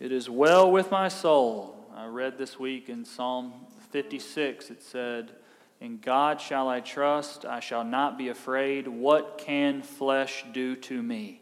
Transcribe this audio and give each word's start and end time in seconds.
It 0.00 0.12
is 0.12 0.30
well 0.30 0.70
with 0.70 0.92
my 0.92 1.08
soul. 1.08 1.76
I 1.92 2.06
read 2.06 2.38
this 2.38 2.56
week 2.56 2.88
in 2.88 3.04
Psalm 3.04 3.52
56, 3.90 4.70
it 4.70 4.80
said, 4.80 5.32
In 5.80 5.98
God 5.98 6.40
shall 6.40 6.68
I 6.68 6.78
trust, 6.78 7.44
I 7.44 7.58
shall 7.58 7.82
not 7.82 8.16
be 8.16 8.28
afraid. 8.28 8.86
What 8.86 9.38
can 9.38 9.82
flesh 9.82 10.44
do 10.52 10.76
to 10.76 11.02
me? 11.02 11.40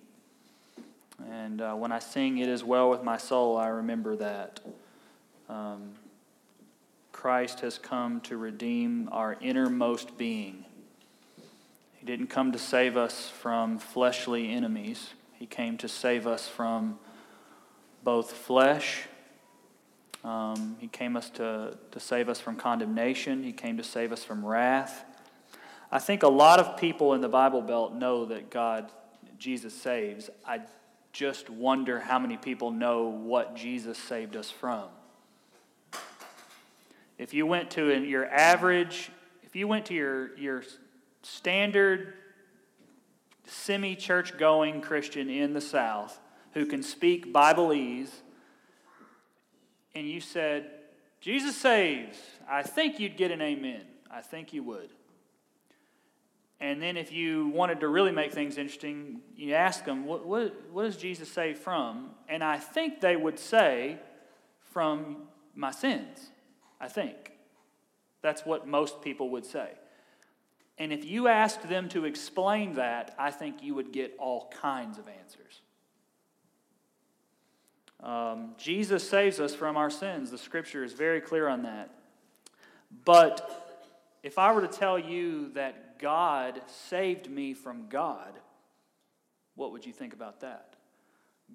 And 1.31 1.61
uh, 1.61 1.75
when 1.75 1.93
I 1.93 1.99
sing, 1.99 2.39
It 2.39 2.49
is 2.49 2.65
well 2.65 2.89
with 2.89 3.03
my 3.03 3.19
soul, 3.19 3.59
I 3.59 3.67
remember 3.67 4.17
that. 4.17 4.61
Um, 5.51 5.91
Christ 7.13 7.61
has 7.61 7.77
come 7.77 8.23
to 8.23 8.39
redeem 8.39 9.11
our 9.13 9.37
innermost 9.43 10.17
being. 10.17 10.65
He 11.93 12.07
didn't 12.07 12.29
come 12.29 12.53
to 12.53 12.59
save 12.59 12.97
us 12.97 13.29
from 13.29 13.79
fleshly 13.79 14.51
enemies, 14.51 15.11
He 15.35 15.45
came 15.45 15.77
to 15.77 15.89
save 15.89 16.27
us 16.27 16.49
from 16.49 16.99
both 18.07 18.31
flesh. 18.31 19.03
Um, 20.23 20.77
he 20.79 20.87
came 20.87 21.17
us 21.17 21.29
to, 21.31 21.77
to 21.91 21.99
save 21.99 22.29
us 22.29 22.39
from 22.39 22.55
condemnation. 22.55 23.43
He 23.43 23.53
came 23.53 23.79
to 23.79 23.83
save 23.83 24.13
us 24.13 24.23
from 24.23 24.47
wrath. 24.47 25.05
I 25.91 25.99
think 25.99 26.23
a 26.23 26.29
lot 26.29 26.61
of 26.61 26.77
people 26.77 27.15
in 27.15 27.21
the 27.21 27.29
Bible 27.29 27.61
Belt 27.63 27.95
know 27.95 28.27
that 28.27 28.49
God, 28.49 28.93
Jesus 29.39 29.75
saves. 29.75 30.31
I 30.47 30.61
just 31.13 31.51
wonder 31.51 31.99
how 31.99 32.21
many 32.21 32.37
people 32.37 32.71
know 32.71 33.09
what 33.09 33.57
Jesus 33.57 33.99
saved 33.99 34.37
us 34.37 34.53
from. 34.53 34.85
If 37.19 37.35
you 37.35 37.45
went 37.45 37.73
to 37.73 37.91
an, 37.91 38.05
your 38.05 38.27
average, 38.27 39.11
if 39.43 39.57
you 39.57 39.67
went 39.67 39.87
to 39.87 39.95
your, 39.95 40.39
your 40.39 40.63
standard 41.25 42.15
semi 43.47 43.97
church 43.97 44.39
going 44.39 44.81
Christian 44.81 45.29
in 45.29 45.55
the 45.55 45.61
South, 45.61 46.21
who 46.57 46.65
can 46.65 46.83
speak 46.83 47.35
Bibleese, 47.35 48.09
and 49.95 50.09
you 50.09 50.23
said, 50.23 50.71
Jesus 51.21 51.55
saves, 51.55 52.17
I 52.49 52.63
think 52.63 52.99
you'd 52.99 53.19
get 53.19 53.31
an 53.31 53.43
amen. 53.43 53.83
I 54.11 54.23
think 54.23 54.55
you 54.55 54.63
would. 54.63 54.89
And 56.59 56.81
then 56.81 56.97
if 56.97 57.13
you 57.13 57.49
wanted 57.49 57.81
to 57.81 57.89
really 57.89 58.11
make 58.11 58.33
things 58.33 58.57
interesting, 58.57 59.21
you 59.37 59.53
ask 59.53 59.85
them, 59.85 60.07
what, 60.07 60.25
what, 60.25 60.55
what 60.73 60.85
does 60.85 60.97
Jesus 60.97 61.31
save 61.31 61.59
from? 61.59 62.13
And 62.27 62.43
I 62.43 62.57
think 62.57 63.03
they 63.03 63.17
would 63.17 63.39
say, 63.39 63.99
from 64.73 65.29
my 65.55 65.73
sins. 65.73 66.31
I 66.81 66.89
think. 66.89 67.33
That's 68.23 68.47
what 68.47 68.67
most 68.67 69.03
people 69.03 69.29
would 69.29 69.45
say. 69.45 69.73
And 70.79 70.91
if 70.91 71.05
you 71.05 71.29
asked 71.29 71.69
them 71.69 71.91
to 71.91 72.07
explain 72.07 72.73
that, 72.75 73.15
I 73.19 73.31
think 73.31 73.63
you 73.63 73.75
would 73.75 73.93
get 73.93 74.17
all 74.19 74.51
kinds 74.59 74.97
of 74.97 75.07
answers. 75.07 75.61
Um, 78.03 78.55
Jesus 78.59 79.09
saves 79.09 79.41
us 79.41 79.55
from 79.55 79.77
our 79.77 79.91
sins. 79.91 80.31
The 80.31 80.39
scripture 80.39 80.85
is 80.85 80.93
very 80.93 81.21
clear 81.21 81.49
on 81.49 81.63
that. 81.63 81.91
But 83.05 83.79
if 84.23 84.39
I 84.39 84.53
were 84.53 84.61
to 84.61 84.69
tell 84.69 84.99
you 84.99 85.51
that 85.55 85.99
God 85.99 86.61
saved 86.89 87.31
me 87.31 87.55
from 87.55 87.89
God, 87.89 88.33
what 89.55 89.73
would 89.73 89.87
you 89.87 89.93
think 89.93 90.13
about 90.13 90.41
that? 90.41 90.75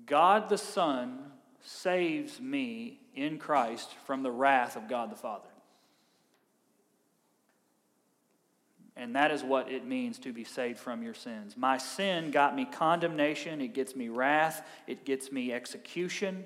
God 0.05 0.49
the 0.49 0.57
Son 0.57 1.19
saves 1.63 2.39
me 2.39 2.99
in 3.15 3.37
Christ 3.37 3.93
from 4.05 4.23
the 4.23 4.31
wrath 4.31 4.75
of 4.75 4.87
God 4.87 5.11
the 5.11 5.15
Father. 5.15 5.50
And 8.97 9.15
that 9.15 9.31
is 9.31 9.43
what 9.43 9.71
it 9.71 9.85
means 9.85 10.19
to 10.19 10.33
be 10.33 10.43
saved 10.43 10.77
from 10.77 11.01
your 11.01 11.13
sins. 11.13 11.55
My 11.55 11.77
sin 11.77 12.29
got 12.29 12.55
me 12.55 12.65
condemnation, 12.65 13.61
it 13.61 13.73
gets 13.73 13.95
me 13.95 14.09
wrath, 14.09 14.67
it 14.85 15.05
gets 15.05 15.31
me 15.31 15.53
execution. 15.53 16.45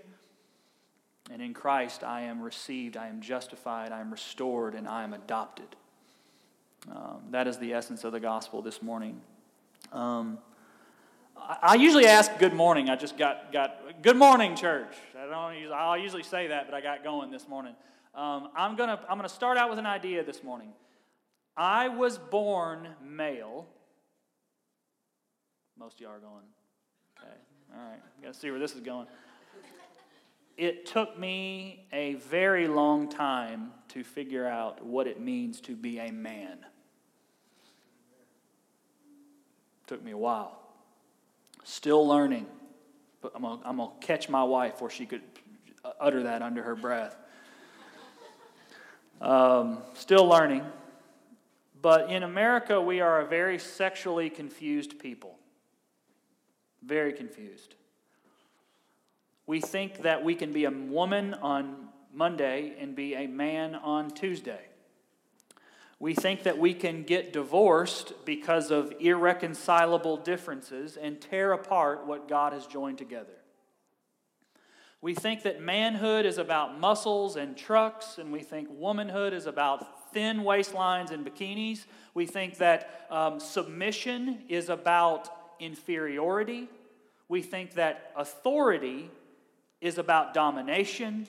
And 1.32 1.42
in 1.42 1.56
Christ, 1.56 2.04
I 2.04 2.22
am 2.22 2.42
received, 2.42 2.98
I 2.98 3.08
am 3.08 3.20
justified, 3.20 3.92
I 3.92 4.00
am 4.00 4.12
restored, 4.12 4.76
and 4.76 4.88
I 4.88 5.04
am 5.04 5.14
adopted. 5.14 5.76
Um, 6.92 7.24
that 7.32 7.48
is 7.48 7.58
the 7.58 7.74
essence 7.74 8.04
of 8.04 8.12
the 8.12 8.20
gospel 8.20 8.62
this 8.62 8.82
morning. 8.82 9.20
Um, 9.92 10.38
I, 11.36 11.76
usually 11.76 12.06
ask 12.06 12.38
good 12.38 12.54
morning. 12.54 12.90
I 12.90 12.96
just 12.96 13.18
got, 13.18 13.52
got 13.52 14.02
good 14.04 14.18
morning, 14.18 14.56
church. 14.56 14.96
I 15.18 15.28
don't 15.28 15.56
usually, 15.56 15.74
I'll 15.74 15.98
usually 15.98 16.24
say 16.24 16.48
that, 16.48 16.68
but 16.68 16.76
I 16.76 16.82
got 16.82 17.04
going 17.04 17.32
this 17.32 17.48
morning. 17.48 17.76
Um, 18.14 18.50
I'm 18.56 18.76
going 18.76 18.90
to 18.90 19.00
I'm 19.10 19.20
to 19.22 19.30
start 19.30 19.58
out 19.58 19.70
with 19.70 19.80
an 19.80 19.86
idea 19.86 20.24
this 20.24 20.44
morning. 20.44 20.70
I 21.58 21.88
was 21.88 22.18
born 22.18 22.90
male. 23.04 23.68
Most 25.78 25.96
of 25.96 26.02
you 26.02 26.08
are 26.08 26.20
going, 26.20 26.44
okay, 27.20 27.34
all 27.74 27.90
right, 27.90 28.00
got 28.22 28.34
to 28.34 28.40
see 28.40 28.50
where 28.50 28.60
this 28.60 28.74
is 28.74 28.82
going. 28.82 29.08
It 30.58 30.86
took 30.86 31.20
me 31.20 31.86
a 31.92 32.14
very 32.16 32.68
long 32.68 33.10
time 33.10 33.72
to 33.90 34.04
figure 34.04 34.48
out 34.48 34.86
what 34.86 35.06
it 35.06 35.20
means 35.20 35.60
to 35.62 35.76
be 35.76 36.00
a 36.00 36.12
man. 36.12 36.60
Took 39.88 40.04
me 40.04 40.12
a 40.12 40.18
while. 40.18 40.58
Still 41.64 42.08
learning. 42.08 42.48
But 43.22 43.34
I'm 43.36 43.42
going 43.42 43.60
I'm 43.66 43.78
to 43.78 43.90
catch 44.00 44.30
my 44.30 44.44
wife 44.44 44.74
before 44.74 44.90
she 44.90 45.06
could 45.06 45.22
utter 46.00 46.24
that 46.24 46.42
under 46.42 46.64
her 46.64 46.76
breath. 46.76 47.18
Um, 49.20 49.80
still 49.94 50.26
learning. 50.26 50.64
But 51.86 52.10
in 52.10 52.24
America, 52.24 52.82
we 52.82 53.00
are 53.00 53.22
a 53.22 53.28
very 53.28 53.60
sexually 53.60 54.32
confused 54.32 54.98
people. 54.98 55.38
Very 56.84 57.14
confused. 57.14 57.76
We 59.46 59.62
think 59.62 60.02
that 60.02 60.24
we 60.24 60.34
can 60.34 60.52
be 60.52 60.66
a 60.66 60.72
woman 60.72 61.36
on 61.36 61.90
Monday 62.12 62.74
and 62.80 62.96
be 62.96 63.14
a 63.14 63.28
man 63.28 63.76
on 63.76 64.10
Tuesday. 64.10 64.62
We 66.00 66.16
think 66.16 66.42
that 66.42 66.58
we 66.58 66.74
can 66.74 67.04
get 67.04 67.32
divorced 67.32 68.14
because 68.26 68.72
of 68.72 68.92
irreconcilable 69.00 70.18
differences 70.18 70.98
and 70.98 71.22
tear 71.22 71.54
apart 71.54 72.08
what 72.08 72.28
God 72.28 72.52
has 72.54 72.66
joined 72.66 72.98
together. 72.98 73.38
We 75.04 75.14
think 75.14 75.44
that 75.44 75.62
manhood 75.62 76.26
is 76.26 76.40
about 76.40 76.80
muscles 76.80 77.36
and 77.36 77.56
trucks, 77.56 78.18
and 78.18 78.32
we 78.32 78.42
think 78.42 78.70
womanhood 78.72 79.34
is 79.34 79.46
about 79.46 79.95
thin 80.16 80.40
waistlines 80.40 81.12
and 81.12 81.26
bikinis. 81.26 81.86
We 82.14 82.26
think 82.26 82.58
that 82.58 83.06
um, 83.12 83.40
submission 83.42 84.46
is 84.48 84.70
about 84.70 85.30
inferiority. 85.60 86.70
We 87.28 87.42
think 87.42 87.74
that 87.74 88.14
authority 88.16 89.12
is 89.82 89.98
about 89.98 90.34
domination. 90.34 91.28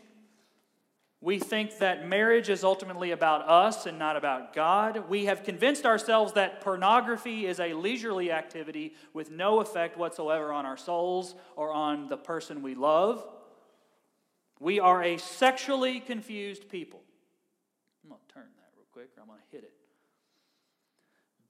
We 1.20 1.40
think 1.40 1.78
that 1.78 2.06
marriage 2.06 2.48
is 2.48 2.62
ultimately 2.62 3.10
about 3.10 3.48
us 3.48 3.86
and 3.86 3.98
not 3.98 4.16
about 4.16 4.54
God. 4.54 5.08
We 5.08 5.24
have 5.24 5.42
convinced 5.42 5.84
ourselves 5.84 6.34
that 6.34 6.60
pornography 6.60 7.46
is 7.46 7.58
a 7.58 7.74
leisurely 7.74 8.30
activity 8.30 8.94
with 9.12 9.32
no 9.32 9.58
effect 9.58 9.98
whatsoever 9.98 10.52
on 10.52 10.64
our 10.64 10.76
souls 10.76 11.34
or 11.56 11.72
on 11.72 12.08
the 12.08 12.16
person 12.16 12.62
we 12.62 12.76
love. 12.76 13.26
We 14.60 14.78
are 14.78 15.02
a 15.02 15.16
sexually 15.16 15.98
confused 15.98 16.68
people 16.68 17.00
quick 18.96 19.10
or 19.18 19.20
I'm 19.20 19.28
going 19.28 19.38
to 19.38 19.54
hit 19.54 19.62
it. 19.62 19.74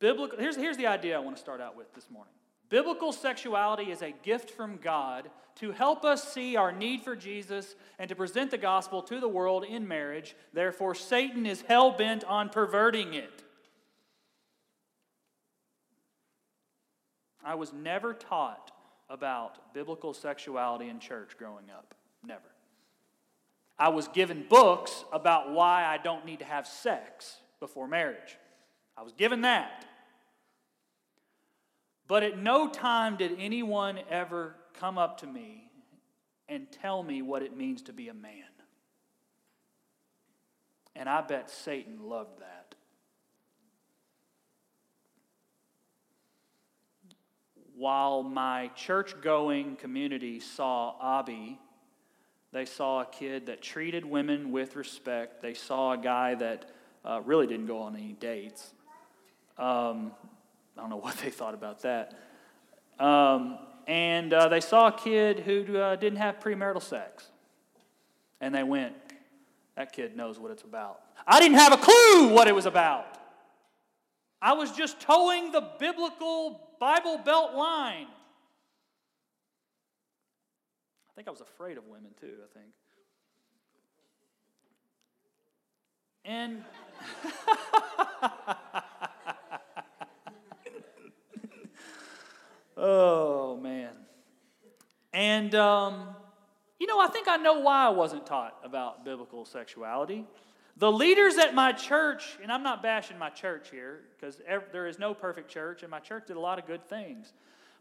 Biblical, 0.01 0.37
here's, 0.37 0.57
here's 0.57 0.77
the 0.77 0.89
idea 0.89 1.15
I 1.15 1.21
want 1.21 1.37
to 1.37 1.41
start 1.41 1.61
out 1.61 1.77
with 1.77 1.95
this 1.95 2.11
morning. 2.11 2.33
Biblical 2.69 3.13
sexuality 3.13 3.93
is 3.93 4.03
a 4.03 4.11
gift 4.11 4.51
from 4.51 4.79
God 4.79 5.31
to 5.61 5.71
help 5.71 6.05
us 6.05 6.33
see 6.33 6.57
our 6.57 6.73
need 6.73 7.03
for 7.03 7.15
Jesus 7.15 7.77
and 8.01 8.09
to 8.09 8.17
present 8.17 8.51
the 8.51 8.59
gospel 8.59 9.01
to 9.03 9.21
the 9.21 9.29
world 9.29 9.63
in 9.63 9.87
marriage. 9.87 10.35
Therefore, 10.53 10.97
Satan 10.97 11.47
is 11.47 11.63
hell 11.63 11.93
bent 11.93 12.25
on 12.25 12.49
perverting 12.49 13.15
it. 13.15 13.45
I 17.45 17.55
was 17.55 17.73
never 17.73 18.13
taught 18.13 18.73
about 19.09 19.73
biblical 19.73 20.13
sexuality 20.13 20.89
in 20.89 20.99
church 20.99 21.39
growing 21.39 21.71
up. 21.71 21.95
Never. 22.25 22.56
I 23.79 23.91
was 23.91 24.09
given 24.09 24.47
books 24.49 25.05
about 25.13 25.53
why 25.53 25.85
I 25.85 25.99
don't 25.99 26.25
need 26.25 26.39
to 26.39 26.45
have 26.45 26.67
sex 26.67 27.37
before 27.61 27.87
marriage. 27.87 28.39
I 28.97 29.03
was 29.03 29.13
given 29.13 29.43
that. 29.43 29.85
But 32.09 32.23
at 32.23 32.39
no 32.39 32.69
time 32.69 33.17
did 33.17 33.33
anyone 33.39 33.99
ever 34.11 34.55
come 34.75 34.97
up 34.97 35.19
to 35.21 35.27
me 35.27 35.71
and 36.49 36.71
tell 36.71 37.03
me 37.03 37.21
what 37.21 37.43
it 37.43 37.57
means 37.57 37.83
to 37.83 37.93
be 37.93 38.09
a 38.09 38.15
man. 38.15 38.45
And 40.95 41.09
I 41.09 41.21
bet 41.21 41.51
Satan 41.51 42.09
loved 42.09 42.41
that. 42.41 42.75
While 47.75 48.23
my 48.23 48.69
church 48.69 49.21
going 49.21 49.77
community 49.77 50.41
saw 50.41 51.19
Abby 51.19 51.59
they 52.53 52.65
saw 52.65 53.03
a 53.03 53.07
kid 53.07 53.47
that 53.47 53.63
treated 53.63 54.05
women 54.05 54.53
with 54.53 54.77
respect. 54.77 55.43
They 55.43 55.55
saw 55.55 55.93
a 55.93 55.99
guy 55.99 56.35
that 56.37 56.71
uh, 57.05 57.21
really 57.25 57.47
didn't 57.47 57.67
go 57.67 57.79
on 57.79 57.95
any 57.97 58.13
dates. 58.13 58.73
Um, 59.59 60.13
I 60.77 60.81
don't 60.81 60.91
know 60.91 60.97
what 61.07 61.17
they 61.19 61.31
thought 61.31 61.55
about 61.55 61.83
that. 61.83 62.15
Um, 62.99 63.59
and 63.87 64.33
uh, 64.33 64.49
they 64.49 64.61
saw 64.61 64.89
a 64.89 64.93
kid 64.93 65.41
who 65.41 65.77
uh, 65.77 65.97
didn't 65.97 66.19
have 66.19 66.41
premarital 66.41 66.83
sex. 66.83 67.29
And 68.41 68.55
they 68.55 68.63
went, 68.63 68.95
That 69.77 69.93
kid 69.93 70.17
knows 70.17 70.39
what 70.39 70.51
it's 70.51 70.63
about. 70.63 71.01
I 71.27 71.41
didn't 71.41 71.59
have 71.59 71.73
a 71.73 71.79
clue 71.79 72.29
what 72.35 72.49
it 72.49 72.55
was 72.55 72.67
about. 72.67 73.07
I 74.41 74.53
was 74.53 74.73
just 74.73 75.01
toeing 75.01 75.53
the 75.53 75.69
biblical 75.79 76.61
Bible 76.79 77.19
Belt 77.19 77.55
line. 77.55 78.07
I 81.06 81.06
think 81.17 81.27
I 81.29 81.31
was 81.31 81.41
afraid 81.41 81.79
of 81.79 81.87
women 81.87 82.11
too, 82.21 82.35
I 82.45 82.49
think. 82.59 82.69
And 86.27 86.63
oh, 92.77 93.57
man. 93.57 93.93
And, 95.15 95.55
um, 95.55 96.09
you 96.79 96.87
know, 96.87 97.01
I 97.01 97.07
think 97.07 97.29
I 97.29 97.39
know 97.39 97.61
why 97.61 97.87
I 97.87 97.89
wasn't 97.89 98.27
taught 98.27 98.59
about 98.63 99.03
biblical 99.05 99.47
sexuality. 99.47 100.27
The 100.77 100.93
leaders 100.93 101.39
at 101.39 101.55
my 101.55 101.73
church, 101.73 102.37
and 102.43 102.53
I'm 102.53 102.63
not 102.63 102.83
bashing 102.83 103.17
my 103.17 103.31
church 103.31 103.71
here 103.71 104.01
because 104.15 104.43
there 104.73 104.87
is 104.87 104.99
no 104.99 105.15
perfect 105.15 105.49
church, 105.51 105.81
and 105.83 105.91
my 105.91 106.01
church 106.01 106.27
did 106.27 106.37
a 106.37 106.41
lot 106.41 106.59
of 106.59 106.67
good 106.67 106.87
things. 106.87 107.33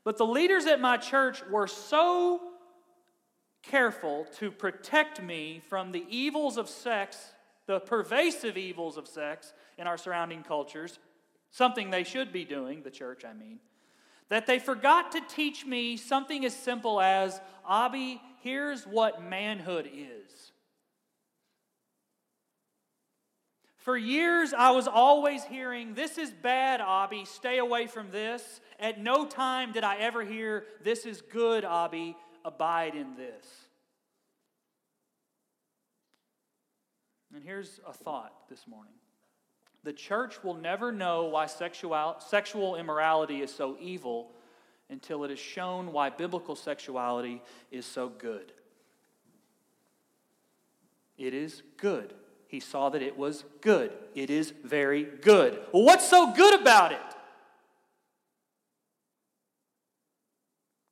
But 0.06 0.18
the 0.18 0.26
leaders 0.26 0.66
at 0.68 0.80
my 0.80 0.96
church 0.96 1.44
were 1.52 1.68
so 1.68 2.55
careful 3.70 4.26
to 4.38 4.52
protect 4.52 5.22
me 5.22 5.62
from 5.70 5.92
the 5.92 6.06
evils 6.10 6.58
of 6.58 6.70
sex, 6.70 7.34
the 7.66 7.80
pervasive 7.80 8.58
evils 8.58 8.98
of 8.98 9.08
sex 9.08 9.54
in 9.78 9.88
our 9.88 9.98
surrounding 9.98 10.44
cultures, 10.44 11.00
something 11.52 11.90
they 11.90 12.04
should 12.04 12.32
be 12.32 12.46
doing, 12.46 12.84
the 12.84 12.92
church, 12.92 13.24
I 13.26 13.34
mean, 13.34 13.60
that 14.30 14.48
they 14.48 14.60
forgot 14.60 15.12
to 15.14 15.22
teach 15.28 15.66
me 15.66 15.98
something 15.98 16.46
as 16.46 16.56
simple 16.56 17.00
as, 17.00 17.40
Abby, 17.70 18.22
here's 18.42 18.86
what 18.86 19.24
manhood 19.24 19.90
is. 19.94 20.52
For 23.78 23.96
years, 23.96 24.52
I 24.52 24.72
was 24.72 24.88
always 24.88 25.44
hearing, 25.44 25.94
This 25.94 26.18
is 26.18 26.32
bad, 26.32 26.82
Abby, 26.82 27.24
stay 27.24 27.60
away 27.60 27.86
from 27.86 28.10
this. 28.10 28.60
At 28.80 29.00
no 29.00 29.28
time 29.28 29.74
did 29.74 29.84
I 29.84 29.98
ever 29.98 30.26
hear, 30.26 30.66
This 30.84 31.06
is 31.06 31.22
good, 31.22 31.64
Abby, 31.64 32.18
abide 32.46 32.96
in 32.96 33.16
this. 33.18 33.46
And 37.34 37.44
here's 37.44 37.82
a 37.86 37.92
thought 37.92 38.34
this 38.50 38.66
morning 38.66 38.94
the 39.84 39.94
church 39.94 40.44
will 40.44 40.56
never 40.56 40.92
know 40.92 41.26
why 41.26 41.46
sexual, 41.46 42.16
sexual 42.20 42.76
immorality 42.76 43.42
is 43.42 43.54
so 43.54 43.76
evil 43.80 44.32
until 44.90 45.24
it 45.24 45.32
is 45.32 45.40
shown 45.40 45.92
why 45.92 46.10
biblical 46.10 46.56
sexuality 46.56 47.42
is 47.72 47.86
so 47.86 48.10
good. 48.10 48.52
It 51.18 51.34
is 51.34 51.62
good. 51.78 52.14
He 52.48 52.60
saw 52.60 52.90
that 52.90 53.02
it 53.02 53.18
was 53.18 53.44
good. 53.62 53.92
It 54.16 54.30
is 54.30 54.54
very 54.64 55.04
good. 55.04 55.60
Well, 55.72 55.84
what's 55.84 56.08
so 56.08 56.34
good 56.34 56.60
about 56.60 56.92
it? 56.92 57.15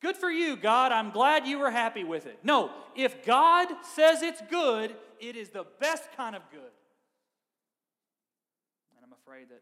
Good 0.04 0.18
for 0.18 0.30
you, 0.30 0.58
God. 0.58 0.92
I'm 0.92 1.12
glad 1.12 1.48
you 1.48 1.60
were 1.60 1.72
happy 1.72 2.04
with 2.04 2.26
it. 2.26 2.38
No, 2.44 2.72
if 2.94 3.26
God 3.26 3.70
says 3.96 4.22
it's 4.22 4.42
good, 4.52 4.94
it 5.22 5.38
is 5.38 5.50
the 5.50 5.66
best 5.80 6.10
kind 6.18 6.36
of 6.36 6.42
good. 6.52 6.60
And 8.98 9.06
I'm 9.06 9.14
afraid 9.14 9.48
that 9.48 9.62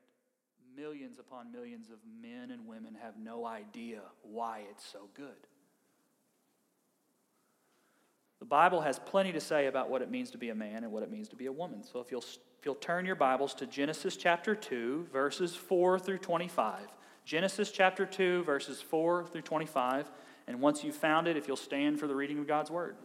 millions 0.75 1.19
upon 1.19 1.51
millions 1.51 1.91
of 1.91 1.97
men 2.23 2.49
and 2.49 2.65
women 2.65 2.97
have 3.03 3.13
no 3.23 3.45
idea 3.45 4.01
why 4.23 4.63
it's 4.71 4.83
so 4.83 5.09
good. 5.13 5.27
The 8.39 8.45
Bible 8.45 8.81
has 8.81 8.97
plenty 8.97 9.31
to 9.33 9.39
say 9.39 9.67
about 9.67 9.91
what 9.91 10.01
it 10.01 10.09
means 10.09 10.31
to 10.31 10.39
be 10.39 10.49
a 10.49 10.55
man 10.55 10.83
and 10.83 10.91
what 10.91 11.03
it 11.03 11.11
means 11.11 11.29
to 11.29 11.35
be 11.35 11.45
a 11.45 11.51
woman. 11.51 11.83
So 11.83 11.99
if 11.99 12.09
you'll, 12.09 12.25
if 12.59 12.65
you'll 12.65 12.73
turn 12.73 13.05
your 13.05 13.15
Bibles 13.15 13.53
to 13.55 13.67
Genesis 13.67 14.17
chapter 14.17 14.55
2, 14.55 15.09
verses 15.13 15.55
4 15.55 15.99
through 15.99 16.17
25. 16.17 16.87
Genesis 17.25 17.69
chapter 17.71 18.07
2, 18.07 18.43
verses 18.43 18.81
4 18.81 19.27
through 19.27 19.43
25. 19.43 20.09
And 20.47 20.59
once 20.59 20.83
you've 20.83 20.95
found 20.95 21.27
it, 21.27 21.37
if 21.37 21.47
you'll 21.47 21.55
stand 21.55 21.99
for 21.99 22.07
the 22.07 22.15
reading 22.15 22.39
of 22.39 22.47
God's 22.47 22.69
Word. 22.69 22.95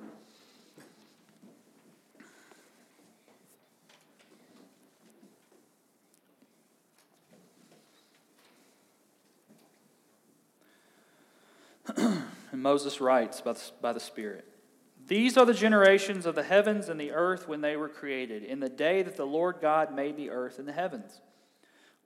and 11.96 12.24
Moses 12.52 13.00
writes 13.00 13.40
by 13.40 13.52
the, 13.52 13.62
by 13.80 13.92
the 13.92 14.00
Spirit. 14.00 14.44
These 15.06 15.36
are 15.36 15.46
the 15.46 15.54
generations 15.54 16.26
of 16.26 16.34
the 16.34 16.42
heavens 16.42 16.88
and 16.88 16.98
the 16.98 17.12
earth 17.12 17.46
when 17.46 17.60
they 17.60 17.76
were 17.76 17.88
created, 17.88 18.42
in 18.42 18.58
the 18.58 18.68
day 18.68 19.02
that 19.02 19.16
the 19.16 19.26
Lord 19.26 19.58
God 19.60 19.94
made 19.94 20.16
the 20.16 20.30
earth 20.30 20.58
and 20.58 20.66
the 20.66 20.72
heavens. 20.72 21.20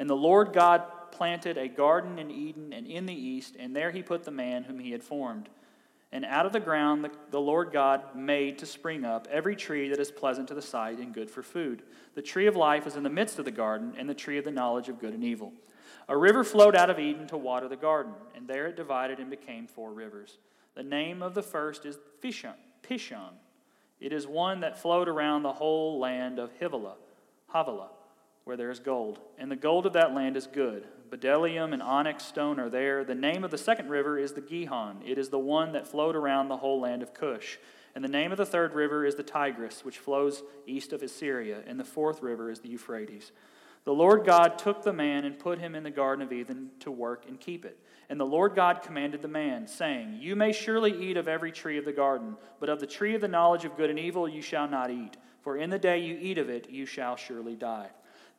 And 0.00 0.08
the 0.08 0.16
Lord 0.16 0.54
God 0.54 0.82
planted 1.12 1.58
a 1.58 1.68
garden 1.68 2.18
in 2.18 2.30
Eden 2.30 2.72
and 2.72 2.86
in 2.86 3.04
the 3.04 3.14
east, 3.14 3.54
and 3.58 3.76
there 3.76 3.90
he 3.90 4.02
put 4.02 4.24
the 4.24 4.30
man 4.30 4.64
whom 4.64 4.78
he 4.78 4.92
had 4.92 5.04
formed. 5.04 5.50
And 6.10 6.24
out 6.24 6.46
of 6.46 6.54
the 6.54 6.58
ground 6.58 7.06
the, 7.30 7.38
Lord 7.38 7.70
God 7.70 8.16
made 8.16 8.58
to 8.60 8.66
spring 8.66 9.04
up 9.04 9.28
every 9.30 9.54
tree 9.54 9.90
that 9.90 10.00
is 10.00 10.10
pleasant 10.10 10.48
to 10.48 10.54
the 10.54 10.62
sight 10.62 11.00
and 11.00 11.12
good 11.12 11.30
for 11.30 11.42
food. 11.42 11.82
The 12.14 12.22
tree 12.22 12.46
of 12.46 12.56
life 12.56 12.86
was 12.86 12.96
in 12.96 13.02
the 13.02 13.10
midst 13.10 13.38
of 13.38 13.44
the 13.44 13.50
garden, 13.50 13.92
and 13.98 14.08
the 14.08 14.14
tree 14.14 14.38
of 14.38 14.44
the 14.46 14.50
knowledge 14.50 14.88
of 14.88 14.98
good 14.98 15.12
and 15.12 15.22
evil. 15.22 15.52
A 16.08 16.16
river 16.16 16.44
flowed 16.44 16.74
out 16.74 16.88
of 16.88 16.98
Eden 16.98 17.26
to 17.26 17.36
water 17.36 17.68
the 17.68 17.76
garden, 17.76 18.14
and 18.34 18.48
there 18.48 18.68
it 18.68 18.76
divided 18.76 19.18
and 19.18 19.28
became 19.28 19.66
four 19.66 19.92
rivers. 19.92 20.38
The 20.76 20.82
name 20.82 21.22
of 21.22 21.34
the 21.34 21.42
first 21.42 21.84
is 21.84 21.98
Pishon. 22.22 22.54
Pishon 22.82 23.34
it 24.00 24.14
is 24.14 24.26
one 24.26 24.60
that 24.60 24.78
flowed 24.78 25.08
around 25.08 25.42
the 25.42 25.52
whole 25.52 25.98
land 25.98 26.38
of 26.38 26.50
Havilah, 26.58 26.96
Havilah, 27.48 27.90
where 28.44 28.56
there 28.56 28.70
is 28.70 28.80
gold. 28.80 29.20
And 29.38 29.50
the 29.50 29.56
gold 29.56 29.86
of 29.86 29.92
that 29.94 30.14
land 30.14 30.36
is 30.36 30.46
good. 30.46 30.86
Bdellium 31.10 31.72
and 31.72 31.82
onyx 31.82 32.24
stone 32.24 32.60
are 32.60 32.70
there. 32.70 33.04
The 33.04 33.14
name 33.14 33.44
of 33.44 33.50
the 33.50 33.58
second 33.58 33.88
river 33.88 34.18
is 34.18 34.32
the 34.32 34.40
Gihon. 34.40 35.02
It 35.04 35.18
is 35.18 35.28
the 35.28 35.38
one 35.38 35.72
that 35.72 35.88
flowed 35.88 36.16
around 36.16 36.48
the 36.48 36.58
whole 36.58 36.80
land 36.80 37.02
of 37.02 37.14
Cush. 37.14 37.58
And 37.94 38.04
the 38.04 38.08
name 38.08 38.30
of 38.30 38.38
the 38.38 38.46
third 38.46 38.74
river 38.74 39.04
is 39.04 39.16
the 39.16 39.22
Tigris, 39.24 39.84
which 39.84 39.98
flows 39.98 40.42
east 40.66 40.92
of 40.92 41.02
Assyria. 41.02 41.62
And 41.66 41.78
the 41.78 41.84
fourth 41.84 42.22
river 42.22 42.50
is 42.50 42.60
the 42.60 42.68
Euphrates. 42.68 43.32
The 43.84 43.94
Lord 43.94 44.24
God 44.24 44.58
took 44.58 44.82
the 44.82 44.92
man 44.92 45.24
and 45.24 45.38
put 45.38 45.58
him 45.58 45.74
in 45.74 45.82
the 45.82 45.90
Garden 45.90 46.24
of 46.24 46.32
Eden 46.32 46.70
to 46.80 46.90
work 46.90 47.24
and 47.26 47.40
keep 47.40 47.64
it. 47.64 47.78
And 48.08 48.20
the 48.20 48.26
Lord 48.26 48.54
God 48.54 48.82
commanded 48.82 49.22
the 49.22 49.28
man, 49.28 49.66
saying, 49.66 50.18
You 50.20 50.36
may 50.36 50.52
surely 50.52 50.92
eat 50.92 51.16
of 51.16 51.28
every 51.28 51.50
tree 51.50 51.78
of 51.78 51.84
the 51.84 51.92
garden, 51.92 52.36
but 52.58 52.68
of 52.68 52.80
the 52.80 52.86
tree 52.86 53.14
of 53.14 53.20
the 53.20 53.28
knowledge 53.28 53.64
of 53.64 53.76
good 53.76 53.88
and 53.88 53.98
evil 53.98 54.28
you 54.28 54.42
shall 54.42 54.68
not 54.68 54.90
eat, 54.90 55.16
for 55.42 55.56
in 55.56 55.70
the 55.70 55.78
day 55.78 55.98
you 55.98 56.18
eat 56.20 56.36
of 56.36 56.50
it 56.50 56.68
you 56.68 56.86
shall 56.86 57.16
surely 57.16 57.54
die. 57.54 57.88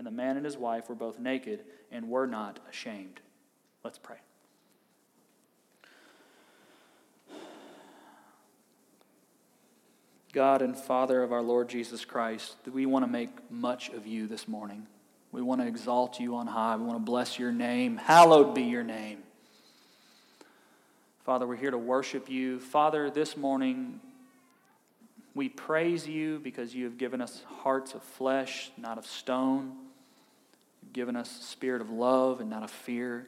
and 0.00 0.06
the 0.06 0.10
man 0.10 0.38
and 0.38 0.46
his 0.46 0.56
wife 0.56 0.88
were 0.88 0.94
both 0.94 1.18
naked 1.18 1.62
and 1.92 2.08
were 2.08 2.26
not 2.26 2.58
ashamed. 2.70 3.20
Let's 3.84 3.98
pray. 3.98 4.16
God 10.32 10.62
and 10.62 10.74
Father 10.74 11.22
of 11.22 11.32
our 11.32 11.42
Lord 11.42 11.68
Jesus 11.68 12.06
Christ, 12.06 12.56
we 12.72 12.86
want 12.86 13.04
to 13.04 13.10
make 13.10 13.28
much 13.50 13.90
of 13.90 14.06
you 14.06 14.26
this 14.26 14.48
morning. 14.48 14.86
We 15.32 15.42
want 15.42 15.60
to 15.60 15.66
exalt 15.66 16.18
you 16.18 16.34
on 16.34 16.46
high. 16.46 16.76
We 16.76 16.84
want 16.84 16.98
to 16.98 17.04
bless 17.04 17.38
your 17.38 17.52
name. 17.52 17.98
Hallowed 17.98 18.54
be 18.54 18.62
your 18.62 18.84
name. 18.84 19.18
Father, 21.26 21.46
we're 21.46 21.56
here 21.56 21.72
to 21.72 21.76
worship 21.76 22.30
you. 22.30 22.58
Father, 22.58 23.10
this 23.10 23.36
morning 23.36 24.00
we 25.34 25.50
praise 25.50 26.08
you 26.08 26.38
because 26.38 26.74
you 26.74 26.84
have 26.84 26.96
given 26.96 27.20
us 27.20 27.42
hearts 27.58 27.92
of 27.92 28.02
flesh, 28.02 28.70
not 28.78 28.96
of 28.96 29.04
stone. 29.04 29.76
Given 30.92 31.16
us 31.16 31.40
a 31.40 31.42
spirit 31.42 31.80
of 31.80 31.90
love 31.90 32.40
and 32.40 32.50
not 32.50 32.62
of 32.62 32.70
fear. 32.70 33.26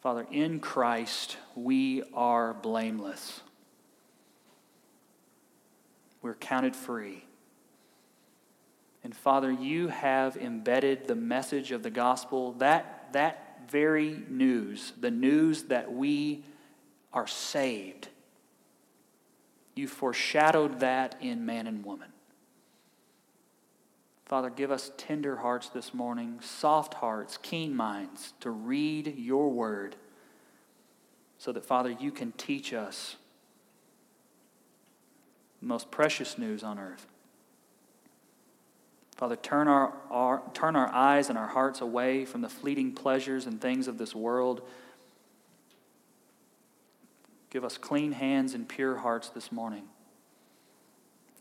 Father, 0.00 0.26
in 0.30 0.60
Christ 0.60 1.36
we 1.54 2.02
are 2.14 2.54
blameless 2.54 3.40
we're 6.24 6.34
counted 6.34 6.74
free. 6.74 7.22
And 9.04 9.14
Father, 9.14 9.52
you 9.52 9.88
have 9.88 10.38
embedded 10.38 11.06
the 11.06 11.14
message 11.14 11.70
of 11.70 11.82
the 11.82 11.90
gospel, 11.90 12.52
that, 12.52 13.10
that 13.12 13.70
very 13.70 14.22
news, 14.30 14.94
the 14.98 15.10
news 15.10 15.64
that 15.64 15.92
we 15.92 16.42
are 17.12 17.26
saved. 17.26 18.08
You 19.74 19.86
foreshadowed 19.86 20.80
that 20.80 21.16
in 21.20 21.44
man 21.44 21.66
and 21.66 21.84
woman. 21.84 22.08
Father, 24.26 24.48
give 24.48 24.70
us 24.70 24.90
tender 24.96 25.36
hearts 25.36 25.68
this 25.68 25.92
morning, 25.92 26.38
soft 26.40 26.94
hearts, 26.94 27.38
keen 27.42 27.76
minds 27.76 28.32
to 28.40 28.50
read 28.50 29.18
your 29.18 29.50
word 29.50 29.96
so 31.38 31.52
that, 31.52 31.64
Father, 31.64 31.90
you 31.90 32.10
can 32.10 32.32
teach 32.32 32.72
us 32.72 33.16
the 35.60 35.66
most 35.66 35.90
precious 35.90 36.38
news 36.38 36.62
on 36.62 36.78
earth. 36.78 37.06
Father, 39.16 39.36
turn 39.36 39.68
our, 39.68 39.92
our, 40.10 40.42
turn 40.54 40.74
our 40.74 40.88
eyes 40.88 41.28
and 41.28 41.38
our 41.38 41.46
hearts 41.46 41.80
away 41.80 42.24
from 42.24 42.40
the 42.40 42.48
fleeting 42.48 42.92
pleasures 42.92 43.46
and 43.46 43.60
things 43.60 43.86
of 43.88 43.98
this 43.98 44.14
world. 44.14 44.62
Give 47.50 47.64
us 47.64 47.78
clean 47.78 48.12
hands 48.12 48.54
and 48.54 48.68
pure 48.68 48.96
hearts 48.96 49.28
this 49.28 49.52
morning. 49.52 49.84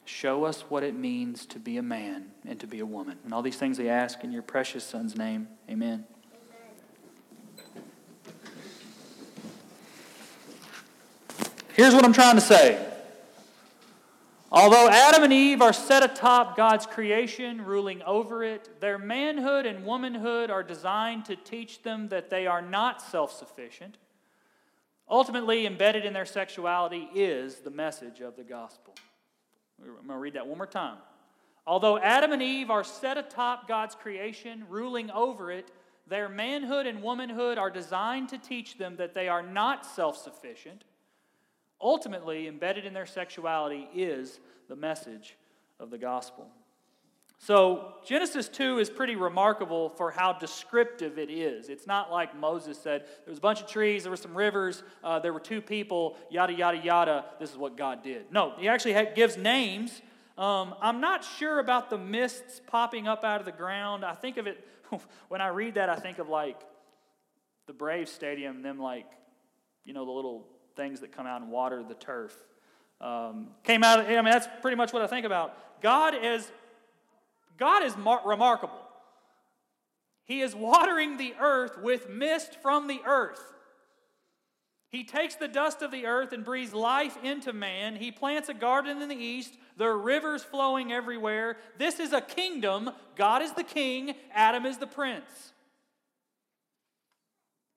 Show 0.05 0.43
us 0.43 0.61
what 0.69 0.83
it 0.83 0.95
means 0.95 1.45
to 1.47 1.59
be 1.59 1.77
a 1.77 1.83
man 1.83 2.31
and 2.45 2.59
to 2.59 2.67
be 2.67 2.79
a 2.79 2.85
woman. 2.85 3.19
And 3.23 3.33
all 3.33 3.41
these 3.41 3.55
things 3.55 3.79
we 3.79 3.89
ask 3.89 4.23
in 4.23 4.31
your 4.31 4.41
precious 4.41 4.83
Son's 4.83 5.15
name. 5.15 5.47
Amen. 5.69 6.05
Here's 11.73 11.95
what 11.95 12.05
I'm 12.05 12.13
trying 12.13 12.35
to 12.35 12.41
say. 12.41 12.89
Although 14.51 14.87
Adam 14.87 15.23
and 15.23 15.33
Eve 15.33 15.63
are 15.63 15.73
set 15.73 16.03
atop 16.03 16.55
God's 16.55 16.85
creation, 16.85 17.65
ruling 17.65 18.03
over 18.03 18.43
it, 18.43 18.69
their 18.79 18.99
manhood 18.99 19.65
and 19.65 19.83
womanhood 19.83 20.51
are 20.51 20.61
designed 20.61 21.25
to 21.25 21.35
teach 21.35 21.81
them 21.81 22.09
that 22.09 22.29
they 22.29 22.45
are 22.45 22.61
not 22.61 23.01
self 23.01 23.31
sufficient. 23.35 23.97
Ultimately, 25.09 25.65
embedded 25.65 26.05
in 26.05 26.13
their 26.13 26.25
sexuality 26.25 27.09
is 27.15 27.61
the 27.61 27.71
message 27.71 28.19
of 28.19 28.35
the 28.35 28.43
gospel. 28.43 28.93
I'm 29.81 29.93
going 29.95 30.07
to 30.09 30.17
read 30.17 30.33
that 30.35 30.47
one 30.47 30.57
more 30.57 30.67
time. 30.67 30.97
Although 31.65 31.97
Adam 31.97 32.31
and 32.31 32.41
Eve 32.41 32.69
are 32.69 32.83
set 32.83 33.17
atop 33.17 33.67
God's 33.67 33.95
creation, 33.95 34.65
ruling 34.69 35.09
over 35.11 35.51
it, 35.51 35.71
their 36.07 36.27
manhood 36.27 36.85
and 36.85 37.01
womanhood 37.01 37.57
are 37.57 37.69
designed 37.69 38.29
to 38.29 38.37
teach 38.37 38.77
them 38.77 38.97
that 38.97 39.13
they 39.13 39.29
are 39.29 39.41
not 39.41 39.85
self 39.85 40.17
sufficient 40.17 40.83
ultimately, 41.83 42.47
embedded 42.47 42.85
in 42.85 42.93
their 42.93 43.05
sexuality 43.05 43.89
is 43.93 44.39
the 44.69 44.75
message 44.75 45.37
of 45.79 45.91
the 45.91 45.97
gospel. 45.97 46.47
So, 47.45 47.95
Genesis 48.05 48.47
2 48.47 48.79
is 48.79 48.89
pretty 48.89 49.17
remarkable 49.17 49.89
for 49.89 50.11
how 50.11 50.31
descriptive 50.31 51.19
it 51.19 51.29
is. 51.29 51.67
It's 51.67 51.85
not 51.85 52.09
like 52.09 52.33
Moses 52.39 52.79
said, 52.79 53.01
there 53.01 53.31
was 53.31 53.37
a 53.37 53.41
bunch 53.41 53.59
of 53.59 53.67
trees, 53.67 54.03
there 54.03 54.11
were 54.11 54.15
some 54.15 54.33
rivers, 54.33 54.81
uh, 55.03 55.19
there 55.19 55.33
were 55.33 55.41
two 55.41 55.59
people, 55.59 56.15
yada, 56.29 56.53
yada, 56.53 56.77
yada. 56.77 57.25
This 57.41 57.51
is 57.51 57.57
what 57.57 57.75
God 57.75 58.01
did. 58.01 58.31
No, 58.31 58.53
he 58.57 58.69
actually 58.69 58.95
gives 59.13 59.35
names. 59.35 60.01
Um, 60.37 60.73
I'm 60.81 61.01
not 61.01 61.25
sure 61.25 61.59
about 61.59 61.89
the 61.89 61.97
mists 61.97 62.61
popping 62.65 63.09
up 63.09 63.25
out 63.25 63.41
of 63.41 63.45
the 63.45 63.51
ground. 63.51 64.05
I 64.05 64.13
think 64.13 64.37
of 64.37 64.47
it, 64.47 64.65
when 65.27 65.41
I 65.41 65.47
read 65.47 65.73
that, 65.73 65.89
I 65.89 65.97
think 65.97 66.19
of 66.19 66.29
like 66.29 66.61
the 67.67 67.73
Brave 67.73 68.07
Stadium, 68.07 68.61
them 68.61 68.79
like, 68.79 69.07
you 69.83 69.91
know, 69.91 70.05
the 70.05 70.11
little 70.11 70.47
things 70.77 71.01
that 71.01 71.11
come 71.11 71.27
out 71.27 71.41
and 71.41 71.51
water 71.51 71.83
the 71.83 71.93
turf. 71.93 72.33
Um, 73.01 73.49
came 73.63 73.83
out, 73.83 73.99
I 73.99 74.15
mean, 74.21 74.31
that's 74.31 74.47
pretty 74.61 74.77
much 74.77 74.93
what 74.93 75.01
I 75.01 75.07
think 75.07 75.25
about. 75.25 75.81
God 75.81 76.15
is, 76.15 76.49
God 77.57 77.83
is 77.83 77.95
mar- 77.97 78.21
remarkable. 78.25 78.79
He 80.25 80.41
is 80.41 80.55
watering 80.55 81.17
the 81.17 81.33
earth 81.39 81.77
with 81.81 82.09
mist 82.09 82.57
from 82.61 82.87
the 82.87 83.01
earth. 83.05 83.41
He 84.89 85.03
takes 85.03 85.35
the 85.35 85.47
dust 85.47 85.81
of 85.81 85.89
the 85.89 86.05
earth 86.05 86.33
and 86.33 86.45
breathes 86.45 86.73
life 86.73 87.17
into 87.23 87.51
man. 87.51 87.95
He 87.95 88.11
plants 88.11 88.47
a 88.47 88.53
garden 88.53 89.01
in 89.01 89.09
the 89.09 89.15
east. 89.15 89.55
There 89.75 89.89
are 89.89 89.97
rivers 89.97 90.43
flowing 90.43 90.91
everywhere. 90.93 91.57
This 91.79 91.99
is 91.99 92.13
a 92.13 92.21
kingdom. 92.21 92.91
God 93.15 93.41
is 93.41 93.53
the 93.53 93.63
king, 93.63 94.13
Adam 94.31 94.67
is 94.67 94.77
the 94.77 94.85
prince. 94.87 95.51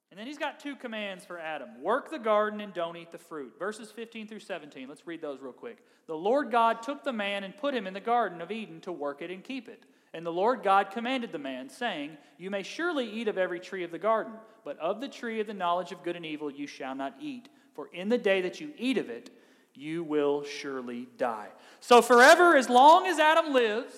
And 0.09 0.19
then 0.19 0.25
he's 0.25 0.37
got 0.37 0.59
two 0.59 0.75
commands 0.75 1.25
for 1.25 1.37
Adam 1.37 1.81
work 1.81 2.09
the 2.09 2.19
garden 2.19 2.61
and 2.61 2.73
don't 2.73 2.95
eat 2.95 3.11
the 3.11 3.17
fruit. 3.17 3.53
Verses 3.59 3.91
15 3.91 4.27
through 4.27 4.39
17. 4.39 4.87
Let's 4.87 5.05
read 5.05 5.21
those 5.21 5.41
real 5.41 5.51
quick. 5.51 5.79
The 6.07 6.15
Lord 6.15 6.51
God 6.51 6.81
took 6.81 7.03
the 7.03 7.13
man 7.13 7.43
and 7.43 7.55
put 7.55 7.73
him 7.73 7.87
in 7.87 7.93
the 7.93 7.99
garden 7.99 8.41
of 8.41 8.51
Eden 8.51 8.79
to 8.81 8.91
work 8.91 9.21
it 9.21 9.31
and 9.31 9.43
keep 9.43 9.67
it. 9.67 9.83
And 10.13 10.25
the 10.25 10.31
Lord 10.31 10.63
God 10.63 10.91
commanded 10.91 11.31
the 11.31 11.37
man, 11.37 11.69
saying, 11.69 12.17
You 12.37 12.49
may 12.49 12.63
surely 12.63 13.09
eat 13.09 13.27
of 13.27 13.37
every 13.37 13.59
tree 13.59 13.83
of 13.83 13.91
the 13.91 13.99
garden, 13.99 14.33
but 14.63 14.79
of 14.79 15.01
the 15.01 15.09
tree 15.09 15.41
of 15.41 15.47
the 15.47 15.53
knowledge 15.53 15.91
of 15.91 16.03
good 16.03 16.15
and 16.15 16.25
evil 16.25 16.49
you 16.49 16.65
shall 16.65 16.95
not 16.95 17.15
eat. 17.19 17.49
For 17.75 17.89
in 17.93 18.09
the 18.09 18.17
day 18.17 18.41
that 18.41 18.61
you 18.61 18.71
eat 18.77 18.97
of 18.97 19.09
it, 19.09 19.29
you 19.75 20.03
will 20.03 20.43
surely 20.43 21.07
die. 21.17 21.49
So, 21.81 22.01
forever, 22.01 22.55
as 22.57 22.69
long 22.69 23.05
as 23.05 23.19
Adam 23.19 23.53
lives, 23.53 23.93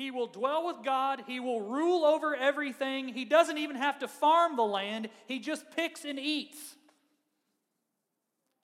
he 0.00 0.10
will 0.10 0.28
dwell 0.28 0.66
with 0.66 0.82
God. 0.82 1.24
He 1.26 1.40
will 1.40 1.60
rule 1.60 2.06
over 2.06 2.34
everything. 2.34 3.08
He 3.08 3.26
doesn't 3.26 3.58
even 3.58 3.76
have 3.76 3.98
to 3.98 4.08
farm 4.08 4.56
the 4.56 4.62
land, 4.62 5.10
he 5.26 5.38
just 5.38 5.64
picks 5.76 6.06
and 6.06 6.18
eats. 6.18 6.58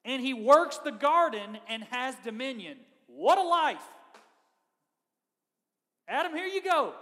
And 0.05 0.23
he 0.23 0.33
works 0.33 0.79
the 0.79 0.93
garden 0.93 1.59
and 1.69 1.85
has 1.91 2.15
dominion. 2.25 2.79
What 3.07 3.39
a 3.39 3.43
life! 3.43 3.83
Adam, 6.09 6.33
here 6.33 6.47
you 6.47 6.63
go. 6.63 6.95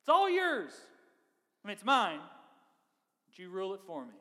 It's 0.00 0.08
all 0.08 0.30
yours. 0.30 0.70
I 1.62 1.68
mean, 1.68 1.74
it's 1.74 1.84
mine, 1.84 2.20
but 3.26 3.38
you 3.38 3.50
rule 3.50 3.74
it 3.74 3.80
for 3.86 4.04
me. 4.04 4.14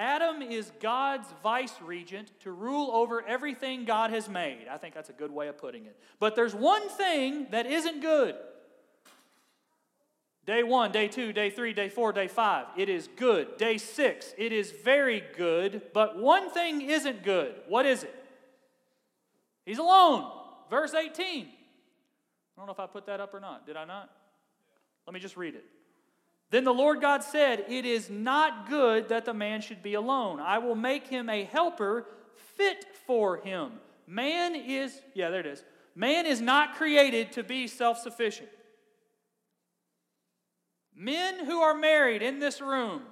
Adam 0.00 0.40
is 0.40 0.72
God's 0.80 1.28
vice 1.42 1.74
regent 1.82 2.32
to 2.40 2.50
rule 2.50 2.90
over 2.90 3.22
everything 3.26 3.84
God 3.84 4.10
has 4.10 4.30
made. 4.30 4.66
I 4.70 4.78
think 4.78 4.94
that's 4.94 5.10
a 5.10 5.12
good 5.12 5.30
way 5.30 5.48
of 5.48 5.58
putting 5.58 5.84
it. 5.84 5.94
But 6.18 6.34
there's 6.34 6.54
one 6.54 6.88
thing 6.88 7.48
that 7.50 7.66
isn't 7.66 8.00
good. 8.00 8.34
Day 10.46 10.62
one, 10.62 10.90
day 10.90 11.06
two, 11.06 11.34
day 11.34 11.50
three, 11.50 11.74
day 11.74 11.90
four, 11.90 12.14
day 12.14 12.28
five, 12.28 12.64
it 12.78 12.88
is 12.88 13.10
good. 13.14 13.58
Day 13.58 13.76
six, 13.76 14.32
it 14.38 14.54
is 14.54 14.72
very 14.72 15.22
good. 15.36 15.82
But 15.92 16.18
one 16.18 16.48
thing 16.48 16.80
isn't 16.80 17.22
good. 17.22 17.56
What 17.68 17.84
is 17.84 18.02
it? 18.02 18.24
He's 19.66 19.78
alone. 19.78 20.32
Verse 20.70 20.94
18. 20.94 21.44
I 21.44 21.48
don't 22.56 22.66
know 22.66 22.72
if 22.72 22.80
I 22.80 22.86
put 22.86 23.04
that 23.04 23.20
up 23.20 23.34
or 23.34 23.40
not. 23.40 23.66
Did 23.66 23.76
I 23.76 23.84
not? 23.84 24.08
Let 25.06 25.12
me 25.12 25.20
just 25.20 25.36
read 25.36 25.56
it. 25.56 25.64
Then 26.50 26.64
the 26.64 26.74
Lord 26.74 27.00
God 27.00 27.22
said, 27.22 27.64
It 27.68 27.84
is 27.84 28.10
not 28.10 28.68
good 28.68 29.08
that 29.08 29.24
the 29.24 29.34
man 29.34 29.60
should 29.60 29.82
be 29.82 29.94
alone. 29.94 30.40
I 30.40 30.58
will 30.58 30.74
make 30.74 31.06
him 31.06 31.28
a 31.28 31.44
helper 31.44 32.06
fit 32.56 32.84
for 33.06 33.38
him. 33.38 33.72
Man 34.06 34.56
is, 34.56 35.00
yeah, 35.14 35.30
there 35.30 35.40
it 35.40 35.46
is. 35.46 35.64
Man 35.94 36.26
is 36.26 36.40
not 36.40 36.74
created 36.74 37.32
to 37.32 37.44
be 37.44 37.66
self 37.68 37.98
sufficient. 37.98 38.48
Men 40.94 41.46
who 41.46 41.60
are 41.60 41.74
married 41.74 42.20
in 42.20 42.40
this 42.40 42.60
room, 42.60 43.02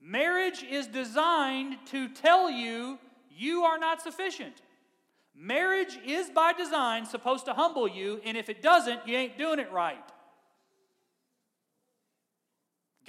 marriage 0.00 0.64
is 0.64 0.86
designed 0.86 1.76
to 1.86 2.08
tell 2.08 2.50
you 2.50 2.98
you 3.30 3.62
are 3.62 3.78
not 3.78 4.02
sufficient. 4.02 4.62
Marriage 5.34 5.98
is 6.04 6.28
by 6.30 6.52
design 6.52 7.06
supposed 7.06 7.44
to 7.44 7.52
humble 7.52 7.86
you, 7.86 8.20
and 8.24 8.36
if 8.36 8.48
it 8.48 8.62
doesn't, 8.62 9.06
you 9.06 9.16
ain't 9.16 9.38
doing 9.38 9.58
it 9.58 9.70
right. 9.70 10.09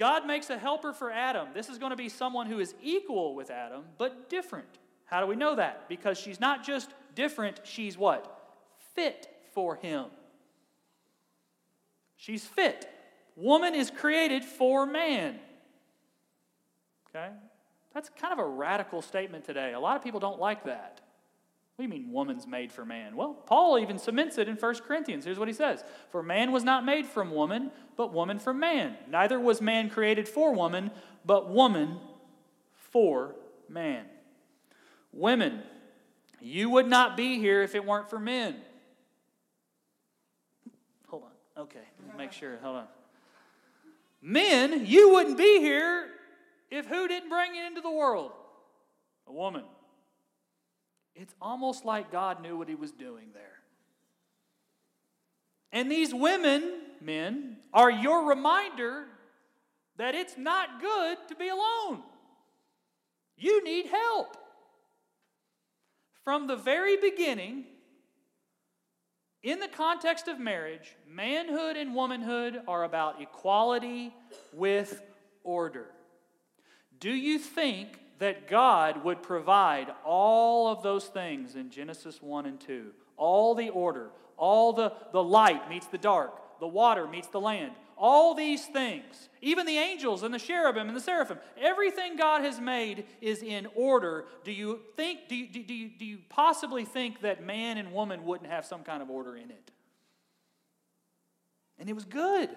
God 0.02 0.26
makes 0.26 0.50
a 0.50 0.58
helper 0.58 0.92
for 0.92 1.12
Adam. 1.12 1.46
This 1.54 1.68
is 1.68 1.78
going 1.78 1.90
to 1.90 1.96
be 1.96 2.08
someone 2.08 2.48
who 2.48 2.58
is 2.58 2.74
equal 2.82 3.36
with 3.36 3.52
Adam, 3.52 3.84
but 3.98 4.28
different. 4.28 4.66
How 5.04 5.20
do 5.20 5.28
we 5.28 5.36
know 5.36 5.54
that? 5.54 5.88
Because 5.88 6.18
she's 6.18 6.40
not 6.40 6.66
just 6.66 6.90
different, 7.14 7.60
she's 7.62 7.96
what? 7.96 8.50
Fit 8.96 9.28
for 9.54 9.76
him. 9.76 10.06
She's 12.16 12.44
fit. 12.44 12.90
Woman 13.36 13.76
is 13.76 13.92
created 13.92 14.44
for 14.44 14.86
man. 14.86 15.38
Okay? 17.08 17.28
That's 17.94 18.10
kind 18.20 18.32
of 18.32 18.40
a 18.40 18.44
radical 18.44 19.02
statement 19.02 19.44
today. 19.44 19.72
A 19.72 19.78
lot 19.78 19.96
of 19.96 20.02
people 20.02 20.18
don't 20.18 20.40
like 20.40 20.64
that. 20.64 21.00
What 21.76 21.88
do 21.88 21.96
you 21.96 22.02
mean, 22.02 22.12
woman's 22.12 22.46
made 22.46 22.70
for 22.70 22.84
man? 22.84 23.16
Well, 23.16 23.32
Paul 23.32 23.78
even 23.78 23.98
cements 23.98 24.36
it 24.36 24.46
in 24.46 24.56
1 24.56 24.74
Corinthians. 24.86 25.24
Here's 25.24 25.38
what 25.38 25.48
he 25.48 25.54
says 25.54 25.84
For 26.10 26.22
man 26.22 26.52
was 26.52 26.64
not 26.64 26.84
made 26.84 27.06
from 27.06 27.30
woman, 27.30 27.70
but 27.96 28.12
woman 28.12 28.38
from 28.38 28.60
man. 28.60 28.96
Neither 29.08 29.40
was 29.40 29.62
man 29.62 29.88
created 29.88 30.28
for 30.28 30.52
woman, 30.52 30.90
but 31.24 31.48
woman 31.48 31.98
for 32.74 33.34
man. 33.68 34.04
Women, 35.12 35.62
you 36.40 36.68
would 36.68 36.86
not 36.86 37.16
be 37.16 37.38
here 37.38 37.62
if 37.62 37.74
it 37.74 37.84
weren't 37.84 38.10
for 38.10 38.18
men. 38.18 38.56
Hold 41.08 41.24
on. 41.24 41.62
Okay, 41.62 41.88
make 42.18 42.32
sure. 42.32 42.58
Hold 42.62 42.76
on. 42.76 42.86
Men, 44.20 44.84
you 44.86 45.14
wouldn't 45.14 45.38
be 45.38 45.58
here 45.58 46.08
if 46.70 46.86
who 46.86 47.08
didn't 47.08 47.30
bring 47.30 47.54
you 47.54 47.64
into 47.66 47.80
the 47.80 47.90
world? 47.90 48.32
A 49.26 49.32
woman. 49.32 49.64
It's 51.14 51.34
almost 51.40 51.84
like 51.84 52.10
God 52.10 52.42
knew 52.42 52.56
what 52.56 52.68
he 52.68 52.74
was 52.74 52.90
doing 52.90 53.28
there. 53.34 53.60
And 55.72 55.90
these 55.90 56.14
women, 56.14 56.80
men, 57.00 57.56
are 57.72 57.90
your 57.90 58.28
reminder 58.28 59.06
that 59.96 60.14
it's 60.14 60.36
not 60.36 60.80
good 60.80 61.18
to 61.28 61.34
be 61.34 61.48
alone. 61.48 62.02
You 63.36 63.64
need 63.64 63.86
help. 63.86 64.36
From 66.24 66.46
the 66.46 66.56
very 66.56 66.96
beginning, 66.96 67.64
in 69.42 69.58
the 69.58 69.68
context 69.68 70.28
of 70.28 70.38
marriage, 70.38 70.94
manhood 71.08 71.76
and 71.76 71.94
womanhood 71.94 72.62
are 72.68 72.84
about 72.84 73.20
equality 73.20 74.14
with 74.52 75.02
order. 75.42 75.86
Do 77.00 77.10
you 77.10 77.38
think 77.38 77.98
that 78.22 78.46
God 78.46 79.02
would 79.02 79.20
provide 79.20 79.88
all 80.04 80.68
of 80.68 80.84
those 80.84 81.06
things 81.06 81.56
in 81.56 81.70
Genesis 81.70 82.22
1 82.22 82.46
and 82.46 82.60
2? 82.60 82.92
All 83.16 83.56
the 83.56 83.68
order, 83.70 84.10
all 84.36 84.72
the, 84.72 84.92
the 85.10 85.22
light 85.22 85.68
meets 85.68 85.88
the 85.88 85.98
dark, 85.98 86.60
the 86.60 86.68
water 86.68 87.08
meets 87.08 87.26
the 87.26 87.40
land, 87.40 87.72
all 87.96 88.36
these 88.36 88.64
things, 88.66 89.28
even 89.40 89.66
the 89.66 89.76
angels 89.76 90.22
and 90.22 90.32
the 90.32 90.38
cherubim 90.38 90.86
and 90.86 90.96
the 90.96 91.00
seraphim, 91.00 91.38
everything 91.60 92.16
God 92.16 92.44
has 92.44 92.60
made 92.60 93.06
is 93.20 93.42
in 93.42 93.66
order. 93.74 94.26
Do 94.44 94.52
you 94.52 94.78
think, 94.96 95.26
do 95.28 95.34
you, 95.34 95.48
do 95.48 95.74
you, 95.74 95.90
do 95.98 96.04
you 96.04 96.18
possibly 96.28 96.84
think 96.84 97.22
that 97.22 97.44
man 97.44 97.76
and 97.76 97.92
woman 97.92 98.24
wouldn't 98.24 98.48
have 98.48 98.64
some 98.64 98.84
kind 98.84 99.02
of 99.02 99.10
order 99.10 99.34
in 99.34 99.50
it? 99.50 99.72
And 101.76 101.90
it 101.90 101.94
was 101.94 102.04
good. 102.04 102.50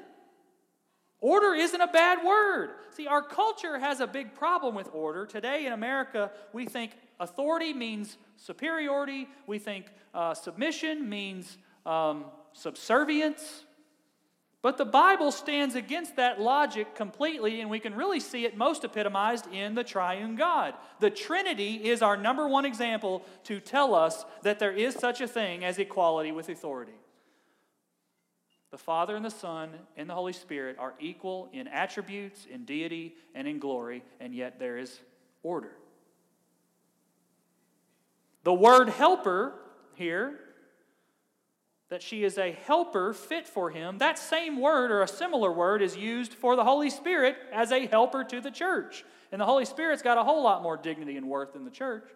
Order 1.25 1.55
isn't 1.55 1.81
a 1.81 1.87
bad 1.87 2.23
word. 2.23 2.75
See, 2.91 3.07
our 3.07 3.23
culture 3.23 3.79
has 3.79 3.99
a 3.99 4.05
big 4.05 4.35
problem 4.35 4.75
with 4.75 4.91
order. 4.93 5.25
Today 5.25 5.65
in 5.65 5.73
America, 5.73 6.29
we 6.53 6.67
think 6.67 6.91
authority 7.19 7.73
means 7.73 8.19
superiority, 8.37 9.27
we 9.47 9.57
think 9.57 9.87
uh, 10.13 10.35
submission 10.35 11.09
means 11.09 11.57
um, 11.83 12.25
subservience. 12.53 13.63
But 14.61 14.77
the 14.77 14.85
Bible 14.85 15.31
stands 15.31 15.73
against 15.73 16.15
that 16.17 16.39
logic 16.39 16.93
completely, 16.93 17.59
and 17.59 17.71
we 17.71 17.79
can 17.79 17.95
really 17.95 18.19
see 18.19 18.45
it 18.45 18.55
most 18.55 18.83
epitomized 18.83 19.51
in 19.51 19.73
the 19.73 19.83
triune 19.83 20.35
God. 20.35 20.75
The 20.99 21.09
Trinity 21.09 21.89
is 21.89 22.03
our 22.03 22.17
number 22.17 22.47
one 22.47 22.65
example 22.65 23.25
to 23.45 23.59
tell 23.59 23.95
us 23.95 24.25
that 24.43 24.59
there 24.59 24.73
is 24.73 24.93
such 24.93 25.21
a 25.21 25.27
thing 25.27 25.65
as 25.65 25.79
equality 25.79 26.31
with 26.31 26.49
authority. 26.49 26.93
The 28.71 28.77
Father 28.77 29.15
and 29.15 29.23
the 29.23 29.29
Son 29.29 29.71
and 29.95 30.09
the 30.09 30.13
Holy 30.13 30.33
Spirit 30.33 30.77
are 30.79 30.93
equal 30.99 31.49
in 31.53 31.67
attributes, 31.67 32.45
in 32.45 32.65
deity, 32.65 33.15
and 33.33 33.47
in 33.47 33.59
glory, 33.59 34.03
and 34.19 34.33
yet 34.33 34.59
there 34.59 34.77
is 34.77 34.99
order. 35.43 35.71
The 38.43 38.53
word 38.53 38.89
helper 38.89 39.53
here 39.95 40.39
that 41.89 42.01
she 42.01 42.23
is 42.23 42.37
a 42.37 42.51
helper 42.51 43.13
fit 43.13 43.47
for 43.47 43.69
him. 43.69 43.99
That 43.99 44.17
same 44.17 44.59
word 44.59 44.91
or 44.91 45.01
a 45.01 45.07
similar 45.07 45.51
word 45.51 45.81
is 45.81 45.95
used 45.95 46.33
for 46.33 46.55
the 46.55 46.63
Holy 46.63 46.89
Spirit 46.89 47.37
as 47.53 47.71
a 47.71 47.85
helper 47.85 48.23
to 48.23 48.41
the 48.41 48.51
church. 48.51 49.05
And 49.31 49.39
the 49.39 49.45
Holy 49.45 49.65
Spirit's 49.65 50.01
got 50.01 50.17
a 50.17 50.23
whole 50.23 50.43
lot 50.43 50.63
more 50.63 50.77
dignity 50.77 51.17
and 51.17 51.27
worth 51.27 51.53
than 51.53 51.63
the 51.63 51.71
church. 51.71 52.09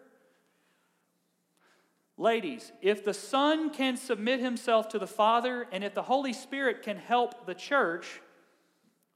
Ladies, 2.20 2.70
if 2.82 3.02
the 3.02 3.14
Son 3.14 3.70
can 3.70 3.96
submit 3.96 4.40
himself 4.40 4.90
to 4.90 4.98
the 4.98 5.06
Father 5.06 5.66
and 5.72 5.82
if 5.82 5.94
the 5.94 6.02
Holy 6.02 6.34
Spirit 6.34 6.82
can 6.82 6.98
help 6.98 7.46
the 7.46 7.54
church, 7.54 8.20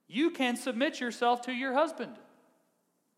you 0.08 0.30
can 0.30 0.56
submit 0.56 1.00
yourself 1.00 1.42
to 1.42 1.52
your 1.52 1.74
husband. 1.74 2.14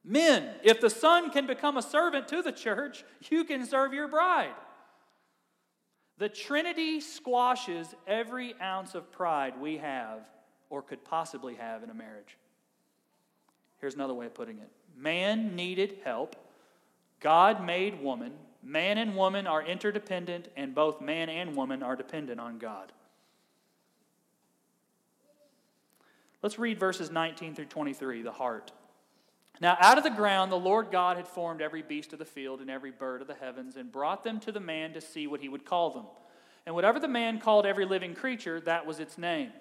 Men, 0.02 0.56
if 0.64 0.80
the 0.80 0.90
Son 0.90 1.30
can 1.30 1.46
become 1.46 1.76
a 1.76 1.82
servant 1.82 2.26
to 2.26 2.42
the 2.42 2.50
church, 2.50 3.04
you 3.30 3.44
can 3.44 3.64
serve 3.64 3.94
your 3.94 4.08
bride. 4.08 4.56
The 6.18 6.30
Trinity 6.30 7.00
squashes 7.00 7.94
every 8.08 8.56
ounce 8.60 8.96
of 8.96 9.12
pride 9.12 9.54
we 9.60 9.76
have 9.76 10.26
or 10.68 10.82
could 10.82 11.04
possibly 11.04 11.54
have 11.54 11.84
in 11.84 11.90
a 11.90 11.94
marriage. 11.94 12.36
Here's 13.78 13.94
another 13.94 14.14
way 14.14 14.26
of 14.26 14.34
putting 14.34 14.58
it 14.58 14.68
man 14.96 15.54
needed 15.54 15.98
help, 16.02 16.34
God 17.20 17.64
made 17.64 18.02
woman. 18.02 18.32
Man 18.66 18.98
and 18.98 19.14
woman 19.14 19.46
are 19.46 19.62
interdependent, 19.62 20.48
and 20.56 20.74
both 20.74 21.00
man 21.00 21.28
and 21.28 21.54
woman 21.54 21.84
are 21.84 21.94
dependent 21.94 22.40
on 22.40 22.58
God. 22.58 22.90
Let's 26.42 26.58
read 26.58 26.76
verses 26.76 27.12
19 27.12 27.54
through 27.54 27.66
23, 27.66 28.22
the 28.22 28.32
heart. 28.32 28.72
Now, 29.60 29.76
out 29.80 29.98
of 29.98 30.04
the 30.04 30.10
ground, 30.10 30.50
the 30.50 30.56
Lord 30.56 30.90
God 30.90 31.16
had 31.16 31.28
formed 31.28 31.62
every 31.62 31.82
beast 31.82 32.12
of 32.12 32.18
the 32.18 32.24
field 32.24 32.60
and 32.60 32.68
every 32.68 32.90
bird 32.90 33.22
of 33.22 33.28
the 33.28 33.34
heavens 33.34 33.76
and 33.76 33.90
brought 33.92 34.24
them 34.24 34.40
to 34.40 34.50
the 34.50 34.60
man 34.60 34.92
to 34.94 35.00
see 35.00 35.28
what 35.28 35.40
he 35.40 35.48
would 35.48 35.64
call 35.64 35.90
them. 35.90 36.06
And 36.66 36.74
whatever 36.74 36.98
the 36.98 37.06
man 37.06 37.38
called 37.38 37.66
every 37.66 37.84
living 37.84 38.14
creature, 38.14 38.60
that 38.62 38.84
was 38.84 38.98
its 38.98 39.16
name. 39.16 39.52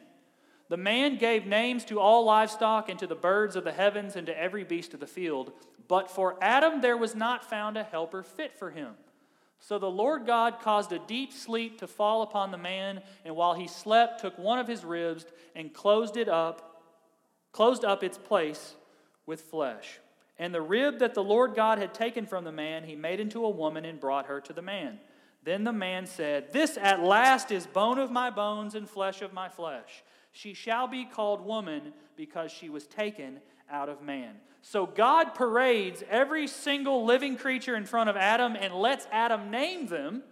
The 0.70 0.78
man 0.78 1.18
gave 1.18 1.46
names 1.46 1.86
to 1.86 2.00
all 2.00 2.26
livestock 2.26 2.90
and 2.90 2.98
to 3.00 3.08
the 3.08 3.16
birds 3.16 3.56
of 3.56 3.64
the 3.64 3.72
heavens 3.72 4.16
and 4.16 4.26
to 4.28 4.40
every 4.40 4.64
beast 4.64 4.94
of 4.94 5.00
the 5.00 5.08
field. 5.08 5.52
But 5.88 6.10
for 6.10 6.38
Adam 6.42 6.82
there 6.82 6.98
was 6.98 7.16
not 7.16 7.48
found 7.48 7.78
a 7.78 7.84
helper 7.84 8.24
fit 8.24 8.58
for 8.58 8.72
him. 8.72 8.94
So 9.60 9.80
the 9.80 9.90
Lord 9.90 10.26
God 10.26 10.60
caused 10.60 10.92
a 10.92 11.00
deep 11.00 11.34
sleep 11.34 11.80
to 11.80 11.88
fall 11.88 12.22
upon 12.22 12.52
the 12.52 12.58
man, 12.58 13.02
and 13.24 13.36
while 13.36 13.54
he 13.54 13.68
slept, 13.68 14.22
took 14.22 14.38
one 14.38 14.60
of 14.60 14.68
his 14.68 14.84
ribs 14.84 15.26
and 15.56 15.74
closed 15.74 16.18
it 16.18 16.30
up, 16.30 16.84
closed 17.52 17.86
up 17.86 18.04
its 18.04 18.18
place 18.18 18.76
with 19.26 19.42
flesh. 19.42 20.00
And 20.38 20.54
the 20.54 20.62
rib 20.62 21.00
that 21.00 21.14
the 21.14 21.24
Lord 21.24 21.56
God 21.56 21.78
had 21.80 21.94
taken 21.94 22.26
from 22.26 22.44
the 22.44 22.52
man, 22.52 22.84
he 22.84 22.96
made 22.96 23.20
into 23.20 23.46
a 23.46 23.50
woman 23.50 23.86
and 23.86 24.00
brought 24.00 24.26
her 24.26 24.42
to 24.42 24.54
the 24.54 24.62
man. 24.62 25.00
Then 25.44 25.64
the 25.64 25.74
man 25.74 26.06
said, 26.06 26.52
This 26.52 26.78
at 26.78 27.02
last 27.02 27.52
is 27.52 27.66
bone 27.66 28.00
of 28.00 28.12
my 28.12 28.30
bones 28.30 28.76
and 28.76 28.90
flesh 28.90 29.22
of 29.22 29.32
my 29.32 29.48
flesh. 29.48 30.04
She 30.36 30.54
shall 30.54 30.86
be 30.86 31.06
called 31.06 31.46
woman 31.46 31.94
because 32.18 32.52
she 32.52 32.70
was 32.70 32.86
taken 32.88 33.40
out 33.72 33.88
of 33.88 34.02
man. 34.02 34.36
So 34.62 34.86
God 34.86 35.34
parades 35.34 36.04
every 36.10 36.48
single 36.48 37.06
living 37.06 37.38
creature 37.38 37.74
in 37.78 37.86
front 37.86 38.10
of 38.10 38.18
Adam 38.18 38.58
and 38.60 38.74
lets 38.74 39.08
Adam 39.14 39.50
name 39.50 39.88
them. 39.88 40.24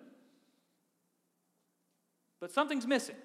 But 2.41 2.51
something's 2.51 2.85
missing. 2.85 3.15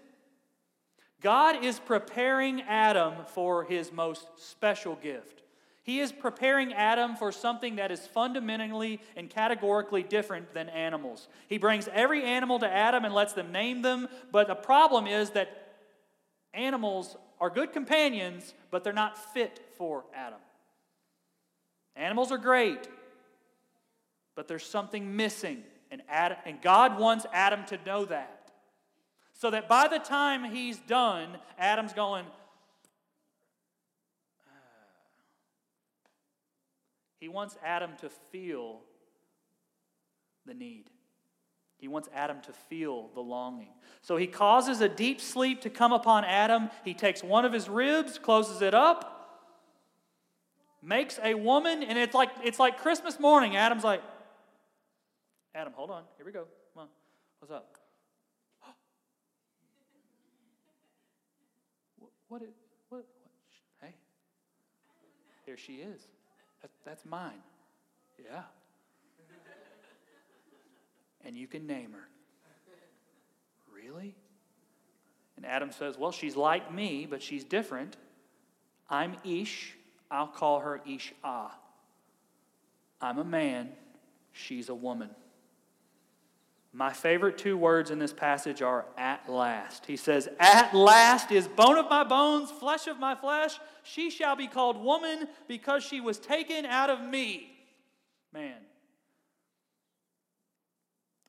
God 1.20 1.64
is 1.64 1.80
preparing 1.80 2.62
Adam 2.62 3.24
for 3.26 3.64
his 3.64 3.90
most 3.90 4.28
special 4.36 4.94
gift. 4.94 5.42
He 5.82 5.98
is 5.98 6.12
preparing 6.12 6.72
Adam 6.74 7.16
for 7.16 7.32
something 7.32 7.76
that 7.76 7.90
is 7.90 8.06
fundamentally 8.06 9.00
and 9.16 9.28
categorically 9.28 10.04
different 10.04 10.54
than 10.54 10.68
animals. 10.68 11.26
He 11.48 11.58
brings 11.58 11.88
every 11.92 12.22
animal 12.22 12.60
to 12.60 12.68
Adam 12.68 13.04
and 13.04 13.12
lets 13.12 13.32
them 13.32 13.50
name 13.50 13.82
them, 13.82 14.06
but 14.30 14.46
the 14.46 14.54
problem 14.54 15.08
is 15.08 15.30
that 15.30 15.67
animals 16.54 17.16
are 17.40 17.50
good 17.50 17.72
companions, 17.72 18.54
but 18.70 18.84
they're 18.84 18.92
not 18.92 19.16
fit 19.32 19.60
for 19.76 20.04
Adam. 20.14 20.40
Animals 21.96 22.30
are 22.32 22.38
great, 22.38 22.88
but 24.34 24.48
there's 24.48 24.64
something 24.64 25.16
missing, 25.16 25.62
and, 25.90 26.02
Adam, 26.08 26.38
and 26.44 26.62
God 26.62 26.98
wants 26.98 27.26
Adam 27.32 27.64
to 27.66 27.78
know 27.84 28.04
that. 28.04 28.50
So 29.32 29.50
that 29.50 29.68
by 29.68 29.88
the 29.88 29.98
time 29.98 30.44
he's 30.44 30.78
done, 30.78 31.38
Adam's 31.58 31.92
going, 31.92 32.24
ah. 34.46 34.50
He 37.20 37.28
wants 37.28 37.56
Adam 37.64 37.92
to 38.00 38.10
feel 38.30 38.80
the 40.44 40.54
need. 40.54 40.90
He 41.78 41.86
wants 41.86 42.08
Adam 42.12 42.40
to 42.42 42.52
feel 42.52 43.08
the 43.14 43.20
longing. 43.20 43.72
So 44.02 44.16
he 44.16 44.26
causes 44.26 44.80
a 44.80 44.88
deep 44.88 45.20
sleep 45.20 45.60
to 45.62 45.70
come 45.70 45.92
upon 45.92 46.24
Adam. 46.24 46.70
He 46.84 46.92
takes 46.92 47.22
one 47.22 47.44
of 47.44 47.52
his 47.52 47.68
ribs, 47.68 48.18
closes 48.18 48.62
it 48.62 48.74
up, 48.74 49.14
makes 50.82 51.20
a 51.22 51.34
woman, 51.34 51.84
and 51.84 51.96
it's 51.96 52.14
like 52.14 52.30
it's 52.42 52.58
like 52.58 52.80
Christmas 52.80 53.20
morning. 53.20 53.54
Adam's 53.56 53.84
like, 53.84 54.02
Adam, 55.54 55.72
hold 55.76 55.90
on. 55.90 56.02
Here 56.16 56.26
we 56.26 56.32
go. 56.32 56.46
Come 56.74 56.82
on. 56.82 56.88
What's 57.38 57.52
up? 57.52 57.76
what, 61.98 62.10
what, 62.28 62.42
what? 62.88 63.04
Hey, 63.80 63.94
here 65.46 65.56
she 65.56 65.74
is. 65.74 66.08
That, 66.62 66.70
that's 66.84 67.04
mine. 67.04 67.40
Yeah. 68.24 68.42
And 71.24 71.36
you 71.36 71.46
can 71.46 71.66
name 71.66 71.92
her. 71.92 72.08
Really? 73.74 74.14
And 75.36 75.46
Adam 75.46 75.70
says, 75.70 75.96
Well, 75.96 76.12
she's 76.12 76.36
like 76.36 76.72
me, 76.72 77.06
but 77.08 77.22
she's 77.22 77.44
different. 77.44 77.96
I'm 78.90 79.16
Ish. 79.24 79.76
I'll 80.10 80.26
call 80.26 80.60
her 80.60 80.80
Ish 80.86 81.12
Ah. 81.22 81.56
I'm 83.00 83.18
a 83.18 83.24
man. 83.24 83.70
She's 84.32 84.68
a 84.68 84.74
woman. 84.74 85.10
My 86.72 86.92
favorite 86.92 87.38
two 87.38 87.56
words 87.56 87.90
in 87.90 87.98
this 87.98 88.12
passage 88.12 88.62
are 88.62 88.84
at 88.96 89.28
last. 89.28 89.86
He 89.86 89.96
says, 89.96 90.28
At 90.38 90.74
last 90.74 91.32
is 91.32 91.48
bone 91.48 91.78
of 91.78 91.88
my 91.88 92.04
bones, 92.04 92.50
flesh 92.50 92.86
of 92.86 92.98
my 92.98 93.14
flesh. 93.14 93.58
She 93.82 94.10
shall 94.10 94.36
be 94.36 94.46
called 94.46 94.76
woman 94.82 95.28
because 95.46 95.82
she 95.82 96.00
was 96.00 96.18
taken 96.18 96.66
out 96.66 96.90
of 96.90 97.00
me. 97.00 97.50
Man. 98.32 98.56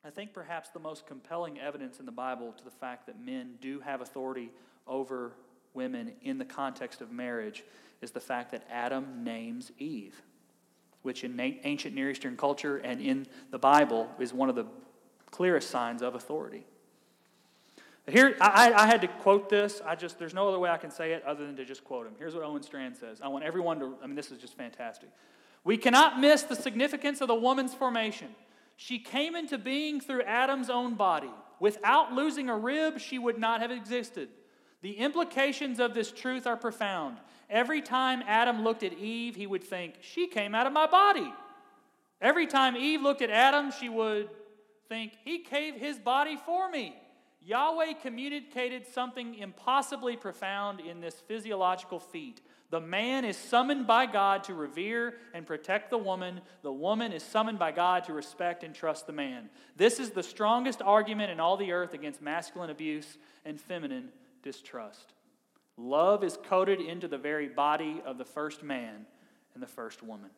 I 0.04 0.10
think 0.10 0.34
perhaps 0.34 0.70
the 0.70 0.80
most 0.80 1.06
compelling 1.06 1.60
evidence 1.60 2.00
in 2.00 2.06
the 2.06 2.12
Bible 2.12 2.54
to 2.58 2.64
the 2.64 2.72
fact 2.72 3.06
that 3.08 3.20
men 3.24 3.56
do 3.60 3.80
have 3.82 4.02
authority 4.02 4.50
over 4.88 5.34
women 5.74 6.14
in 6.22 6.38
the 6.38 6.46
context 6.46 7.02
of 7.02 7.12
marriage 7.12 7.64
is 8.02 8.12
the 8.12 8.20
fact 8.20 8.52
that 8.52 8.64
Adam 8.72 9.24
names 9.24 9.72
Eve, 9.78 10.22
which 11.02 11.24
in 11.24 11.40
ancient 11.40 11.96
Near 11.96 12.12
Eastern 12.12 12.38
culture 12.38 12.78
and 12.78 13.02
in 13.02 13.28
the 13.52 13.60
Bible 13.60 14.10
is 14.20 14.34
one 14.34 14.50
of 14.50 14.56
the 14.56 14.66
clearest 15.32 15.70
signs 15.70 16.02
of 16.02 16.16
authority. 16.16 16.66
Here, 18.08 18.36
I, 18.42 18.74
I, 18.74 18.88
had 18.88 19.02
to 19.02 19.08
quote 19.08 19.50
this. 19.50 19.82
I 19.86 19.96
just, 19.96 20.18
there's 20.18 20.34
no 20.34 20.48
other 20.48 20.58
way 20.58 20.72
I 20.72 20.78
can 20.78 20.90
say 20.90 21.12
it 21.12 21.24
other 21.26 21.46
than 21.46 21.56
to 21.58 21.66
just 21.66 21.84
quote 21.84 22.08
him. 22.08 22.14
Here's 22.18 22.34
what 22.34 22.44
Owen 22.44 22.64
Strachan 22.64 22.96
says. 22.96 23.22
I 23.22 23.28
want 23.28 23.46
everyone 23.46 23.80
to, 23.80 23.96
I 24.02 24.08
mean, 24.08 24.16
this 24.16 24.32
is 24.32 24.40
just 24.40 24.58
fantastic. 24.58 25.10
We 25.64 25.78
cannot 25.78 26.20
miss 26.20 26.42
the 26.42 26.56
significance 26.56 27.22
of 27.22 27.28
the 27.28 27.36
woman's 27.36 27.76
formation. 27.76 28.30
She 28.82 28.98
came 28.98 29.36
into 29.36 29.58
being 29.58 30.00
through 30.00 30.22
Adam's 30.22 30.70
own 30.70 30.96
body. 30.96 31.34
Without 31.60 32.14
losing 32.14 32.48
a 32.48 32.56
rib, 32.56 32.98
she 32.98 33.20
would 33.20 33.38
not 33.38 33.60
have 33.60 33.72
existed. 33.72 34.30
The 34.82 34.94
implications 34.94 35.82
of 35.82 35.94
this 35.94 36.14
truth 36.14 36.48
are 36.48 36.56
profound. 36.56 37.18
Every 37.50 37.82
time 37.82 38.24
Adam 38.26 38.64
looked 38.64 38.84
at 38.84 38.94
Eve, 38.94 39.36
he 39.36 39.46
would 39.46 39.66
think, 39.66 39.96
She 40.00 40.28
came 40.28 40.56
out 40.56 40.66
of 40.66 40.72
my 40.72 40.88
body. 40.88 41.30
Every 42.22 42.48
time 42.48 42.78
Eve 42.78 43.02
looked 43.02 43.22
at 43.22 43.30
Adam, 43.30 43.70
she 43.78 43.90
would 43.90 44.30
think, 44.88 45.12
He 45.26 45.40
gave 45.40 45.76
his 45.76 46.00
body 46.00 46.38
for 46.38 46.72
me. 46.72 46.96
Yahweh 47.42 47.96
communicated 48.02 48.88
something 48.88 49.36
impossibly 49.36 50.16
profound 50.16 50.80
in 50.80 51.02
this 51.02 51.16
physiological 51.28 52.00
feat. 52.00 52.40
The 52.72 52.80
man 52.80 53.26
is 53.26 53.36
summoned 53.36 53.88
by 53.88 54.06
God 54.06 54.44
to 54.44 54.54
revere 54.54 55.16
and 55.34 55.46
protect 55.46 55.90
the 55.90 55.98
woman. 55.98 56.42
The 56.62 56.72
woman 56.72 57.12
is 57.12 57.24
summoned 57.24 57.58
by 57.58 57.72
God 57.72 58.04
to 58.06 58.14
respect 58.14 58.64
and 58.64 58.76
trust 58.76 59.08
the 59.08 59.14
man. 59.14 59.50
This 59.76 60.00
is 60.00 60.12
the 60.12 60.22
strongest 60.22 60.82
argument 60.84 61.32
in 61.32 61.40
all 61.40 61.58
the 61.58 61.72
earth 61.72 61.94
against 61.94 62.22
masculine 62.22 62.70
abuse 62.70 63.18
and 63.44 63.60
feminine 63.60 64.10
distrust. 64.44 65.14
Love 65.78 66.24
is 66.24 66.38
coded 66.44 66.80
into 66.80 67.08
the 67.08 67.18
very 67.18 67.48
body 67.48 68.02
of 68.06 68.18
the 68.18 68.26
first 68.26 68.62
man 68.62 69.08
and 69.56 69.64
the 69.64 69.68
first 69.68 70.04
woman. 70.04 70.30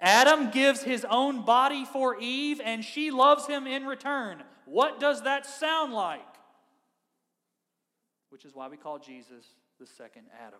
Adam 0.00 0.50
gives 0.50 0.82
his 0.82 1.06
own 1.08 1.44
body 1.44 1.84
for 1.84 2.18
Eve, 2.18 2.60
and 2.64 2.84
she 2.84 3.12
loves 3.12 3.46
him 3.46 3.68
in 3.68 3.86
return. 3.86 4.42
What 4.64 4.98
does 4.98 5.22
that 5.22 5.46
sound 5.46 5.92
like? 5.92 6.20
Which 8.30 8.44
is 8.44 8.52
why 8.52 8.68
we 8.68 8.76
call 8.76 8.98
Jesus 8.98 9.44
the 9.78 9.86
second 9.86 10.24
Adam. 10.44 10.58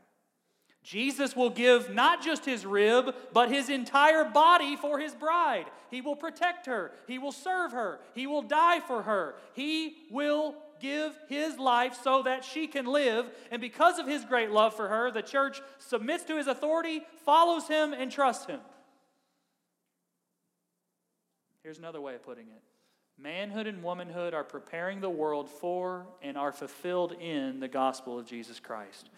Jesus 0.83 1.37
will 1.37 1.51
give 1.51 1.91
not 1.91 2.23
just 2.23 2.45
his 2.45 2.67
rib, 2.67 3.15
but 3.33 3.51
his 3.51 3.69
entire 3.69 4.25
body 4.25 4.75
for 4.75 4.99
his 4.99 5.15
bride. 5.15 5.67
He 5.91 6.01
will 6.01 6.17
protect 6.17 6.67
her. 6.67 6.91
He 7.07 7.19
will 7.19 7.33
serve 7.33 7.73
her. 7.73 8.01
He 8.15 8.27
will 8.27 8.43
die 8.43 8.81
for 8.81 9.03
her. 9.03 9.37
He 9.55 9.97
will 10.11 10.57
give 10.81 11.17
his 11.29 11.57
life 11.59 11.97
so 12.03 12.25
that 12.25 12.45
she 12.45 12.67
can 12.67 12.87
live. 12.87 13.27
And 13.53 13.61
because 13.61 14.01
of 14.01 14.09
his 14.09 14.25
great 14.25 14.51
love 14.51 14.75
for 14.75 14.89
her, 14.89 15.13
the 15.13 15.23
church 15.23 15.61
submits 15.79 16.25
to 16.25 16.37
his 16.37 16.49
authority, 16.49 17.03
follows 17.25 17.69
him, 17.69 17.93
and 17.93 18.11
trusts 18.11 18.47
him. 18.47 18.61
Here's 21.63 21.79
another 21.79 22.01
way 22.01 22.17
of 22.17 22.25
putting 22.25 22.49
it 22.49 22.63
manhood 23.19 23.69
and 23.69 23.85
womanhood 23.85 24.35
are 24.35 24.43
preparing 24.43 25.01
the 25.01 25.09
world 25.09 25.49
for 25.49 26.07
and 26.23 26.37
are 26.37 26.51
fulfilled 26.51 27.13
in 27.21 27.61
the 27.61 27.69
gospel 27.69 28.19
of 28.19 28.27
Jesus 28.27 28.59
Christ. 28.59 29.11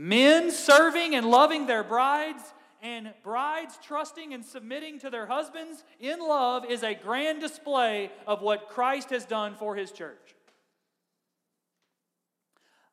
Men 0.00 0.52
serving 0.52 1.16
and 1.16 1.28
loving 1.28 1.66
their 1.66 1.82
brides, 1.82 2.54
and 2.80 3.12
brides 3.24 3.76
trusting 3.82 4.32
and 4.32 4.44
submitting 4.44 5.00
to 5.00 5.10
their 5.10 5.26
husbands 5.26 5.82
in 5.98 6.20
love 6.20 6.64
is 6.64 6.84
a 6.84 6.94
grand 6.94 7.40
display 7.40 8.12
of 8.24 8.40
what 8.40 8.68
Christ 8.68 9.10
has 9.10 9.24
done 9.24 9.56
for 9.56 9.74
his 9.74 9.90
church. 9.90 10.36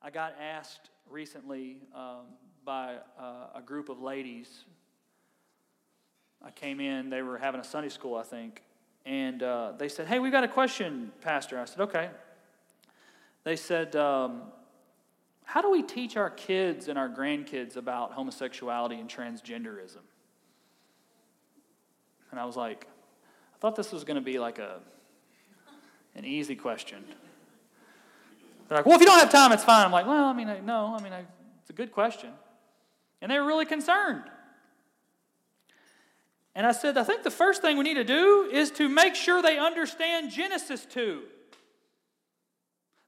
I 0.01 0.09
got 0.09 0.33
asked 0.41 0.89
recently 1.07 1.77
um, 1.93 2.25
by 2.65 2.95
uh, 3.19 3.49
a 3.53 3.61
group 3.63 3.89
of 3.89 4.01
ladies. 4.01 4.63
I 6.43 6.49
came 6.49 6.79
in, 6.79 7.11
they 7.11 7.21
were 7.21 7.37
having 7.37 7.61
a 7.61 7.63
Sunday 7.63 7.89
school, 7.89 8.15
I 8.15 8.23
think, 8.23 8.63
and 9.05 9.43
uh, 9.43 9.73
they 9.77 9.89
said, 9.89 10.07
Hey, 10.07 10.17
we've 10.17 10.31
got 10.31 10.43
a 10.43 10.47
question, 10.47 11.11
Pastor. 11.21 11.59
I 11.59 11.65
said, 11.65 11.81
Okay. 11.81 12.09
They 13.43 13.57
said, 13.57 13.95
um, 13.95 14.41
How 15.45 15.61
do 15.61 15.71
we 15.71 15.83
teach 15.83 16.17
our 16.17 16.29
kids 16.29 16.87
and 16.87 16.97
our 16.97 17.07
grandkids 17.07 17.77
about 17.77 18.11
homosexuality 18.13 18.95
and 18.95 19.09
transgenderism? 19.09 20.01
And 22.31 22.39
I 22.39 22.45
was 22.45 22.57
like, 22.57 22.87
I 23.53 23.57
thought 23.59 23.75
this 23.75 23.91
was 23.91 24.03
going 24.03 24.15
to 24.15 24.21
be 24.21 24.39
like 24.39 24.59
a, 24.59 24.79
an 26.15 26.25
easy 26.25 26.55
question. 26.55 27.05
They're 28.67 28.79
like, 28.79 28.85
well, 28.85 28.95
if 28.95 29.01
you 29.01 29.07
don't 29.07 29.19
have 29.19 29.31
time, 29.31 29.51
it's 29.51 29.63
fine. 29.63 29.85
I'm 29.85 29.91
like, 29.91 30.07
well, 30.07 30.25
I 30.25 30.33
mean, 30.33 30.49
I, 30.49 30.59
no, 30.59 30.95
I 30.99 31.01
mean, 31.01 31.13
I, 31.13 31.23
it's 31.61 31.69
a 31.69 31.73
good 31.73 31.91
question. 31.91 32.31
And 33.21 33.31
they 33.31 33.39
were 33.39 33.45
really 33.45 33.65
concerned. 33.65 34.23
And 36.55 36.65
I 36.65 36.71
said, 36.71 36.97
I 36.97 37.03
think 37.03 37.23
the 37.23 37.31
first 37.31 37.61
thing 37.61 37.77
we 37.77 37.83
need 37.83 37.95
to 37.95 38.03
do 38.03 38.49
is 38.51 38.71
to 38.71 38.89
make 38.89 39.13
sure 39.13 39.41
they 39.41 39.59
understand 39.59 40.31
Genesis 40.31 40.85
2. 40.85 41.21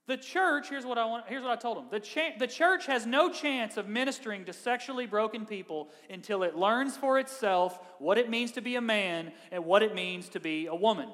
The 0.08 0.16
church, 0.16 0.70
here's 0.70 0.86
what 0.86 0.96
I 0.96 1.04
want, 1.04 1.26
here's 1.28 1.42
what 1.42 1.52
I 1.52 1.56
told 1.56 1.76
them. 1.76 1.84
The, 1.90 2.32
the 2.38 2.46
church 2.46 2.86
has 2.86 3.04
no 3.04 3.30
chance 3.30 3.76
of 3.76 3.88
ministering 3.88 4.46
to 4.46 4.54
sexually 4.54 5.04
broken 5.04 5.44
people 5.44 5.90
until 6.08 6.42
it 6.44 6.56
learns 6.56 6.96
for 6.96 7.18
itself 7.18 7.78
what 7.98 8.16
it 8.16 8.30
means 8.30 8.52
to 8.52 8.62
be 8.62 8.76
a 8.76 8.80
man 8.80 9.32
and 9.52 9.66
what 9.66 9.82
it 9.82 9.94
means 9.94 10.30
to 10.30 10.40
be 10.40 10.66
a 10.66 10.74
woman. 10.74 11.10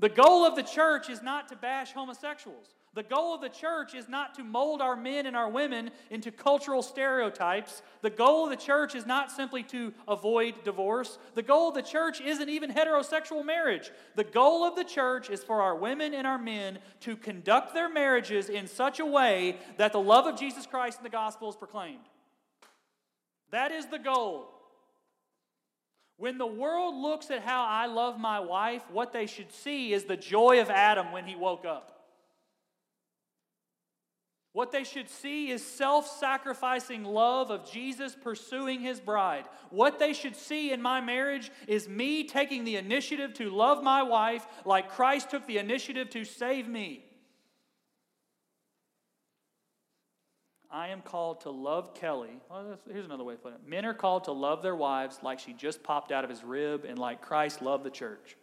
The 0.00 0.08
goal 0.08 0.44
of 0.44 0.56
the 0.56 0.64
church 0.64 1.08
is 1.08 1.22
not 1.22 1.46
to 1.50 1.56
bash 1.56 1.92
homosexuals. 1.92 2.74
The 2.94 3.02
goal 3.02 3.34
of 3.34 3.42
the 3.42 3.48
church 3.48 3.94
is 3.94 4.08
not 4.08 4.34
to 4.34 4.42
mold 4.42 4.80
our 4.80 4.96
men 4.96 5.26
and 5.26 5.36
our 5.36 5.48
women 5.48 5.90
into 6.10 6.32
cultural 6.32 6.82
stereotypes. 6.82 7.82
The 8.00 8.10
goal 8.10 8.44
of 8.44 8.50
the 8.50 8.56
church 8.56 8.94
is 8.94 9.04
not 9.04 9.30
simply 9.30 9.62
to 9.64 9.92
avoid 10.08 10.64
divorce. 10.64 11.18
The 11.34 11.42
goal 11.42 11.68
of 11.68 11.74
the 11.74 11.82
church 11.82 12.20
isn't 12.20 12.48
even 12.48 12.72
heterosexual 12.72 13.44
marriage. 13.44 13.90
The 14.16 14.24
goal 14.24 14.64
of 14.64 14.74
the 14.74 14.84
church 14.84 15.28
is 15.28 15.44
for 15.44 15.60
our 15.60 15.76
women 15.76 16.14
and 16.14 16.26
our 16.26 16.38
men 16.38 16.78
to 17.00 17.16
conduct 17.16 17.74
their 17.74 17.90
marriages 17.90 18.48
in 18.48 18.66
such 18.66 19.00
a 19.00 19.06
way 19.06 19.58
that 19.76 19.92
the 19.92 20.00
love 20.00 20.26
of 20.26 20.38
Jesus 20.38 20.66
Christ 20.66 20.98
and 20.98 21.06
the 21.06 21.10
gospel 21.10 21.50
is 21.50 21.56
proclaimed. 21.56 22.08
That 23.50 23.70
is 23.70 23.86
the 23.86 23.98
goal. 23.98 24.48
When 26.16 26.38
the 26.38 26.46
world 26.46 26.96
looks 26.96 27.30
at 27.30 27.42
how 27.42 27.64
I 27.64 27.86
love 27.86 28.18
my 28.18 28.40
wife, 28.40 28.82
what 28.90 29.12
they 29.12 29.26
should 29.26 29.52
see 29.52 29.92
is 29.92 30.04
the 30.04 30.16
joy 30.16 30.60
of 30.60 30.68
Adam 30.68 31.12
when 31.12 31.26
he 31.26 31.36
woke 31.36 31.64
up. 31.64 31.97
What 34.58 34.72
they 34.72 34.82
should 34.82 35.08
see 35.08 35.50
is 35.50 35.64
self 35.64 36.08
sacrificing 36.18 37.04
love 37.04 37.52
of 37.52 37.70
Jesus 37.70 38.16
pursuing 38.20 38.80
his 38.80 38.98
bride. 38.98 39.44
What 39.70 40.00
they 40.00 40.12
should 40.12 40.34
see 40.34 40.72
in 40.72 40.82
my 40.82 41.00
marriage 41.00 41.52
is 41.68 41.88
me 41.88 42.24
taking 42.24 42.64
the 42.64 42.74
initiative 42.74 43.34
to 43.34 43.50
love 43.50 43.84
my 43.84 44.02
wife 44.02 44.44
like 44.64 44.90
Christ 44.90 45.30
took 45.30 45.46
the 45.46 45.58
initiative 45.58 46.10
to 46.10 46.24
save 46.24 46.66
me. 46.66 47.04
I 50.72 50.88
am 50.88 51.02
called 51.02 51.42
to 51.42 51.50
love 51.50 51.94
Kelly. 51.94 52.40
Well, 52.50 52.80
here's 52.90 53.06
another 53.06 53.22
way 53.22 53.34
to 53.34 53.40
put 53.40 53.52
it. 53.52 53.60
Men 53.64 53.84
are 53.84 53.94
called 53.94 54.24
to 54.24 54.32
love 54.32 54.64
their 54.64 54.74
wives 54.74 55.20
like 55.22 55.38
she 55.38 55.52
just 55.52 55.84
popped 55.84 56.10
out 56.10 56.24
of 56.24 56.30
his 56.30 56.42
rib 56.42 56.84
and 56.84 56.98
like 56.98 57.22
Christ 57.22 57.62
loved 57.62 57.84
the 57.84 57.90
church. 57.90 58.36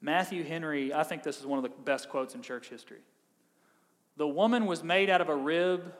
Matthew 0.00 0.44
Henry, 0.44 0.94
I 0.94 1.02
think 1.02 1.24
this 1.24 1.40
is 1.40 1.44
one 1.44 1.58
of 1.58 1.64
the 1.64 1.76
best 1.84 2.08
quotes 2.08 2.36
in 2.36 2.42
church 2.42 2.68
history. 2.68 3.00
The 4.16 4.28
woman 4.28 4.66
was 4.66 4.82
made 4.82 5.10
out 5.10 5.20
of 5.20 5.28
a 5.28 5.36
rib 5.36 5.92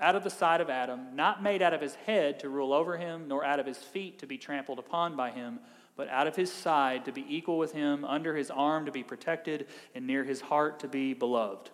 out 0.00 0.14
of 0.14 0.22
the 0.22 0.30
side 0.30 0.60
of 0.60 0.70
Adam, 0.70 1.14
not 1.14 1.42
made 1.42 1.60
out 1.60 1.74
of 1.74 1.80
his 1.80 1.94
head 1.94 2.38
to 2.40 2.48
rule 2.48 2.72
over 2.72 2.96
him, 2.96 3.26
nor 3.26 3.44
out 3.44 3.58
of 3.58 3.66
his 3.66 3.78
feet 3.78 4.18
to 4.20 4.26
be 4.26 4.38
trampled 4.38 4.78
upon 4.78 5.16
by 5.16 5.30
him, 5.30 5.58
but 5.96 6.08
out 6.08 6.28
of 6.28 6.36
his 6.36 6.52
side 6.52 7.04
to 7.04 7.12
be 7.12 7.24
equal 7.28 7.58
with 7.58 7.72
him, 7.72 8.04
under 8.04 8.36
his 8.36 8.50
arm 8.50 8.86
to 8.86 8.92
be 8.92 9.02
protected, 9.02 9.66
and 9.94 10.06
near 10.06 10.22
his 10.22 10.40
heart 10.40 10.78
to 10.80 10.88
be 10.88 11.14
beloved. 11.14 11.70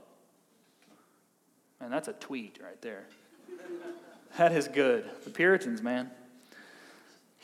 Man, 1.80 1.90
that's 1.90 2.08
a 2.08 2.14
tweet 2.14 2.58
right 2.62 2.80
there. 2.80 3.04
That 4.38 4.52
is 4.52 4.68
good. 4.68 5.08
The 5.24 5.30
Puritans, 5.30 5.82
man. 5.82 6.10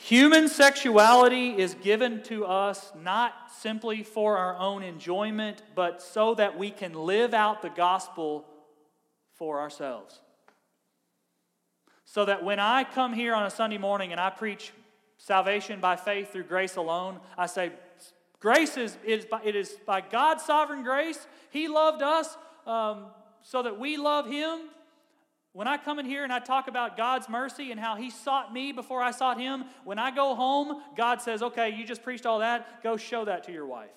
Human 0.05 0.47
sexuality 0.47 1.49
is 1.51 1.75
given 1.75 2.23
to 2.23 2.43
us 2.43 2.91
not 3.03 3.33
simply 3.55 4.01
for 4.01 4.35
our 4.35 4.57
own 4.57 4.81
enjoyment, 4.81 5.61
but 5.75 6.01
so 6.01 6.33
that 6.33 6.57
we 6.57 6.71
can 6.71 6.93
live 6.93 7.35
out 7.35 7.61
the 7.61 7.69
gospel 7.69 8.43
for 9.35 9.59
ourselves. 9.59 10.19
So 12.05 12.25
that 12.25 12.43
when 12.43 12.59
I 12.59 12.83
come 12.83 13.13
here 13.13 13.35
on 13.35 13.45
a 13.45 13.51
Sunday 13.51 13.77
morning 13.77 14.11
and 14.11 14.19
I 14.19 14.31
preach 14.31 14.73
salvation 15.19 15.79
by 15.79 15.97
faith 15.97 16.33
through 16.33 16.45
grace 16.45 16.77
alone, 16.77 17.19
I 17.37 17.45
say, 17.45 17.71
Grace 18.39 18.77
is, 18.77 18.97
is, 19.05 19.25
by, 19.25 19.41
it 19.43 19.55
is 19.55 19.77
by 19.85 20.01
God's 20.01 20.43
sovereign 20.43 20.83
grace. 20.83 21.27
He 21.51 21.67
loved 21.67 22.01
us 22.01 22.35
um, 22.65 23.05
so 23.43 23.61
that 23.61 23.79
we 23.79 23.97
love 23.97 24.25
Him. 24.25 24.61
When 25.53 25.67
I 25.67 25.77
come 25.77 25.99
in 25.99 26.05
here 26.05 26.23
and 26.23 26.31
I 26.31 26.39
talk 26.39 26.67
about 26.69 26.95
God's 26.95 27.27
mercy 27.27 27.71
and 27.71 27.79
how 27.79 27.95
He 27.95 28.09
sought 28.09 28.53
me 28.53 28.71
before 28.71 29.01
I 29.01 29.11
sought 29.11 29.39
Him, 29.39 29.65
when 29.83 29.99
I 29.99 30.09
go 30.11 30.33
home, 30.33 30.81
God 30.95 31.21
says, 31.21 31.43
okay, 31.43 31.69
you 31.69 31.85
just 31.85 32.03
preached 32.03 32.25
all 32.25 32.39
that, 32.39 32.81
go 32.83 32.95
show 32.95 33.25
that 33.25 33.43
to 33.45 33.51
your 33.51 33.65
wife. 33.65 33.89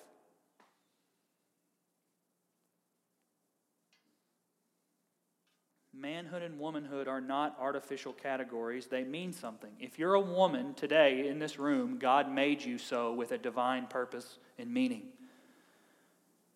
Manhood 5.97 6.41
and 6.41 6.59
womanhood 6.59 7.07
are 7.07 7.21
not 7.21 7.55
artificial 7.59 8.11
categories. 8.11 8.87
They 8.87 9.05
mean 9.05 9.31
something. 9.31 9.71
If 9.79 9.97
you're 9.97 10.13
a 10.13 10.19
woman 10.19 10.73
today 10.73 11.27
in 11.27 11.39
this 11.39 11.57
room, 11.57 11.97
God 11.97 12.29
made 12.29 12.63
you 12.63 12.77
so 12.77 13.13
with 13.13 13.31
a 13.31 13.37
divine 13.37 13.87
purpose 13.87 14.37
and 14.59 14.71
meaning. 14.71 15.03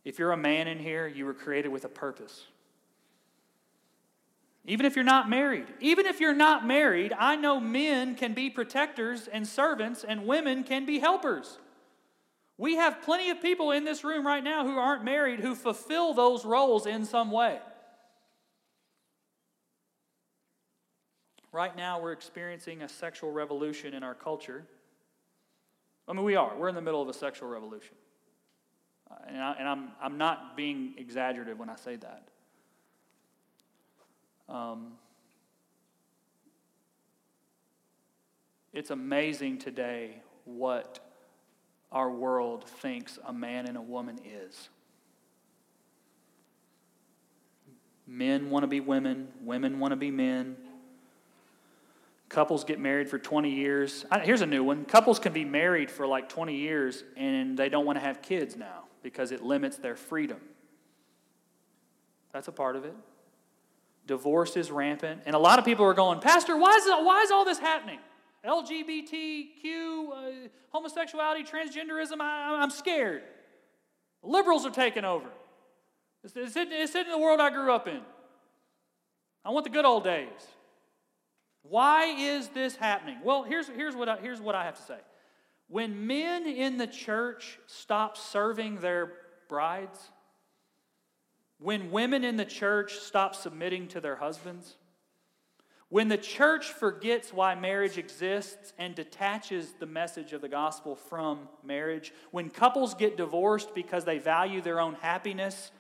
If 0.04 0.20
you're 0.20 0.34
a 0.34 0.38
man 0.38 0.68
in 0.68 0.78
here, 0.78 1.08
you 1.08 1.26
were 1.26 1.34
created 1.34 1.70
with 1.70 1.86
a 1.86 1.90
purpose. 1.90 2.46
Even 4.70 4.86
if 4.86 4.96
you're 4.96 5.04
not 5.04 5.28
married, 5.28 5.66
even 5.80 6.06
if 6.06 6.20
you're 6.20 6.32
not 6.32 6.64
married, 6.64 7.12
I 7.18 7.36
know 7.36 7.60
men 7.60 8.14
can 8.14 8.36
be 8.36 8.52
protectors 8.52 9.28
and 9.28 9.48
servants, 9.48 10.06
and 10.08 10.28
women 10.28 10.64
can 10.64 10.86
be 10.86 11.00
helpers. 11.00 11.58
We 12.56 12.76
have 12.76 13.02
plenty 13.02 13.32
of 13.32 13.42
people 13.42 13.72
in 13.72 13.84
this 13.84 14.04
room 14.04 14.28
right 14.28 14.44
now 14.44 14.64
who 14.64 14.78
aren't 14.78 15.04
married 15.04 15.40
who 15.40 15.56
fulfill 15.56 16.14
those 16.14 16.46
roles 16.46 16.86
in 16.86 17.04
some 17.04 17.32
way. 17.32 17.58
Right 21.52 21.76
now, 21.76 22.00
we're 22.00 22.12
experiencing 22.12 22.84
a 22.84 22.90
sexual 22.90 23.32
revolution 23.32 23.96
in 23.96 24.04
our 24.04 24.14
culture. 24.14 24.68
I 26.08 26.14
mean, 26.14 26.24
we 26.24 26.36
are. 26.36 26.56
We're 26.56 26.70
in 26.70 26.76
the 26.76 26.82
middle 26.82 27.02
of 27.02 27.10
a 27.10 27.14
sexual 27.14 27.50
revolution. 27.50 27.96
Uh, 29.10 29.16
and, 29.30 29.42
I, 29.42 29.56
am 29.58 29.94
I'm 30.00 30.20
not 30.20 30.56
being 30.56 30.94
exaggerative 31.00 31.58
when 31.58 31.72
I 31.72 31.76
say 31.76 31.96
that. 31.96 32.28
Um, 34.50 34.94
it's 38.74 38.90
amazing 38.90 39.60
today 39.60 40.22
what 40.46 41.00
our 41.92 42.10
world 42.10 42.68
thinks 42.68 43.20
a 43.26 43.34
man 43.34 43.68
and 43.68 43.78
a 43.78 43.82
woman 43.82 44.20
is. 44.26 44.70
Men 48.08 48.50
want 48.50 48.64
to 48.64 48.68
be 48.68 48.80
women, 48.80 49.28
women 49.44 49.80
want 49.80 49.92
to 49.92 49.96
be 49.96 50.10
men. 50.10 50.58
Couples 52.28 52.64
get 52.64 52.80
married 52.80 53.08
for 53.08 53.20
20 53.20 53.52
years. 53.52 54.06
Here's 54.24 54.42
a 54.42 54.48
new 54.48 54.64
one. 54.64 54.86
Couples 54.86 55.20
can 55.20 55.34
be 55.34 55.46
married 55.46 55.92
for 55.92 56.08
like 56.08 56.28
20 56.28 56.56
years 56.56 57.04
and 57.16 57.58
they 57.58 57.70
don't 57.70 57.86
want 57.86 57.98
to 57.98 58.04
have 58.04 58.24
kids 58.24 58.56
now 58.56 58.86
because 59.04 59.32
it 59.32 59.44
limits 59.44 59.78
their 59.78 59.96
freedom. 59.96 60.40
That's 62.32 62.48
a 62.48 62.52
part 62.52 62.76
of 62.76 62.86
it. 62.86 62.96
Divorce 64.10 64.58
is 64.58 64.72
rampant. 64.72 65.22
And 65.28 65.36
a 65.36 65.40
lot 65.40 65.60
of 65.60 65.66
people 65.66 65.86
are 65.86 65.94
going, 65.94 66.20
Pastor, 66.20 66.58
why 66.58 66.76
is, 66.78 66.84
why 66.88 67.22
is 67.22 67.30
all 67.30 67.46
this 67.46 67.60
happening? 67.60 68.00
LGBTQ, 68.44 70.10
uh, 70.10 70.48
homosexuality, 70.72 71.44
transgenderism, 71.44 72.20
I, 72.20 72.64
am 72.64 72.72
scared. 72.72 73.22
Liberals 74.24 74.66
are 74.66 74.72
taking 74.72 75.06
over. 75.06 75.28
It's, 76.24 76.34
it's, 76.36 76.54
it's 76.56 76.96
in 76.96 77.12
the 77.12 77.20
world 77.20 77.40
I 77.40 77.52
grew 77.52 77.72
up 77.72 77.88
in. 77.88 78.02
I 79.46 79.52
want 79.52 79.64
the 79.64 79.70
good 79.70 79.86
old 79.86 80.04
days. 80.04 80.28
Why 81.62 82.06
is 82.06 82.48
this 82.48 82.76
happening? 82.76 83.18
Well, 83.24 83.44
here's, 83.44 83.68
here's, 83.68 83.96
what 83.96 84.10
I, 84.10 84.18
here's 84.18 84.42
what 84.42 84.56
I 84.56 84.64
have 84.64 84.76
to 84.78 84.82
say. 84.82 84.98
When 85.68 86.08
men 86.08 86.48
in 86.48 86.78
the 86.78 86.88
church 86.88 87.60
stop 87.68 88.18
serving 88.18 88.78
their 88.78 89.12
brides, 89.48 90.00
when 91.60 91.92
women 91.92 92.24
in 92.24 92.38
the 92.38 92.46
church 92.46 92.96
stop 92.96 93.36
submitting 93.36 93.88
to 93.90 94.02
their 94.02 94.16
husbands, 94.16 94.76
when 95.90 96.08
the 96.08 96.18
church 96.18 96.72
forgets 96.72 97.34
why 97.34 97.56
marriage 97.56 97.98
exists 97.98 98.74
and 98.78 98.94
detaches 98.94 99.74
the 99.80 99.88
message 99.88 100.34
of 100.34 100.42
the 100.42 100.48
gospel 100.48 100.96
from 100.96 101.50
marriage, 101.64 102.14
when 102.32 102.50
couples 102.50 102.94
get 102.94 103.18
divorced 103.18 103.74
because 103.74 104.06
they 104.06 104.20
value 104.20 104.62
their 104.62 104.80
own 104.80 104.94
happiness 104.96 105.72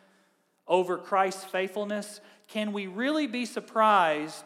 over 0.67 0.97
Christ's 0.97 1.43
faithfulness, 1.43 2.21
can 2.47 2.73
we 2.73 2.87
really 2.87 3.27
be 3.27 3.45
surprised 3.45 4.45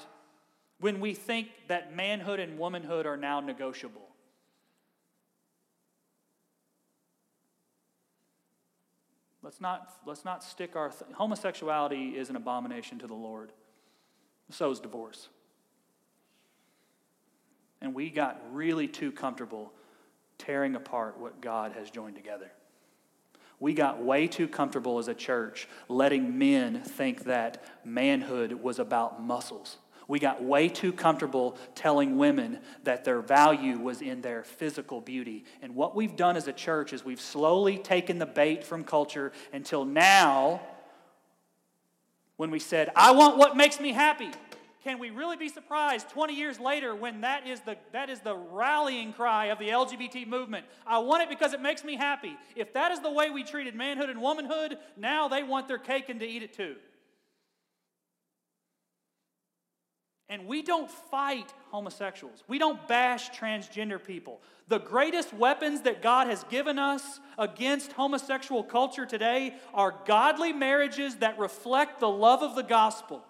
when 0.79 0.99
we 0.99 1.13
think 1.13 1.47
that 1.69 1.95
manhood 1.95 2.41
and 2.41 2.59
womanhood 2.59 3.05
are 3.05 3.17
now 3.17 3.39
negotiable? 3.39 4.09
Let's 9.43 9.59
not, 9.59 9.91
let's 10.05 10.23
not 10.23 10.43
stick 10.43 10.75
our. 10.75 10.89
Th- 10.89 11.11
homosexuality 11.13 12.17
is 12.17 12.29
an 12.29 12.35
abomination 12.37 12.97
to 12.99 13.07
the 13.07 13.13
Lord. 13.13 13.51
So 14.49 14.71
is 14.71 14.79
divorce. 14.79 15.27
And 17.81 17.93
we 17.93 18.09
got 18.09 18.41
really 18.51 18.87
too 18.87 19.11
comfortable 19.11 19.73
tearing 20.37 20.75
apart 20.75 21.19
what 21.19 21.41
God 21.41 21.73
has 21.73 21.89
joined 21.89 22.15
together. 22.15 22.51
We 23.59 23.73
got 23.73 24.03
way 24.03 24.27
too 24.27 24.47
comfortable 24.47 24.99
as 24.99 25.07
a 25.07 25.13
church 25.13 25.67
letting 25.87 26.37
men 26.37 26.81
think 26.81 27.25
that 27.25 27.63
manhood 27.85 28.53
was 28.53 28.79
about 28.79 29.21
muscles. 29.21 29.77
We 30.07 30.19
got 30.19 30.43
way 30.43 30.69
too 30.69 30.91
comfortable 30.91 31.57
telling 31.75 32.17
women 32.17 32.59
that 32.83 33.03
their 33.03 33.21
value 33.21 33.79
was 33.79 34.01
in 34.01 34.21
their 34.21 34.43
physical 34.43 35.01
beauty. 35.01 35.45
And 35.61 35.75
what 35.75 35.95
we've 35.95 36.15
done 36.15 36.37
as 36.37 36.47
a 36.47 36.53
church 36.53 36.93
is 36.93 37.05
we've 37.05 37.21
slowly 37.21 37.77
taken 37.77 38.19
the 38.19 38.25
bait 38.25 38.63
from 38.63 38.83
culture 38.83 39.31
until 39.51 39.85
now, 39.85 40.61
when 42.37 42.51
we 42.51 42.59
said, 42.59 42.91
I 42.95 43.11
want 43.11 43.37
what 43.37 43.55
makes 43.55 43.79
me 43.79 43.91
happy. 43.91 44.29
Can 44.83 44.99
we 44.99 45.11
really 45.11 45.37
be 45.37 45.47
surprised 45.47 46.09
20 46.09 46.35
years 46.35 46.59
later 46.59 46.93
when 46.93 47.21
that 47.21 47.47
is, 47.47 47.61
the, 47.61 47.77
that 47.93 48.09
is 48.09 48.19
the 48.19 48.35
rallying 48.35 49.13
cry 49.13 49.45
of 49.45 49.57
the 49.57 49.69
LGBT 49.69 50.27
movement? 50.27 50.65
I 50.85 50.97
want 50.97 51.23
it 51.23 51.29
because 51.29 51.53
it 51.53 51.61
makes 51.61 51.85
me 51.85 51.95
happy. 51.95 52.35
If 52.57 52.73
that 52.73 52.91
is 52.91 52.99
the 52.99 53.09
way 53.09 53.29
we 53.29 53.45
treated 53.45 53.75
manhood 53.75 54.09
and 54.09 54.21
womanhood, 54.21 54.77
now 54.97 55.29
they 55.29 55.41
want 55.41 55.69
their 55.69 55.77
cake 55.77 56.09
and 56.09 56.19
to 56.19 56.25
eat 56.27 56.43
it 56.43 56.51
too. 56.51 56.75
And 60.33 60.47
we 60.47 60.63
don't 60.63 60.89
fight 60.89 61.53
homosexuals. 61.69 62.43
We 62.47 62.57
don't 62.57 62.87
bash 62.87 63.29
transgender 63.29 64.03
people. 64.03 64.41
The 64.67 64.79
greatest 64.79 65.31
weapons 65.31 65.81
that 65.81 66.01
God 66.01 66.25
has 66.25 66.43
given 66.45 66.79
us 66.79 67.19
against 67.37 67.91
homosexual 67.91 68.63
culture 68.63 69.05
today 69.05 69.53
are 69.75 69.93
godly 70.07 70.51
marriages 70.51 71.17
that 71.17 71.37
reflect 71.37 71.99
the 71.99 72.09
love 72.09 72.41
of 72.41 72.55
the 72.55 72.63
gospel. 72.63 73.23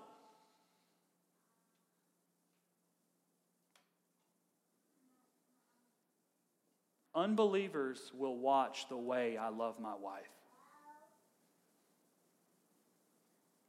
Unbelievers 7.13 8.13
will 8.17 8.37
watch 8.37 8.87
the 8.87 8.95
way 8.95 9.35
I 9.35 9.49
love 9.49 9.77
my 9.77 9.93
wife. 9.93 10.23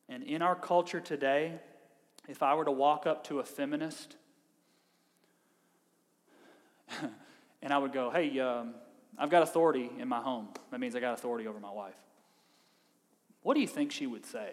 And 0.08 0.22
in 0.22 0.40
our 0.40 0.54
culture 0.54 1.00
today, 1.00 1.58
if 2.28 2.42
I 2.42 2.54
were 2.54 2.64
to 2.64 2.70
walk 2.70 3.06
up 3.06 3.24
to 3.24 3.40
a 3.40 3.44
feminist 3.44 4.16
and 7.62 7.72
I 7.72 7.78
would 7.78 7.92
go, 7.92 8.10
hey, 8.10 8.38
um, 8.40 8.74
I've 9.18 9.30
got 9.30 9.42
authority 9.42 9.90
in 9.98 10.08
my 10.08 10.20
home. 10.20 10.48
That 10.70 10.80
means 10.80 10.96
I 10.96 11.00
got 11.00 11.14
authority 11.14 11.46
over 11.46 11.60
my 11.60 11.70
wife. 11.70 11.94
What 13.42 13.54
do 13.54 13.60
you 13.60 13.66
think 13.66 13.92
she 13.92 14.06
would 14.06 14.24
say? 14.24 14.50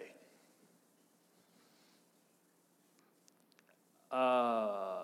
Uh, 4.10 4.98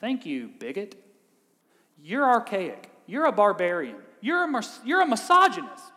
thank 0.00 0.24
you, 0.24 0.50
bigot. 0.58 0.94
You're 2.00 2.24
archaic. 2.24 2.90
You're 3.06 3.26
a 3.26 3.32
barbarian. 3.32 3.96
You're 4.20 4.44
a, 4.44 4.62
you're 4.84 5.02
a 5.02 5.06
misogynist. 5.06 5.93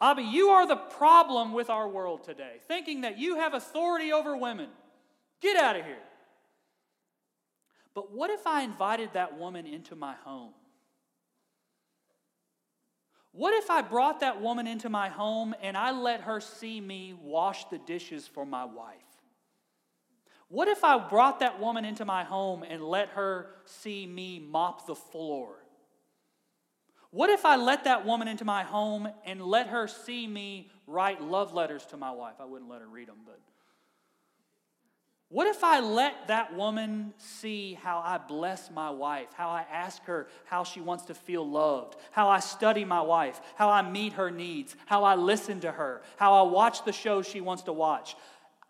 Abby, 0.00 0.24
you 0.24 0.48
are 0.50 0.66
the 0.66 0.76
problem 0.76 1.52
with 1.52 1.70
our 1.70 1.88
world 1.88 2.24
today, 2.24 2.56
thinking 2.68 3.02
that 3.02 3.18
you 3.18 3.36
have 3.36 3.54
authority 3.54 4.12
over 4.12 4.36
women. 4.36 4.68
Get 5.40 5.56
out 5.56 5.76
of 5.76 5.84
here. 5.84 5.96
But 7.94 8.12
what 8.12 8.30
if 8.30 8.46
I 8.46 8.62
invited 8.62 9.14
that 9.14 9.38
woman 9.38 9.66
into 9.66 9.96
my 9.96 10.14
home? 10.24 10.52
What 13.32 13.54
if 13.54 13.70
I 13.70 13.82
brought 13.82 14.20
that 14.20 14.40
woman 14.40 14.66
into 14.66 14.88
my 14.88 15.08
home 15.08 15.54
and 15.62 15.76
I 15.76 15.92
let 15.92 16.22
her 16.22 16.40
see 16.40 16.80
me 16.80 17.14
wash 17.18 17.64
the 17.66 17.78
dishes 17.78 18.26
for 18.26 18.46
my 18.46 18.64
wife? 18.64 18.96
What 20.48 20.68
if 20.68 20.84
I 20.84 20.98
brought 20.98 21.40
that 21.40 21.60
woman 21.60 21.84
into 21.84 22.04
my 22.04 22.22
home 22.22 22.62
and 22.62 22.82
let 22.82 23.10
her 23.10 23.48
see 23.64 24.06
me 24.06 24.38
mop 24.38 24.86
the 24.86 24.94
floor? 24.94 25.56
What 27.16 27.30
if 27.30 27.46
I 27.46 27.56
let 27.56 27.84
that 27.84 28.04
woman 28.04 28.28
into 28.28 28.44
my 28.44 28.62
home 28.62 29.08
and 29.24 29.40
let 29.40 29.68
her 29.68 29.88
see 29.88 30.26
me 30.26 30.70
write 30.86 31.22
love 31.22 31.54
letters 31.54 31.86
to 31.86 31.96
my 31.96 32.10
wife? 32.10 32.34
I 32.38 32.44
wouldn't 32.44 32.70
let 32.70 32.82
her 32.82 32.86
read 32.86 33.08
them, 33.08 33.20
but 33.24 33.40
what 35.30 35.46
if 35.46 35.64
I 35.64 35.80
let 35.80 36.28
that 36.28 36.54
woman 36.54 37.14
see 37.16 37.72
how 37.72 38.02
I 38.04 38.18
bless 38.18 38.70
my 38.70 38.90
wife, 38.90 39.28
how 39.32 39.48
I 39.48 39.64
ask 39.72 40.04
her 40.04 40.28
how 40.44 40.62
she 40.62 40.82
wants 40.82 41.06
to 41.06 41.14
feel 41.14 41.48
loved, 41.48 41.96
how 42.10 42.28
I 42.28 42.40
study 42.40 42.84
my 42.84 43.00
wife, 43.00 43.40
how 43.54 43.70
I 43.70 43.80
meet 43.80 44.12
her 44.12 44.30
needs, 44.30 44.76
how 44.84 45.02
I 45.02 45.14
listen 45.14 45.60
to 45.60 45.72
her, 45.72 46.02
how 46.18 46.34
I 46.34 46.42
watch 46.42 46.84
the 46.84 46.92
shows 46.92 47.26
she 47.26 47.40
wants 47.40 47.62
to 47.62 47.72
watch? 47.72 48.14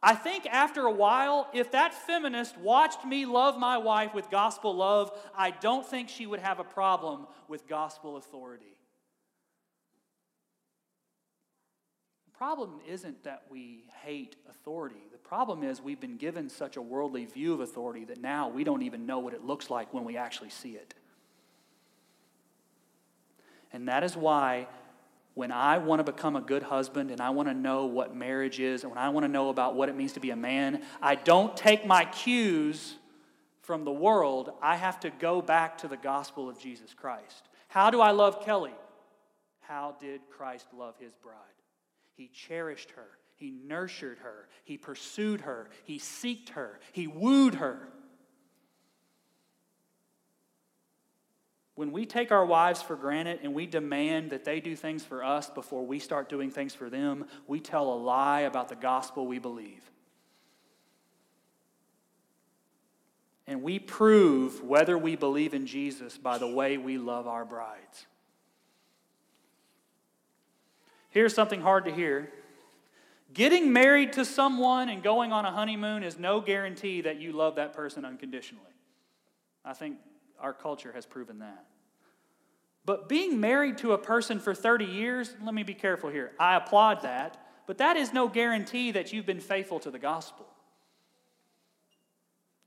I 0.07 0.15
think 0.15 0.47
after 0.47 0.83
a 0.83 0.91
while, 0.93 1.49
if 1.53 1.73
that 1.73 1.93
feminist 1.93 2.57
watched 2.59 3.05
me 3.05 3.27
love 3.27 3.59
my 3.59 3.77
wife 3.77 4.15
with 4.15 4.31
gospel 4.31 4.73
love, 4.73 5.11
I 5.37 5.51
don't 5.51 5.85
think 5.85 6.09
she 6.09 6.27
would 6.27 6.39
have 6.39 6.61
a 6.61 6.65
problem 6.65 7.27
with 7.49 7.67
gospel 7.67 8.17
authority. 8.17 8.77
The 12.27 12.39
problem 12.39 12.79
isn't 12.87 13.25
that 13.25 13.43
we 13.51 13.87
hate 14.05 14.37
authority. 14.49 15.09
The 15.11 15.19
problem 15.19 15.65
is 15.65 15.83
we've 15.83 15.99
been 15.99 16.19
given 16.19 16.49
such 16.51 16.77
a 16.77 16.83
worldly 16.83 17.25
view 17.25 17.55
of 17.55 17.59
authority 17.59 18.05
that 18.05 18.21
now 18.21 18.49
we 18.49 18.63
don't 18.63 18.83
even 18.83 19.07
know 19.07 19.19
what 19.19 19.35
it 19.35 19.45
looks 19.45 19.71
like 19.71 19.93
when 19.93 20.05
we 20.05 20.17
actually 20.17 20.51
see 20.51 20.77
it. 20.77 20.95
And 23.73 23.89
that 23.89 24.05
is 24.05 24.17
why 24.17 24.69
when 25.37 25.53
I 25.53 25.77
want 25.77 26.01
to 26.01 26.11
become 26.11 26.35
a 26.35 26.41
good 26.41 26.63
husband 26.63 27.11
and 27.11 27.21
I 27.21 27.29
want 27.29 27.49
to 27.49 27.55
know 27.55 27.85
what 27.85 28.17
marriage 28.17 28.59
is 28.59 28.85
and 28.85 28.91
when 28.91 28.99
I 28.99 29.11
want 29.11 29.25
to 29.25 29.29
know 29.29 29.51
about 29.51 29.75
what 29.75 29.91
it 29.91 29.95
means 29.95 30.15
to 30.15 30.21
be 30.21 30.31
a 30.31 30.37
man, 30.37 30.83
I 31.03 31.15
don't 31.15 31.55
take 31.55 31.87
my 31.87 32.07
cues 32.07 32.95
from 33.61 33.85
the 33.85 33.93
world. 33.93 34.51
I 34.63 34.77
have 34.77 34.99
to 35.01 35.11
go 35.11 35.43
back 35.43 35.77
to 35.79 35.89
the 35.89 35.97
gospel 35.99 36.49
of 36.49 36.59
Jesus 36.59 36.95
Christ. 36.95 37.51
How 37.69 37.91
do 37.91 38.01
I 38.01 38.13
love 38.13 38.47
Kelly? 38.47 38.73
How 39.61 39.95
did 40.01 40.23
Christ 40.31 40.69
love 40.75 40.95
his 40.99 41.13
bride? 41.17 41.35
He 42.15 42.29
cherished 42.29 42.93
her, 42.93 43.19
he 43.35 43.51
nurtured 43.51 44.17
her, 44.21 44.49
he 44.65 44.79
pursued 44.79 45.43
her, 45.43 45.69
he 45.85 45.99
seeked 45.99 46.49
her, 46.51 46.81
he 46.93 47.07
wooed 47.07 47.57
her. 47.57 47.89
When 51.77 51.93
we 51.93 52.07
take 52.07 52.33
our 52.33 52.45
wives 52.45 52.81
for 52.81 52.97
granted 52.97 53.41
and 53.43 53.53
we 53.53 53.67
demand 53.67 54.31
that 54.31 54.45
they 54.45 54.61
do 54.61 54.75
things 54.75 55.05
for 55.05 55.23
us 55.23 55.51
before 55.51 55.87
we 55.87 55.99
start 55.99 56.31
doing 56.31 56.51
things 56.51 56.75
for 56.75 56.89
them, 56.89 57.27
we 57.47 57.61
tell 57.61 57.93
a 57.93 57.95
lie 57.95 58.41
about 58.41 58.71
the 58.71 58.75
gospel 58.75 59.27
we 59.27 59.39
believe. 59.39 59.83
And 63.47 63.63
we 63.63 63.79
prove 63.79 64.65
whether 64.65 64.97
we 64.97 65.17
believe 65.17 65.53
in 65.53 65.67
Jesus 65.67 66.17
by 66.17 66.39
the 66.39 66.49
way 66.49 66.79
we 66.79 66.97
love 66.97 67.27
our 67.27 67.45
brides. 67.45 68.07
Here's 71.11 71.35
something 71.35 71.61
hard 71.61 71.85
to 71.85 71.93
hear. 71.93 72.33
Getting 73.35 73.71
married 73.71 74.15
to 74.15 74.25
someone 74.25 74.89
and 74.89 75.03
going 75.03 75.31
on 75.31 75.45
a 75.45 75.53
honeymoon 75.53 76.03
is 76.03 76.19
no 76.19 76.41
guarantee 76.41 77.03
that 77.03 77.21
you 77.21 77.33
love 77.33 77.57
that 77.57 77.75
person 77.75 78.07
unconditionally. 78.07 78.65
I 79.63 79.75
think 79.75 79.99
our 80.41 80.53
culture 80.53 80.93
has 80.93 81.07
proven 81.07 81.41
that. 81.41 81.65
But 82.85 83.09
being 83.09 83.41
married 83.41 83.79
to 83.79 83.93
a 83.93 83.99
person 83.99 84.39
for 84.39 84.55
30 84.55 84.85
years, 84.85 85.35
let 85.43 85.55
me 85.55 85.65
be 85.65 85.75
careful 85.75 86.09
here. 86.09 86.33
I 86.39 86.57
applaud 86.57 87.03
that, 87.03 87.37
but 87.67 87.79
that 87.79 87.97
is 87.97 88.13
no 88.13 88.29
guarantee 88.29 88.93
that 88.93 89.13
you've 89.13 89.27
been 89.27 89.41
faithful 89.41 89.81
to 89.81 89.91
the 89.91 89.99
gospel. 89.99 90.47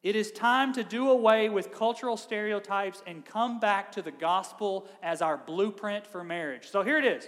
It 0.02 0.16
is 0.16 0.32
time 0.32 0.74
to 0.74 0.84
do 0.84 1.10
away 1.10 1.50
with 1.50 1.74
cultural 1.74 2.16
stereotypes 2.16 3.04
and 3.06 3.26
come 3.26 3.60
back 3.60 3.92
to 3.94 4.02
the 4.02 4.12
gospel 4.12 4.88
as 5.04 5.22
our 5.22 5.38
blueprint 5.38 6.08
for 6.08 6.24
marriage. 6.24 6.70
So 6.70 6.84
here 6.84 6.98
it 6.98 7.06
is. 7.06 7.28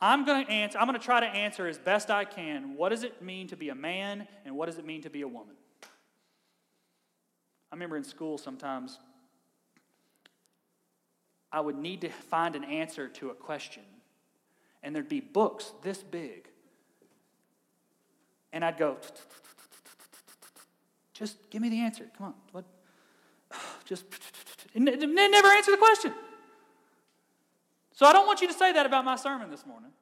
I'm 0.00 0.26
going 0.26 0.44
to 0.44 0.52
answer 0.52 0.78
I'm 0.78 0.86
going 0.86 0.98
to 0.98 1.04
try 1.04 1.20
to 1.20 1.26
answer 1.26 1.66
as 1.66 1.78
best 1.78 2.10
I 2.10 2.26
can 2.26 2.76
what 2.76 2.90
does 2.90 3.02
it 3.02 3.22
mean 3.22 3.48
to 3.48 3.56
be 3.56 3.70
a 3.70 3.74
man 3.74 4.28
and 4.44 4.54
what 4.54 4.66
does 4.66 4.76
it 4.76 4.84
mean 4.84 5.00
to 5.02 5.10
be 5.10 5.22
a 5.22 5.28
woman? 5.28 5.54
I 5.82 7.74
remember 7.74 7.96
in 7.96 8.04
school 8.04 8.36
sometimes 8.36 8.98
I 11.56 11.60
would 11.60 11.78
need 11.78 12.02
to 12.02 12.10
find 12.10 12.54
an 12.54 12.64
answer 12.64 13.08
to 13.08 13.30
a 13.30 13.34
question. 13.34 13.82
And 14.82 14.94
there'd 14.94 15.08
be 15.08 15.20
books 15.20 15.72
this 15.82 16.02
big. 16.02 16.50
And 18.52 18.62
I'd 18.62 18.76
go, 18.76 18.98
just 21.14 21.48
give 21.48 21.62
me 21.62 21.70
the 21.70 21.80
answer. 21.80 22.10
Come 22.18 22.26
on. 22.26 22.34
What? 22.52 22.66
Just, 23.86 24.04
never 24.74 25.48
answer 25.48 25.70
the 25.70 25.78
question. 25.78 26.12
So 27.94 28.04
I 28.04 28.12
don't 28.12 28.26
want 28.26 28.42
you 28.42 28.48
to 28.48 28.54
say 28.54 28.72
that 28.72 28.84
about 28.84 29.06
my 29.06 29.16
sermon 29.16 29.50
this 29.50 29.64
morning. 29.64 29.92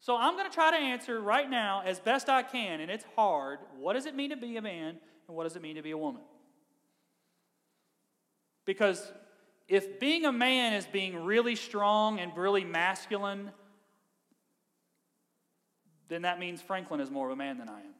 So 0.00 0.16
I'm 0.16 0.34
going 0.36 0.50
to 0.50 0.54
try 0.54 0.72
to 0.72 0.76
answer 0.76 1.20
right 1.20 1.48
now 1.48 1.82
as 1.86 2.00
best 2.00 2.28
I 2.28 2.42
can, 2.42 2.80
and 2.80 2.90
it's 2.90 3.04
hard. 3.14 3.60
What 3.78 3.92
does 3.92 4.06
it 4.06 4.16
mean 4.16 4.30
to 4.30 4.36
be 4.36 4.56
a 4.56 4.62
man, 4.62 4.96
and 5.28 5.36
what 5.36 5.44
does 5.44 5.54
it 5.54 5.62
mean 5.62 5.76
to 5.76 5.82
be 5.82 5.92
a 5.92 5.98
woman? 5.98 6.22
Because 8.64 9.12
if 9.68 10.00
being 10.00 10.24
a 10.24 10.32
man 10.32 10.72
is 10.72 10.86
being 10.86 11.24
really 11.24 11.54
strong 11.54 12.18
and 12.18 12.34
really 12.36 12.64
masculine, 12.64 13.50
then 16.08 16.22
that 16.22 16.38
means 16.38 16.62
Franklin 16.62 17.00
is 17.00 17.10
more 17.10 17.26
of 17.26 17.32
a 17.32 17.36
man 17.36 17.58
than 17.58 17.68
I 17.68 17.80
am. 17.80 17.94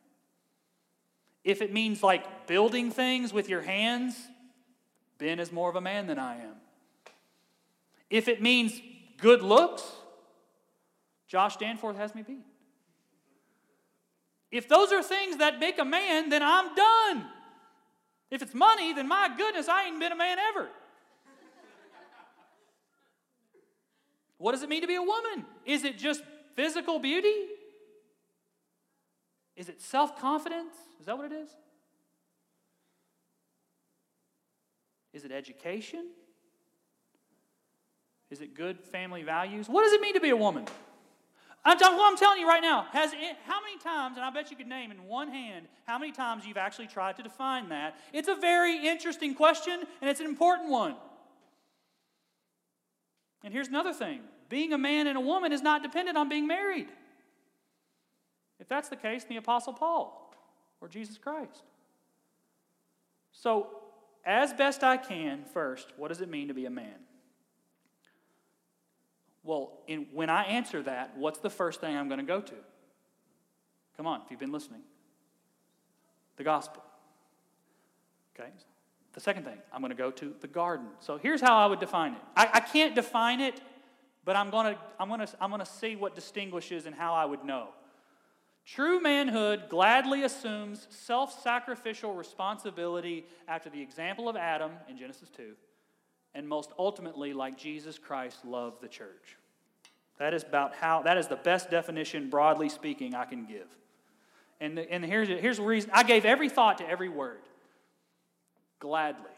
If 1.45 1.61
it 1.61 1.73
means 1.73 2.03
like 2.03 2.47
building 2.47 2.91
things 2.91 3.33
with 3.33 3.49
your 3.49 3.61
hands, 3.61 4.17
Ben 5.19 5.39
is 5.39 5.53
more 5.53 5.69
of 5.69 5.77
a 5.77 5.81
man 5.81 6.07
than 6.07 6.19
I 6.19 6.37
am. 6.37 6.55
If 8.09 8.29
it 8.29 8.41
means 8.41 8.81
good 9.19 9.43
looks, 9.43 9.83
Josh 11.27 11.59
Danforth 11.59 11.97
has 11.99 12.15
me 12.15 12.23
beat. 12.23 12.47
If 14.51 14.69
those 14.69 14.93
are 14.93 15.03
things 15.03 15.37
that 15.37 15.61
make 15.61 15.79
a 15.79 15.85
man, 15.85 16.31
then 16.31 16.43
I'm 16.43 16.75
done. 16.75 17.27
If 18.31 18.41
it's 18.41 18.55
money, 18.55 18.95
then 18.95 19.07
my 19.07 19.31
goodness, 19.37 19.69
I 19.69 19.87
ain't 19.87 20.01
been 20.01 20.13
a 20.13 20.17
man 20.17 20.39
ever. 20.39 20.69
What 24.39 24.53
does 24.53 24.63
it 24.63 24.69
mean 24.69 24.81
to 24.81 24.87
be 24.87 24.95
a 24.95 25.03
woman? 25.03 25.45
Is 25.67 25.85
it 25.85 25.99
just 25.99 26.23
physical 26.55 26.99
beauty? 26.99 27.35
Is 29.57 29.69
it 29.69 29.81
self 29.81 30.19
confidence? 30.21 30.75
Is 31.01 31.07
that 31.07 31.17
what 31.19 31.31
it 31.31 31.35
is? 31.35 31.51
Is 35.13 35.25
it 35.25 35.33
education? 35.33 36.07
Is 38.31 38.41
it 38.41 38.55
good 38.55 38.79
family 38.81 39.23
values? 39.23 39.69
What 39.69 39.83
does 39.85 39.93
it 39.93 40.01
mean 40.01 40.15
to 40.15 40.21
be 40.21 40.31
a 40.31 40.37
woman? 40.37 40.67
I'm, 41.65 41.77
I'm 41.83 42.17
telling 42.17 42.41
you 42.41 42.47
right 42.47 42.63
now, 42.63 42.87
has 42.93 43.13
it, 43.13 43.19
how 43.47 43.61
many 43.61 43.79
times, 43.83 44.17
and 44.17 44.25
I 44.25 44.31
bet 44.31 44.51
you 44.51 44.57
could 44.57 44.69
name 44.69 44.91
in 44.91 45.05
one 45.05 45.29
hand 45.29 45.67
how 45.87 45.99
many 45.99 46.13
times 46.13 46.47
you've 46.47 46.57
actually 46.57 46.87
tried 46.87 47.17
to 47.17 47.23
define 47.23 47.69
that. 47.71 47.97
It's 48.13 48.29
a 48.29 48.37
very 48.37 48.87
interesting 48.87 49.35
question, 49.35 49.81
and 50.01 50.09
it's 50.09 50.21
an 50.21 50.27
important 50.27 50.71
one. 50.71 50.95
And 53.45 53.53
here's 53.53 53.69
another 53.69 53.93
thing 53.93 54.21
being 54.49 54.73
a 54.73 54.79
man 54.79 55.07
and 55.07 55.17
a 55.17 55.21
woman 55.21 55.53
is 55.53 55.63
not 55.63 55.83
dependent 55.83 56.17
on 56.17 56.29
being 56.29 56.47
married. 56.47 56.89
If 58.61 58.69
that's 58.69 58.89
the 58.89 58.97
case, 58.97 59.25
the 59.25 59.37
Apostle 59.37 59.73
Paul 59.73 60.35
or 60.81 60.89
Jesus 60.89 61.19
Christ. 61.19 61.63
So, 63.33 63.69
as 64.25 64.53
best 64.53 64.83
I 64.83 64.97
can, 64.97 65.45
first, 65.45 65.93
what 65.97 66.09
does 66.09 66.21
it 66.21 66.29
mean 66.29 66.49
to 66.49 66.55
be 66.55 66.67
a 66.67 66.71
man? 66.71 66.95
Well, 69.45 69.73
in, 69.87 70.07
when 70.13 70.29
I 70.29 70.45
answer 70.45 70.83
that, 70.83 71.17
what's 71.17 71.39
the 71.39 71.51
first 71.51 71.81
thing 71.81 71.97
I'm 71.97 72.09
going 72.09 72.21
to 72.21 72.27
go 72.27 72.41
to? 72.41 72.55
Come 73.97 74.07
on, 74.07 74.21
if 74.25 74.31
you've 74.31 74.41
been 74.41 74.53
listening. 74.53 74.83
The 76.37 76.45
gospel. 76.45 76.83
Okay? 78.39 78.51
The 79.19 79.25
second 79.25 79.43
thing, 79.43 79.59
I'm 79.73 79.81
going 79.81 79.91
to 79.91 79.97
go 79.97 80.13
to 80.13 80.33
the 80.41 80.47
garden. 80.47 80.87
So 81.01 81.19
here's 81.19 81.41
how 81.41 81.59
I 81.59 81.67
would 81.67 81.81
define 81.81 82.13
it. 82.13 82.21
I, 82.37 82.51
I 82.53 82.61
can't 82.61 82.95
define 82.95 83.41
it, 83.41 83.61
but 84.25 84.37
I'm 84.37 84.49
going 84.49 84.77
to 84.77 84.81
I'm 85.01 85.09
going 85.09 85.19
to 85.19 85.29
I'm 85.41 85.51
going 85.51 85.59
to 85.59 85.67
see 85.67 85.97
what 85.97 86.15
distinguishes 86.15 86.87
and 86.87 86.95
how 86.95 87.15
I 87.15 87.25
would 87.25 87.43
know. 87.43 87.71
True 88.65 89.01
manhood 89.01 89.65
gladly 89.69 90.23
assumes 90.23 90.87
self 90.91 91.43
sacrificial 91.43 92.15
responsibility 92.15 93.27
after 93.49 93.69
the 93.69 93.83
example 93.83 94.29
of 94.29 94.37
Adam 94.37 94.71
in 94.89 94.97
Genesis 94.97 95.31
2, 95.31 95.51
and 96.37 96.49
most 96.49 96.71
ultimately, 96.79 97.33
like 97.33 97.59
Jesus 97.59 97.99
Christ 97.99 98.45
loved 98.45 98.81
the 98.81 98.89
church. 98.89 99.37
That 100.21 100.33
is 100.33 100.45
about 100.45 100.77
how, 100.77 101.03
that 101.03 101.19
is 101.19 101.27
the 101.27 101.35
best 101.35 101.73
definition, 101.73 102.31
broadly 102.31 102.69
speaking, 102.69 103.17
I 103.17 103.25
can 103.25 103.47
give. 103.47 103.67
And, 104.61 104.79
and 104.79 105.05
here's, 105.05 105.27
here's 105.27 105.57
the 105.57 105.65
reason 105.65 105.91
I 105.93 106.05
gave 106.05 106.25
every 106.25 106.49
thought 106.49 106.79
to 106.79 106.89
every 106.89 107.09
word 107.09 107.41
gladly. 108.79 109.31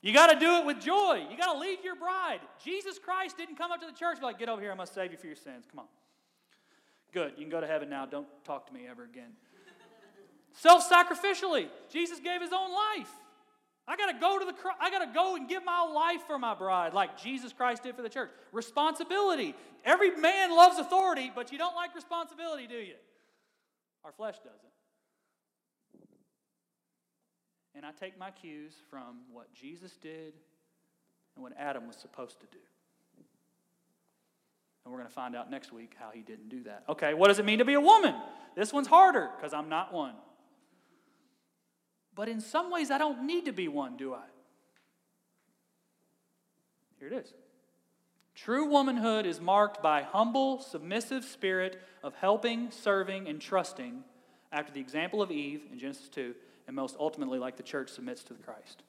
You 0.00 0.12
got 0.12 0.32
to 0.32 0.38
do 0.38 0.56
it 0.56 0.66
with 0.66 0.80
joy. 0.80 1.24
You 1.30 1.36
got 1.36 1.52
to 1.52 1.58
lead 1.58 1.78
your 1.84 1.94
bride. 1.94 2.40
Jesus 2.64 2.98
Christ 2.98 3.36
didn't 3.36 3.56
come 3.56 3.70
up 3.70 3.80
to 3.80 3.86
the 3.86 3.92
church 3.92 4.18
be 4.18 4.26
like, 4.26 4.38
get 4.38 4.48
over 4.48 4.60
here, 4.60 4.72
I 4.72 4.74
must 4.74 4.94
save 4.94 5.12
you 5.12 5.18
for 5.18 5.28
your 5.28 5.36
sins. 5.36 5.64
Come 5.70 5.80
on. 5.80 5.86
Good. 7.12 7.34
You 7.36 7.44
can 7.44 7.50
go 7.50 7.60
to 7.60 7.66
heaven 7.66 7.88
now. 7.88 8.06
Don't 8.06 8.26
talk 8.44 8.66
to 8.66 8.72
me 8.72 8.86
ever 8.90 9.04
again. 9.04 9.30
Self 10.54 10.88
sacrificially. 10.88 11.68
Jesus 11.90 12.18
gave 12.18 12.40
his 12.40 12.52
own 12.52 12.72
life. 12.72 13.10
I 13.86 13.96
got 13.96 14.12
to 14.12 14.18
go 14.18 14.38
to 14.38 14.44
the 14.44 14.54
I 14.80 14.90
got 14.90 15.00
to 15.00 15.12
go 15.12 15.36
and 15.36 15.48
give 15.48 15.64
my 15.64 15.82
life 15.82 16.22
for 16.26 16.38
my 16.38 16.54
bride 16.54 16.94
like 16.94 17.20
Jesus 17.20 17.52
Christ 17.52 17.82
did 17.82 17.96
for 17.96 18.02
the 18.02 18.08
church. 18.08 18.30
Responsibility. 18.52 19.54
Every 19.84 20.16
man 20.16 20.54
loves 20.54 20.78
authority, 20.78 21.32
but 21.34 21.52
you 21.52 21.58
don't 21.58 21.74
like 21.74 21.94
responsibility, 21.94 22.66
do 22.66 22.76
you? 22.76 22.94
Our 24.04 24.12
flesh 24.12 24.36
doesn't. 24.38 24.71
And 27.74 27.86
I 27.86 27.90
take 27.92 28.18
my 28.18 28.30
cues 28.30 28.74
from 28.90 29.20
what 29.32 29.52
Jesus 29.54 29.96
did 29.96 30.34
and 31.34 31.42
what 31.42 31.52
Adam 31.58 31.86
was 31.86 31.96
supposed 31.96 32.40
to 32.40 32.46
do. 32.46 32.58
And 34.84 34.92
we're 34.92 34.98
going 34.98 35.08
to 35.08 35.14
find 35.14 35.36
out 35.36 35.50
next 35.50 35.72
week 35.72 35.94
how 35.98 36.10
he 36.12 36.22
didn't 36.22 36.48
do 36.48 36.64
that. 36.64 36.84
Okay, 36.88 37.14
what 37.14 37.28
does 37.28 37.38
it 37.38 37.44
mean 37.44 37.60
to 37.60 37.64
be 37.64 37.74
a 37.74 37.80
woman? 37.80 38.14
This 38.56 38.72
one's 38.72 38.88
harder 38.88 39.30
because 39.36 39.54
I'm 39.54 39.68
not 39.68 39.92
one. 39.92 40.14
But 42.14 42.28
in 42.28 42.40
some 42.40 42.70
ways, 42.70 42.90
I 42.90 42.98
don't 42.98 43.26
need 43.26 43.46
to 43.46 43.52
be 43.52 43.68
one, 43.68 43.96
do 43.96 44.12
I? 44.12 44.24
Here 46.98 47.08
it 47.08 47.14
is. 47.14 47.32
True 48.34 48.66
womanhood 48.66 49.24
is 49.24 49.40
marked 49.40 49.82
by 49.82 50.02
humble, 50.02 50.60
submissive 50.60 51.24
spirit 51.24 51.80
of 52.02 52.14
helping, 52.14 52.70
serving, 52.70 53.28
and 53.28 53.40
trusting 53.40 54.04
after 54.50 54.72
the 54.72 54.80
example 54.80 55.22
of 55.22 55.30
Eve 55.30 55.62
in 55.72 55.78
Genesis 55.78 56.08
2, 56.08 56.34
and 56.66 56.76
most 56.76 56.96
ultimately 56.98 57.38
like 57.38 57.56
the 57.56 57.62
church 57.62 57.90
submits 57.90 58.22
to 58.24 58.34
the 58.34 58.42
Christ. 58.42 58.82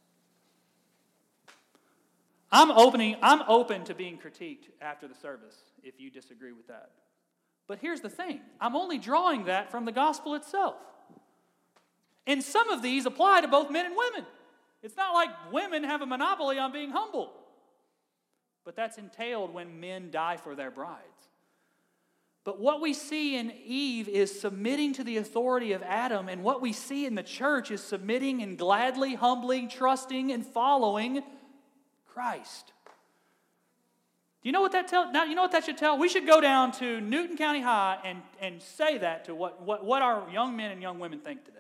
I'm 2.52 2.70
opening, 2.70 3.16
I'm 3.22 3.42
open 3.48 3.84
to 3.86 3.96
being 3.96 4.20
critiqued 4.20 4.70
after 4.80 5.08
the 5.08 5.16
service 5.16 5.58
if 5.82 6.00
you 6.00 6.12
disagree 6.12 6.52
with 6.52 6.68
that. 6.68 6.92
But 7.68 7.80
here's 7.80 8.02
the 8.02 8.10
thing 8.10 8.42
I'm 8.62 8.76
only 8.76 8.98
drawing 9.00 9.46
that 9.46 9.72
from 9.72 9.86
the 9.86 9.92
gospel 9.92 10.36
itself. 10.36 10.76
And 12.28 12.44
some 12.44 12.70
of 12.70 12.82
these 12.82 13.06
apply 13.06 13.42
to 13.42 13.48
both 13.48 13.70
men 13.70 13.88
and 13.88 13.96
women. 13.98 14.26
It's 14.82 14.96
not 14.96 15.14
like 15.14 15.30
women 15.52 15.84
have 15.84 16.02
a 16.02 16.06
monopoly 16.06 16.60
on 16.60 16.72
being 16.72 16.92
humble, 16.92 17.34
but 18.66 18.76
that's 18.76 18.98
entailed 18.98 19.54
when 19.54 19.80
men 19.80 20.12
die 20.12 20.38
for 20.38 20.56
their 20.56 20.72
brides. 20.72 21.02
But 22.46 22.60
what 22.60 22.82
we 22.82 22.94
see 22.94 23.38
in 23.38 23.54
Eve 23.66 24.10
is 24.10 24.40
submitting 24.40 24.94
to 24.94 25.04
the 25.04 25.18
authority 25.18 25.72
of 25.72 25.82
Adam, 25.84 26.28
and 26.28 26.44
what 26.44 26.62
we 26.62 26.74
see 26.74 27.06
in 27.06 27.16
the 27.16 27.24
church 27.24 27.72
is 27.72 27.82
submitting 27.82 28.42
and 28.42 28.58
gladly, 28.58 29.16
humbly, 29.16 29.68
trusting, 29.68 30.32
and 30.32 30.46
following 30.46 31.24
Christ. 32.06 32.74
Do 34.42 34.50
you 34.50 34.52
know 34.52 34.60
what 34.60 34.74
that 34.74 34.90
tell? 34.90 35.10
Now 35.10 35.24
you 35.24 35.36
know 35.36 35.42
what 35.42 35.54
that 35.54 35.64
should 35.64 35.78
tell? 35.78 35.98
We 35.98 36.10
should 36.10 36.28
go 36.28 36.42
down 36.42 36.74
to 36.74 37.00
Newton 37.00 37.38
County 37.38 37.62
High 37.62 38.00
and, 38.04 38.22
and 38.42 38.62
say 38.62 38.98
that 38.98 39.26
to 39.26 39.36
what, 39.36 39.62
what, 39.62 39.86
what 39.86 40.02
our 40.02 40.30
young 40.30 40.58
men 40.58 40.72
and 40.72 40.82
young 40.82 41.00
women 41.00 41.20
think 41.20 41.46
today. 41.46 41.60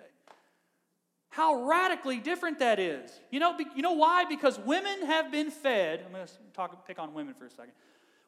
How 1.29 1.63
radically 1.63 2.19
different 2.19 2.59
that 2.59 2.77
is. 2.77 3.09
You 3.31 3.39
know, 3.39 3.57
you 3.73 3.81
know 3.81 3.93
why? 3.93 4.25
Because 4.25 4.59
women 4.59 5.05
have 5.05 5.31
been 5.31 5.49
fed, 5.49 6.03
I'm 6.05 6.11
going 6.11 6.27
to 6.27 6.33
talk, 6.53 6.85
pick 6.85 6.99
on 6.99 7.13
women 7.13 7.33
for 7.33 7.45
a 7.45 7.49
second. 7.49 7.71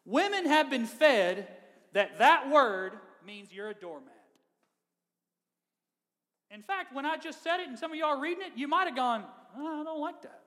Women 0.05 0.45
have 0.45 0.69
been 0.69 0.85
fed 0.85 1.47
that 1.95 2.19
that 2.19 2.49
word 2.49 2.91
means 3.25 3.51
you're 3.51 3.69
a 3.69 3.73
doormat. 3.73 4.11
In 6.51 6.61
fact, 6.61 6.93
when 6.93 7.05
I 7.05 7.17
just 7.17 7.41
said 7.41 7.61
it 7.61 7.69
and 7.69 7.79
some 7.79 7.91
of 7.91 7.97
y'all 7.97 8.09
are 8.09 8.21
reading 8.21 8.43
it, 8.45 8.51
you 8.55 8.67
might 8.67 8.85
have 8.85 8.95
gone, 8.95 9.23
oh, 9.57 9.81
I 9.81 9.83
don't 9.83 10.01
like 10.01 10.21
that. 10.21 10.41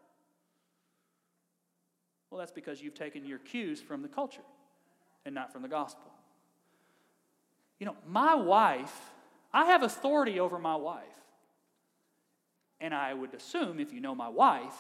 Well, 2.31 2.39
that's 2.39 2.53
because 2.53 2.83
you've 2.83 2.95
taken 2.95 3.25
your 3.25 3.39
cues 3.39 3.81
from 3.81 4.03
the 4.03 4.09
culture 4.09 4.43
and 5.25 5.35
not 5.35 5.51
from 5.51 5.63
the 5.63 5.69
gospel. 5.69 6.13
You 7.79 7.87
know, 7.87 7.97
my 8.07 8.35
wife, 8.35 9.11
I 9.53 9.67
have 9.67 9.83
authority 9.83 10.39
over 10.39 10.59
my 10.59 10.77
wife. 10.77 11.03
And 12.81 12.95
I 12.95 13.15
would 13.15 13.33
assume, 13.33 13.81
if 13.81 13.93
you 13.93 14.01
know 14.01 14.15
my 14.15 14.29
wife, 14.29 14.75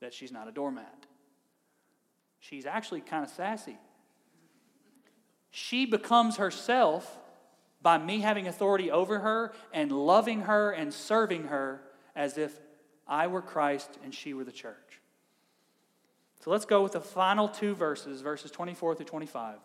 that 0.00 0.14
she's 0.14 0.30
not 0.30 0.46
a 0.46 0.52
doormat. 0.52 1.06
She's 2.38 2.66
actually 2.66 3.00
kind 3.00 3.24
of 3.24 3.30
sassy. 3.30 3.76
She 5.50 5.86
becomes 5.86 6.36
herself 6.36 7.18
by 7.80 7.98
me 7.98 8.20
having 8.20 8.46
authority 8.46 8.90
over 8.90 9.20
her 9.20 9.52
and 9.72 9.90
loving 9.92 10.42
her 10.42 10.70
and 10.70 10.92
serving 10.92 11.44
her 11.44 11.80
as 12.14 12.36
if 12.36 12.58
I 13.06 13.28
were 13.28 13.42
Christ 13.42 13.98
and 14.02 14.14
she 14.14 14.34
were 14.34 14.44
the 14.44 14.52
church. 14.52 15.00
So 16.40 16.50
let's 16.50 16.64
go 16.64 16.82
with 16.82 16.92
the 16.92 17.00
final 17.00 17.48
two 17.48 17.74
verses, 17.74 18.20
verses 18.20 18.50
24 18.50 18.96
through 18.96 19.06
25. 19.06 19.56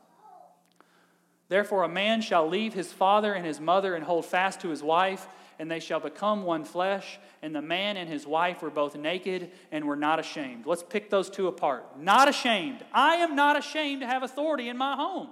Therefore, 1.50 1.84
a 1.84 1.90
man 1.90 2.22
shall 2.22 2.48
leave 2.48 2.74
his 2.74 2.92
father 2.92 3.34
and 3.34 3.46
his 3.46 3.60
mother 3.60 3.96
and 3.96 4.04
hold 4.04 4.26
fast 4.26 4.62
to 4.62 4.70
his 4.70 4.82
wife, 4.82 5.28
and 5.60 5.70
they 5.70 5.80
shall 5.80 6.00
become 6.00 6.44
one 6.44 6.64
flesh. 6.64 7.20
And 7.44 7.54
the 7.54 7.62
man 7.62 7.96
and 7.98 8.10
his 8.10 8.26
wife 8.26 8.62
were 8.62 8.72
both 8.72 8.96
naked 8.96 9.52
and 9.72 9.86
were 9.86 9.96
not 9.96 10.20
ashamed. 10.20 10.66
Let's 10.66 10.82
pick 10.82 11.10
those 11.10 11.30
two 11.30 11.48
apart. 11.48 12.00
Not 12.00 12.28
ashamed. 12.28 12.84
I 12.92 13.18
am 13.18 13.36
not 13.36 13.58
ashamed 13.58 14.02
to 14.02 14.08
have 14.08 14.24
authority 14.24 14.68
in 14.68 14.78
my 14.78 14.96
home. 14.96 15.30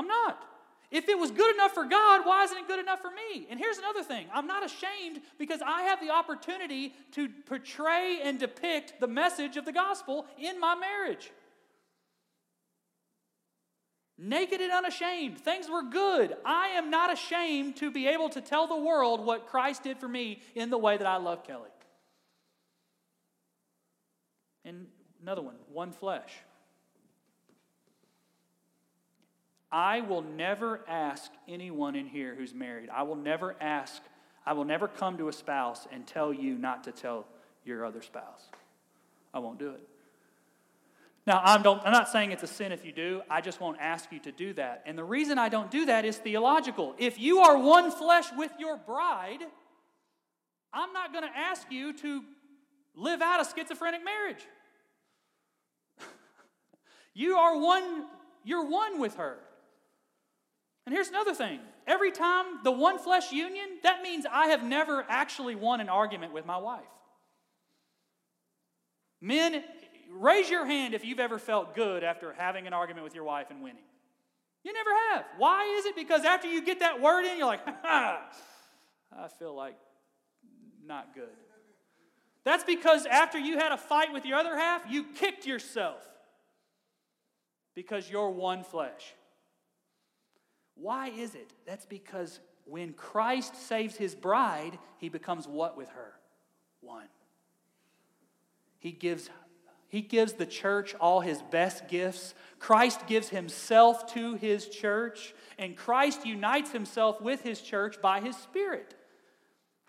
I'm 0.00 0.06
not. 0.06 0.42
If 0.90 1.10
it 1.10 1.18
was 1.18 1.30
good 1.30 1.54
enough 1.54 1.72
for 1.72 1.84
God, 1.84 2.22
why 2.24 2.42
isn't 2.44 2.56
it 2.56 2.66
good 2.66 2.80
enough 2.80 3.02
for 3.02 3.10
me? 3.10 3.46
And 3.50 3.60
here's 3.60 3.76
another 3.76 4.02
thing 4.02 4.28
I'm 4.32 4.46
not 4.46 4.64
ashamed 4.64 5.20
because 5.38 5.60
I 5.64 5.82
have 5.82 6.00
the 6.00 6.08
opportunity 6.08 6.94
to 7.12 7.28
portray 7.44 8.20
and 8.24 8.38
depict 8.38 8.94
the 8.98 9.06
message 9.06 9.58
of 9.58 9.66
the 9.66 9.72
gospel 9.72 10.24
in 10.38 10.58
my 10.58 10.74
marriage. 10.74 11.30
Naked 14.16 14.62
and 14.62 14.72
unashamed, 14.72 15.38
things 15.38 15.68
were 15.68 15.82
good. 15.82 16.34
I 16.46 16.68
am 16.68 16.88
not 16.88 17.12
ashamed 17.12 17.76
to 17.76 17.90
be 17.90 18.06
able 18.06 18.30
to 18.30 18.40
tell 18.40 18.66
the 18.66 18.76
world 18.76 19.24
what 19.24 19.48
Christ 19.48 19.82
did 19.82 19.98
for 19.98 20.08
me 20.08 20.40
in 20.54 20.70
the 20.70 20.78
way 20.78 20.96
that 20.96 21.06
I 21.06 21.18
love 21.18 21.44
Kelly. 21.44 21.68
And 24.64 24.86
another 25.20 25.42
one, 25.42 25.56
one 25.70 25.92
flesh. 25.92 26.32
I 29.72 30.00
will 30.00 30.22
never 30.22 30.80
ask 30.88 31.30
anyone 31.48 31.94
in 31.94 32.06
here 32.06 32.34
who's 32.34 32.54
married, 32.54 32.88
I 32.90 33.04
will 33.04 33.16
never 33.16 33.54
ask, 33.60 34.02
I 34.44 34.52
will 34.52 34.64
never 34.64 34.88
come 34.88 35.18
to 35.18 35.28
a 35.28 35.32
spouse 35.32 35.86
and 35.92 36.06
tell 36.06 36.32
you 36.32 36.58
not 36.58 36.84
to 36.84 36.92
tell 36.92 37.26
your 37.64 37.84
other 37.84 38.02
spouse. 38.02 38.48
I 39.32 39.38
won't 39.38 39.58
do 39.58 39.70
it. 39.70 39.86
Now, 41.26 41.42
I'm, 41.44 41.64
I'm, 41.64 41.92
not 41.92 42.08
saying 42.08 42.32
it's 42.32 42.42
a 42.42 42.48
sin 42.48 42.72
if 42.72 42.84
you 42.84 42.92
do. 42.92 43.22
I 43.30 43.40
just 43.40 43.60
won't 43.60 43.76
ask 43.78 44.10
you 44.10 44.18
to 44.20 44.32
do 44.32 44.52
that. 44.54 44.82
And 44.86 44.98
the 44.98 45.04
reason 45.04 45.38
I 45.38 45.48
don't 45.48 45.70
do 45.70 45.86
that 45.86 46.04
is 46.04 46.16
theological. 46.16 46.94
If 46.98 47.20
you 47.20 47.40
are 47.40 47.58
one 47.58 47.92
flesh 47.92 48.26
with 48.36 48.50
your 48.58 48.76
bride, 48.76 49.42
I'm 50.72 50.92
not 50.92 51.12
going 51.12 51.24
to 51.24 51.38
ask 51.38 51.70
you 51.70 51.92
to 51.98 52.22
live 52.96 53.22
out 53.22 53.40
a 53.40 53.44
schizophrenic 53.54 54.00
marriage. 54.04 54.44
you 57.14 57.36
are 57.36 57.60
one, 57.60 58.06
you're 58.42 58.64
one 58.64 58.98
with 58.98 59.16
her. 59.16 59.38
And 60.90 60.96
here's 60.96 61.08
another 61.10 61.34
thing 61.34 61.60
every 61.86 62.10
time 62.10 62.64
the 62.64 62.72
one 62.72 62.98
flesh 62.98 63.30
union, 63.30 63.78
that 63.84 64.02
means 64.02 64.26
I 64.28 64.48
have 64.48 64.64
never 64.64 65.06
actually 65.08 65.54
won 65.54 65.80
an 65.80 65.88
argument 65.88 66.32
with 66.32 66.44
my 66.44 66.56
wife. 66.56 66.80
Men, 69.20 69.62
raise 70.10 70.50
your 70.50 70.66
hand 70.66 70.94
if 70.94 71.04
you've 71.04 71.20
ever 71.20 71.38
felt 71.38 71.76
good 71.76 72.02
after 72.02 72.32
having 72.32 72.66
an 72.66 72.72
argument 72.72 73.04
with 73.04 73.14
your 73.14 73.22
wife 73.22 73.52
and 73.52 73.62
winning. 73.62 73.84
You 74.64 74.72
never 74.72 74.90
have. 75.12 75.26
Why 75.38 75.76
is 75.78 75.86
it? 75.86 75.94
Because 75.94 76.24
after 76.24 76.48
you 76.48 76.60
get 76.60 76.80
that 76.80 77.00
word 77.00 77.24
in, 77.24 77.38
you're 77.38 77.46
like, 77.46 77.64
ha, 77.64 78.28
I 79.16 79.28
feel 79.28 79.54
like 79.54 79.76
not 80.84 81.14
good. 81.14 81.28
That's 82.42 82.64
because 82.64 83.06
after 83.06 83.38
you 83.38 83.60
had 83.60 83.70
a 83.70 83.76
fight 83.76 84.12
with 84.12 84.26
your 84.26 84.38
other 84.38 84.56
half, 84.56 84.82
you 84.90 85.04
kicked 85.04 85.46
yourself 85.46 86.02
because 87.76 88.10
you're 88.10 88.30
one 88.30 88.64
flesh. 88.64 89.14
Why 90.80 91.08
is 91.08 91.34
it? 91.34 91.52
That's 91.66 91.86
because 91.86 92.40
when 92.64 92.92
Christ 92.92 93.54
saves 93.68 93.96
his 93.96 94.14
bride, 94.14 94.78
he 94.98 95.08
becomes 95.08 95.46
what 95.46 95.76
with 95.76 95.88
her? 95.90 96.12
One. 96.80 97.08
He 98.78 98.92
gives 98.92 99.28
he 99.88 100.02
gives 100.02 100.34
the 100.34 100.46
church 100.46 100.94
all 101.00 101.20
his 101.20 101.42
best 101.42 101.88
gifts. 101.88 102.32
Christ 102.60 103.08
gives 103.08 103.28
himself 103.28 104.14
to 104.14 104.34
his 104.34 104.68
church, 104.68 105.34
and 105.58 105.76
Christ 105.76 106.24
unites 106.24 106.70
himself 106.70 107.20
with 107.20 107.42
his 107.42 107.60
church 107.60 108.00
by 108.00 108.20
his 108.20 108.36
Spirit. 108.36 108.94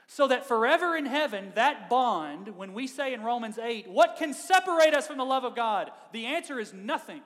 So 0.08 0.28
that 0.28 0.48
forever 0.48 0.98
in 0.98 1.06
heaven, 1.06 1.52
that 1.54 1.88
bond, 1.88 2.58
when 2.58 2.74
we 2.74 2.88
say 2.88 3.14
in 3.14 3.22
Romans 3.22 3.60
8, 3.60 3.92
what 3.92 4.18
can 4.18 4.34
separate 4.34 4.96
us 4.96 5.06
from 5.06 5.20
the 5.20 5.24
love 5.24 5.44
of 5.44 5.56
God? 5.56 5.92
The 6.14 6.26
answer 6.26 6.60
is 6.60 6.74
nothing. 6.74 7.22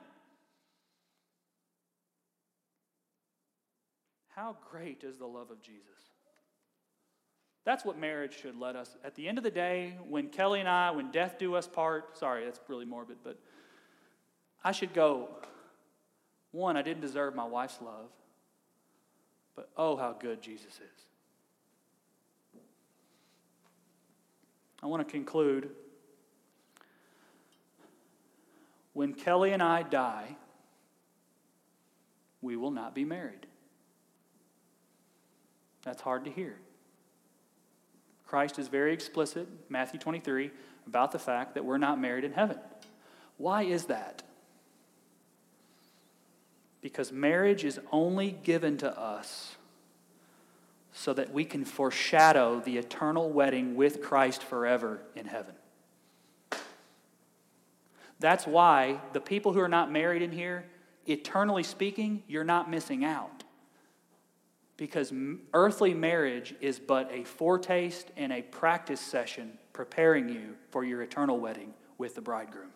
How 4.36 4.54
great 4.70 5.02
is 5.02 5.16
the 5.16 5.26
love 5.26 5.50
of 5.50 5.62
Jesus? 5.62 5.82
That's 7.64 7.86
what 7.86 7.98
marriage 7.98 8.38
should 8.38 8.60
let 8.60 8.76
us. 8.76 8.94
At 9.02 9.14
the 9.14 9.26
end 9.26 9.38
of 9.38 9.44
the 9.44 9.50
day, 9.50 9.94
when 10.06 10.28
Kelly 10.28 10.60
and 10.60 10.68
I, 10.68 10.90
when 10.90 11.10
death 11.10 11.36
do 11.38 11.54
us 11.54 11.66
part, 11.66 12.18
sorry, 12.18 12.44
that's 12.44 12.60
really 12.68 12.84
morbid, 12.84 13.16
but 13.24 13.40
I 14.62 14.72
should 14.72 14.92
go, 14.92 15.30
one, 16.52 16.76
I 16.76 16.82
didn't 16.82 17.00
deserve 17.00 17.34
my 17.34 17.46
wife's 17.46 17.80
love, 17.80 18.10
but 19.56 19.70
oh, 19.74 19.96
how 19.96 20.12
good 20.12 20.42
Jesus 20.42 20.74
is. 20.74 22.60
I 24.82 24.86
want 24.86 25.06
to 25.06 25.10
conclude. 25.10 25.70
When 28.92 29.14
Kelly 29.14 29.52
and 29.52 29.62
I 29.62 29.82
die, 29.82 30.36
we 32.42 32.56
will 32.56 32.70
not 32.70 32.94
be 32.94 33.04
married. 33.04 33.46
That's 35.86 36.02
hard 36.02 36.24
to 36.24 36.30
hear. 36.32 36.58
Christ 38.26 38.58
is 38.58 38.66
very 38.66 38.92
explicit, 38.92 39.46
Matthew 39.68 40.00
23, 40.00 40.50
about 40.88 41.12
the 41.12 41.18
fact 41.18 41.54
that 41.54 41.64
we're 41.64 41.78
not 41.78 42.00
married 42.00 42.24
in 42.24 42.32
heaven. 42.32 42.58
Why 43.38 43.62
is 43.62 43.84
that? 43.84 44.24
Because 46.82 47.12
marriage 47.12 47.64
is 47.64 47.78
only 47.92 48.32
given 48.32 48.76
to 48.78 48.98
us 48.98 49.54
so 50.92 51.12
that 51.12 51.32
we 51.32 51.44
can 51.44 51.64
foreshadow 51.64 52.58
the 52.58 52.78
eternal 52.78 53.30
wedding 53.30 53.76
with 53.76 54.02
Christ 54.02 54.42
forever 54.42 55.02
in 55.14 55.26
heaven. 55.26 55.54
That's 58.18 58.46
why 58.46 59.00
the 59.12 59.20
people 59.20 59.52
who 59.52 59.60
are 59.60 59.68
not 59.68 59.92
married 59.92 60.22
in 60.22 60.32
here, 60.32 60.64
eternally 61.06 61.62
speaking, 61.62 62.24
you're 62.26 62.44
not 62.44 62.68
missing 62.68 63.04
out. 63.04 63.35
Because 64.76 65.12
earthly 65.54 65.94
marriage 65.94 66.54
is 66.60 66.78
but 66.78 67.10
a 67.10 67.24
foretaste 67.24 68.10
and 68.16 68.32
a 68.32 68.42
practice 68.42 69.00
session 69.00 69.58
preparing 69.72 70.28
you 70.28 70.56
for 70.70 70.84
your 70.84 71.02
eternal 71.02 71.38
wedding 71.38 71.72
with 71.98 72.14
the 72.14 72.20
bridegroom. 72.20 72.70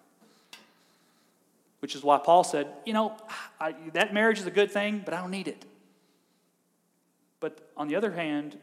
Which 1.80 1.94
is 1.94 2.03
why 2.03 2.18
Paul 2.18 2.44
said, 2.44 2.68
you 2.84 2.92
know, 2.92 3.16
I, 3.61 3.74
that 3.94 4.14
marriage 4.14 4.38
is 4.38 4.46
a 4.46 4.51
good 4.51 4.70
thing, 4.70 5.03
but 5.05 5.14
I 5.14 5.20
don't 5.20 5.30
need 5.30 5.48
it. 5.48 5.64
But 7.40 7.70
on 7.76 7.88
the 7.88 7.96
other 7.96 8.12
hand, 8.12 8.59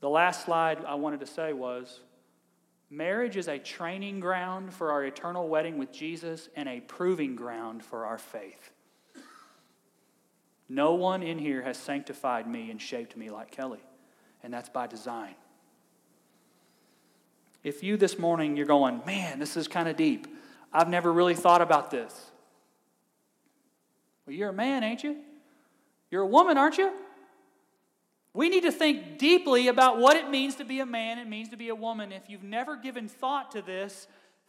the 0.00 0.08
last 0.08 0.44
slide 0.44 0.84
I 0.84 0.94
wanted 0.94 1.20
to 1.20 1.26
say 1.26 1.52
was 1.52 2.00
marriage 2.90 3.36
is 3.36 3.48
a 3.48 3.58
training 3.58 4.20
ground 4.20 4.72
for 4.72 4.90
our 4.90 5.04
eternal 5.04 5.48
wedding 5.48 5.78
with 5.78 5.92
Jesus 5.92 6.48
and 6.56 6.68
a 6.68 6.80
proving 6.80 7.36
ground 7.36 7.84
for 7.84 8.04
our 8.04 8.18
faith. 8.18 8.70
No 10.72 10.94
one 10.94 11.22
in 11.22 11.38
here 11.38 11.60
has 11.60 11.76
sanctified 11.76 12.48
me 12.48 12.70
and 12.70 12.80
shaped 12.80 13.14
me 13.14 13.28
like 13.28 13.50
Kelly, 13.50 13.84
and 14.42 14.50
that's 14.50 14.70
by 14.70 14.86
design. 14.86 15.34
If 17.62 17.82
you 17.82 17.98
this 17.98 18.18
morning 18.18 18.56
you're 18.56 18.64
going, 18.64 19.02
man, 19.04 19.38
this 19.38 19.58
is 19.58 19.68
kind 19.68 19.86
of 19.86 19.96
deep. 19.96 20.26
I've 20.72 20.88
never 20.88 21.12
really 21.12 21.34
thought 21.34 21.60
about 21.60 21.90
this. 21.90 22.30
Well, 24.26 24.34
you're 24.34 24.48
a 24.48 24.54
man, 24.54 24.82
ain't 24.82 25.04
you? 25.04 25.18
You're 26.10 26.22
a 26.22 26.26
woman, 26.26 26.56
aren't 26.56 26.78
you? 26.78 26.90
We 28.32 28.48
need 28.48 28.62
to 28.62 28.72
think 28.72 29.18
deeply 29.18 29.68
about 29.68 29.98
what 29.98 30.16
it 30.16 30.30
means 30.30 30.54
to 30.54 30.64
be 30.64 30.80
a 30.80 30.86
man 30.86 31.18
it 31.18 31.28
means 31.28 31.50
to 31.50 31.58
be 31.58 31.68
a 31.68 31.74
woman. 31.74 32.12
If 32.12 32.30
you've 32.30 32.42
never 32.42 32.76
given 32.76 33.08
thought 33.08 33.50
to 33.50 33.60
this, 33.60 34.08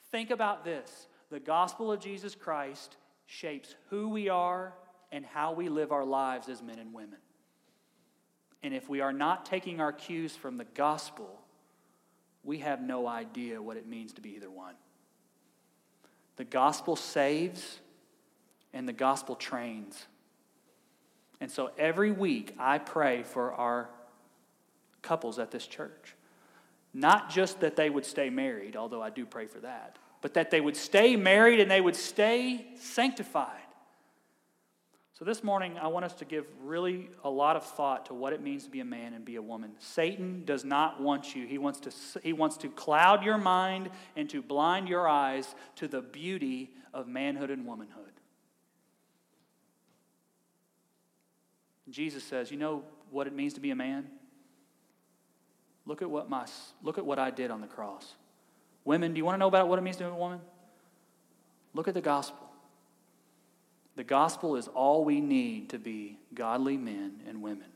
think 0.10 0.32
about 0.32 0.64
this. 0.64 1.08
The 1.30 1.42
gospel 1.42 1.92
of 1.92 2.00
Jesus 2.00 2.34
Christ 2.34 2.96
shapes 3.26 3.76
who 3.90 4.08
we 4.08 4.30
are 4.30 4.74
and 5.14 5.24
how 5.24 5.54
we 5.54 5.70
live 5.70 5.92
our 5.92 6.04
lives 6.04 6.50
as 6.50 6.62
men 6.62 6.80
and 6.80 6.92
women. 6.92 7.20
And 8.64 8.74
if 8.74 8.90
we 8.90 9.00
are 9.00 9.14
not 9.14 9.46
taking 9.46 9.80
our 9.80 9.94
cues 9.94 10.36
from 10.36 10.58
the 10.58 10.66
gospel, 10.74 11.40
we 12.44 12.58
have 12.60 12.82
no 12.82 13.08
idea 13.08 13.62
what 13.62 13.78
it 13.78 13.88
means 13.88 14.14
to 14.14 14.22
be 14.22 14.32
either 14.32 14.50
one. 14.50 14.74
The 16.36 16.44
gospel 16.44 16.96
saves 16.96 17.80
and 18.74 18.88
the 18.88 18.94
gospel 18.94 19.36
trains. 19.36 20.08
And 21.40 21.52
so 21.52 21.70
every 21.78 22.12
week 22.12 22.56
I 22.58 22.80
pray 22.80 23.22
for 23.22 23.54
our 23.54 23.90
couples 25.04 25.38
at 25.38 25.52
this 25.52 25.68
church. 25.68 26.16
Not 26.92 27.30
just 27.30 27.60
that 27.60 27.76
they 27.76 27.90
would 27.90 28.06
stay 28.06 28.32
married, 28.32 28.76
although 28.76 29.02
I 29.02 29.12
do 29.12 29.28
pray 29.28 29.46
for 29.46 29.60
that, 29.60 30.00
but 30.22 30.34
that 30.34 30.50
they 30.50 30.62
would 30.62 30.78
stay 30.78 31.16
married 31.16 31.60
and 31.60 31.70
they 31.70 31.82
would 31.82 31.96
stay 31.96 32.66
sanctified. 32.80 33.63
So, 35.14 35.26
this 35.26 35.44
morning, 35.44 35.78
I 35.78 35.88
want 35.88 36.06
us 36.06 36.14
to 36.16 36.26
give 36.26 36.48
really 36.64 37.10
a 37.24 37.30
lot 37.30 37.56
of 37.56 37.64
thought 37.64 38.08
to 38.08 38.16
what 38.16 38.34
it 38.34 38.42
means 38.42 38.64
to 38.64 38.72
be 38.72 38.80
a 38.80 38.86
man 38.86 39.14
and 39.14 39.24
be 39.24 39.36
a 39.36 39.42
woman. 39.44 39.74
Satan 39.78 40.44
does 40.44 40.66
not 40.66 41.00
want 41.00 41.36
you. 41.36 41.46
He 41.46 41.60
wants 41.60 41.80
to, 41.82 41.92
he 42.24 42.34
wants 42.34 42.58
to 42.58 42.70
cloud 42.70 43.24
your 43.24 43.38
mind 43.38 43.92
and 44.16 44.28
to 44.32 44.42
blind 44.42 44.90
your 44.90 45.08
eyes 45.08 45.54
to 45.76 45.88
the 45.88 46.02
beauty 46.02 46.72
of 46.96 47.08
manhood 47.08 47.52
and 47.52 47.68
womanhood. 47.68 48.12
Jesus 51.92 52.24
says, 52.24 52.50
You 52.50 52.58
know 52.58 52.84
what 53.12 53.28
it 53.28 53.34
means 53.34 53.54
to 53.54 53.60
be 53.60 53.70
a 53.70 53.76
man? 53.76 54.08
Look 55.86 56.02
at 56.02 56.10
what, 56.10 56.28
my, 56.28 56.48
look 56.82 56.98
at 56.98 57.06
what 57.06 57.20
I 57.20 57.30
did 57.30 57.52
on 57.52 57.62
the 57.62 57.68
cross. 57.68 58.16
Women, 58.84 59.14
do 59.14 59.20
you 59.20 59.26
want 59.26 59.36
to 59.36 59.40
know 59.40 59.48
about 59.48 59.68
what 59.68 59.78
it 59.78 59.84
means 59.84 59.98
to 59.98 60.06
be 60.06 60.10
a 60.10 60.14
woman? 60.16 60.42
Look 61.76 61.88
at 61.88 61.94
the 61.94 62.02
gospel. 62.02 62.43
The 63.96 64.04
gospel 64.04 64.56
is 64.56 64.68
all 64.68 65.04
we 65.04 65.22
need 65.22 65.70
to 65.70 65.78
be 65.78 66.18
godly 66.34 66.78
men 66.78 67.20
and 67.28 67.42
women 67.42 67.68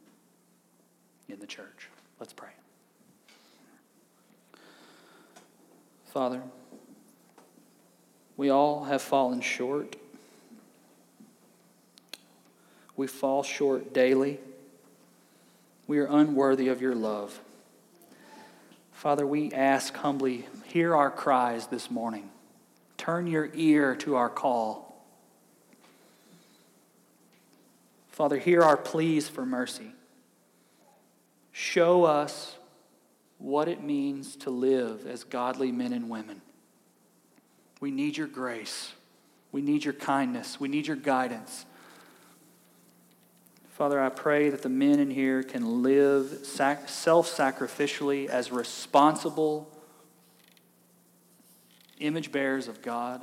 in 1.29 1.39
the 1.39 1.47
church. 1.47 1.89
Let's 2.19 2.33
pray. 2.33 2.49
Father, 6.05 6.41
we 8.35 8.49
all 8.49 8.85
have 8.85 9.01
fallen 9.01 9.41
short. 9.41 9.95
We 12.95 13.05
fall 13.05 13.43
short 13.43 13.93
daily. 13.93 14.39
We 15.85 15.99
are 15.99 16.07
unworthy 16.07 16.67
of 16.67 16.81
your 16.81 16.95
love. 16.95 17.39
Father, 18.91 19.27
we 19.27 19.51
ask 19.51 19.95
humbly, 19.95 20.47
hear 20.65 20.95
our 20.95 21.11
cries 21.11 21.67
this 21.67 21.91
morning. 21.91 22.31
Turn 22.97 23.27
your 23.27 23.51
ear 23.53 23.95
to 23.97 24.15
our 24.15 24.29
call. 24.29 24.86
Father, 28.17 28.39
hear 28.39 28.63
our 28.63 28.77
pleas 28.77 29.29
for 29.29 29.45
mercy. 29.45 29.91
Show 31.51 32.03
us 32.03 32.55
what 33.37 33.67
it 33.67 33.83
means 33.83 34.35
to 34.37 34.49
live 34.49 35.05
as 35.05 35.23
godly 35.23 35.71
men 35.71 35.93
and 35.93 36.09
women. 36.09 36.41
We 37.79 37.91
need 37.91 38.17
your 38.17 38.25
grace. 38.25 38.91
We 39.51 39.61
need 39.61 39.85
your 39.85 39.93
kindness. 39.93 40.59
We 40.59 40.67
need 40.67 40.87
your 40.87 40.95
guidance. 40.95 41.67
Father, 43.69 44.01
I 44.01 44.09
pray 44.09 44.49
that 44.49 44.63
the 44.63 44.67
men 44.69 44.99
in 44.99 45.11
here 45.11 45.43
can 45.43 45.83
live 45.83 46.39
sac- 46.41 46.89
self 46.89 47.29
sacrificially 47.29 48.29
as 48.29 48.51
responsible 48.51 49.69
image 51.99 52.31
bearers 52.31 52.67
of 52.67 52.81
God, 52.81 53.21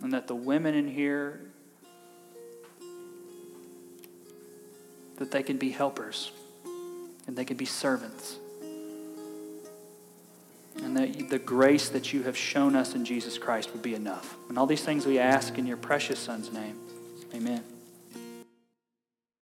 and 0.00 0.12
that 0.12 0.26
the 0.26 0.34
women 0.34 0.74
in 0.74 0.88
here 0.88 1.51
that 5.22 5.30
they 5.30 5.44
can 5.44 5.56
be 5.56 5.70
helpers 5.70 6.32
and 7.28 7.36
they 7.36 7.44
can 7.44 7.56
be 7.56 7.64
servants. 7.64 8.38
And 10.82 10.96
that 10.96 11.30
the 11.30 11.38
grace 11.38 11.90
that 11.90 12.12
you 12.12 12.24
have 12.24 12.36
shown 12.36 12.74
us 12.74 12.96
in 12.96 13.04
Jesus 13.04 13.38
Christ 13.38 13.72
would 13.72 13.82
be 13.82 13.94
enough. 13.94 14.34
And 14.48 14.58
all 14.58 14.66
these 14.66 14.82
things 14.82 15.06
we 15.06 15.20
ask 15.20 15.58
in 15.58 15.66
your 15.66 15.76
precious 15.76 16.18
Son's 16.18 16.52
name. 16.52 16.76
Amen. 17.32 17.62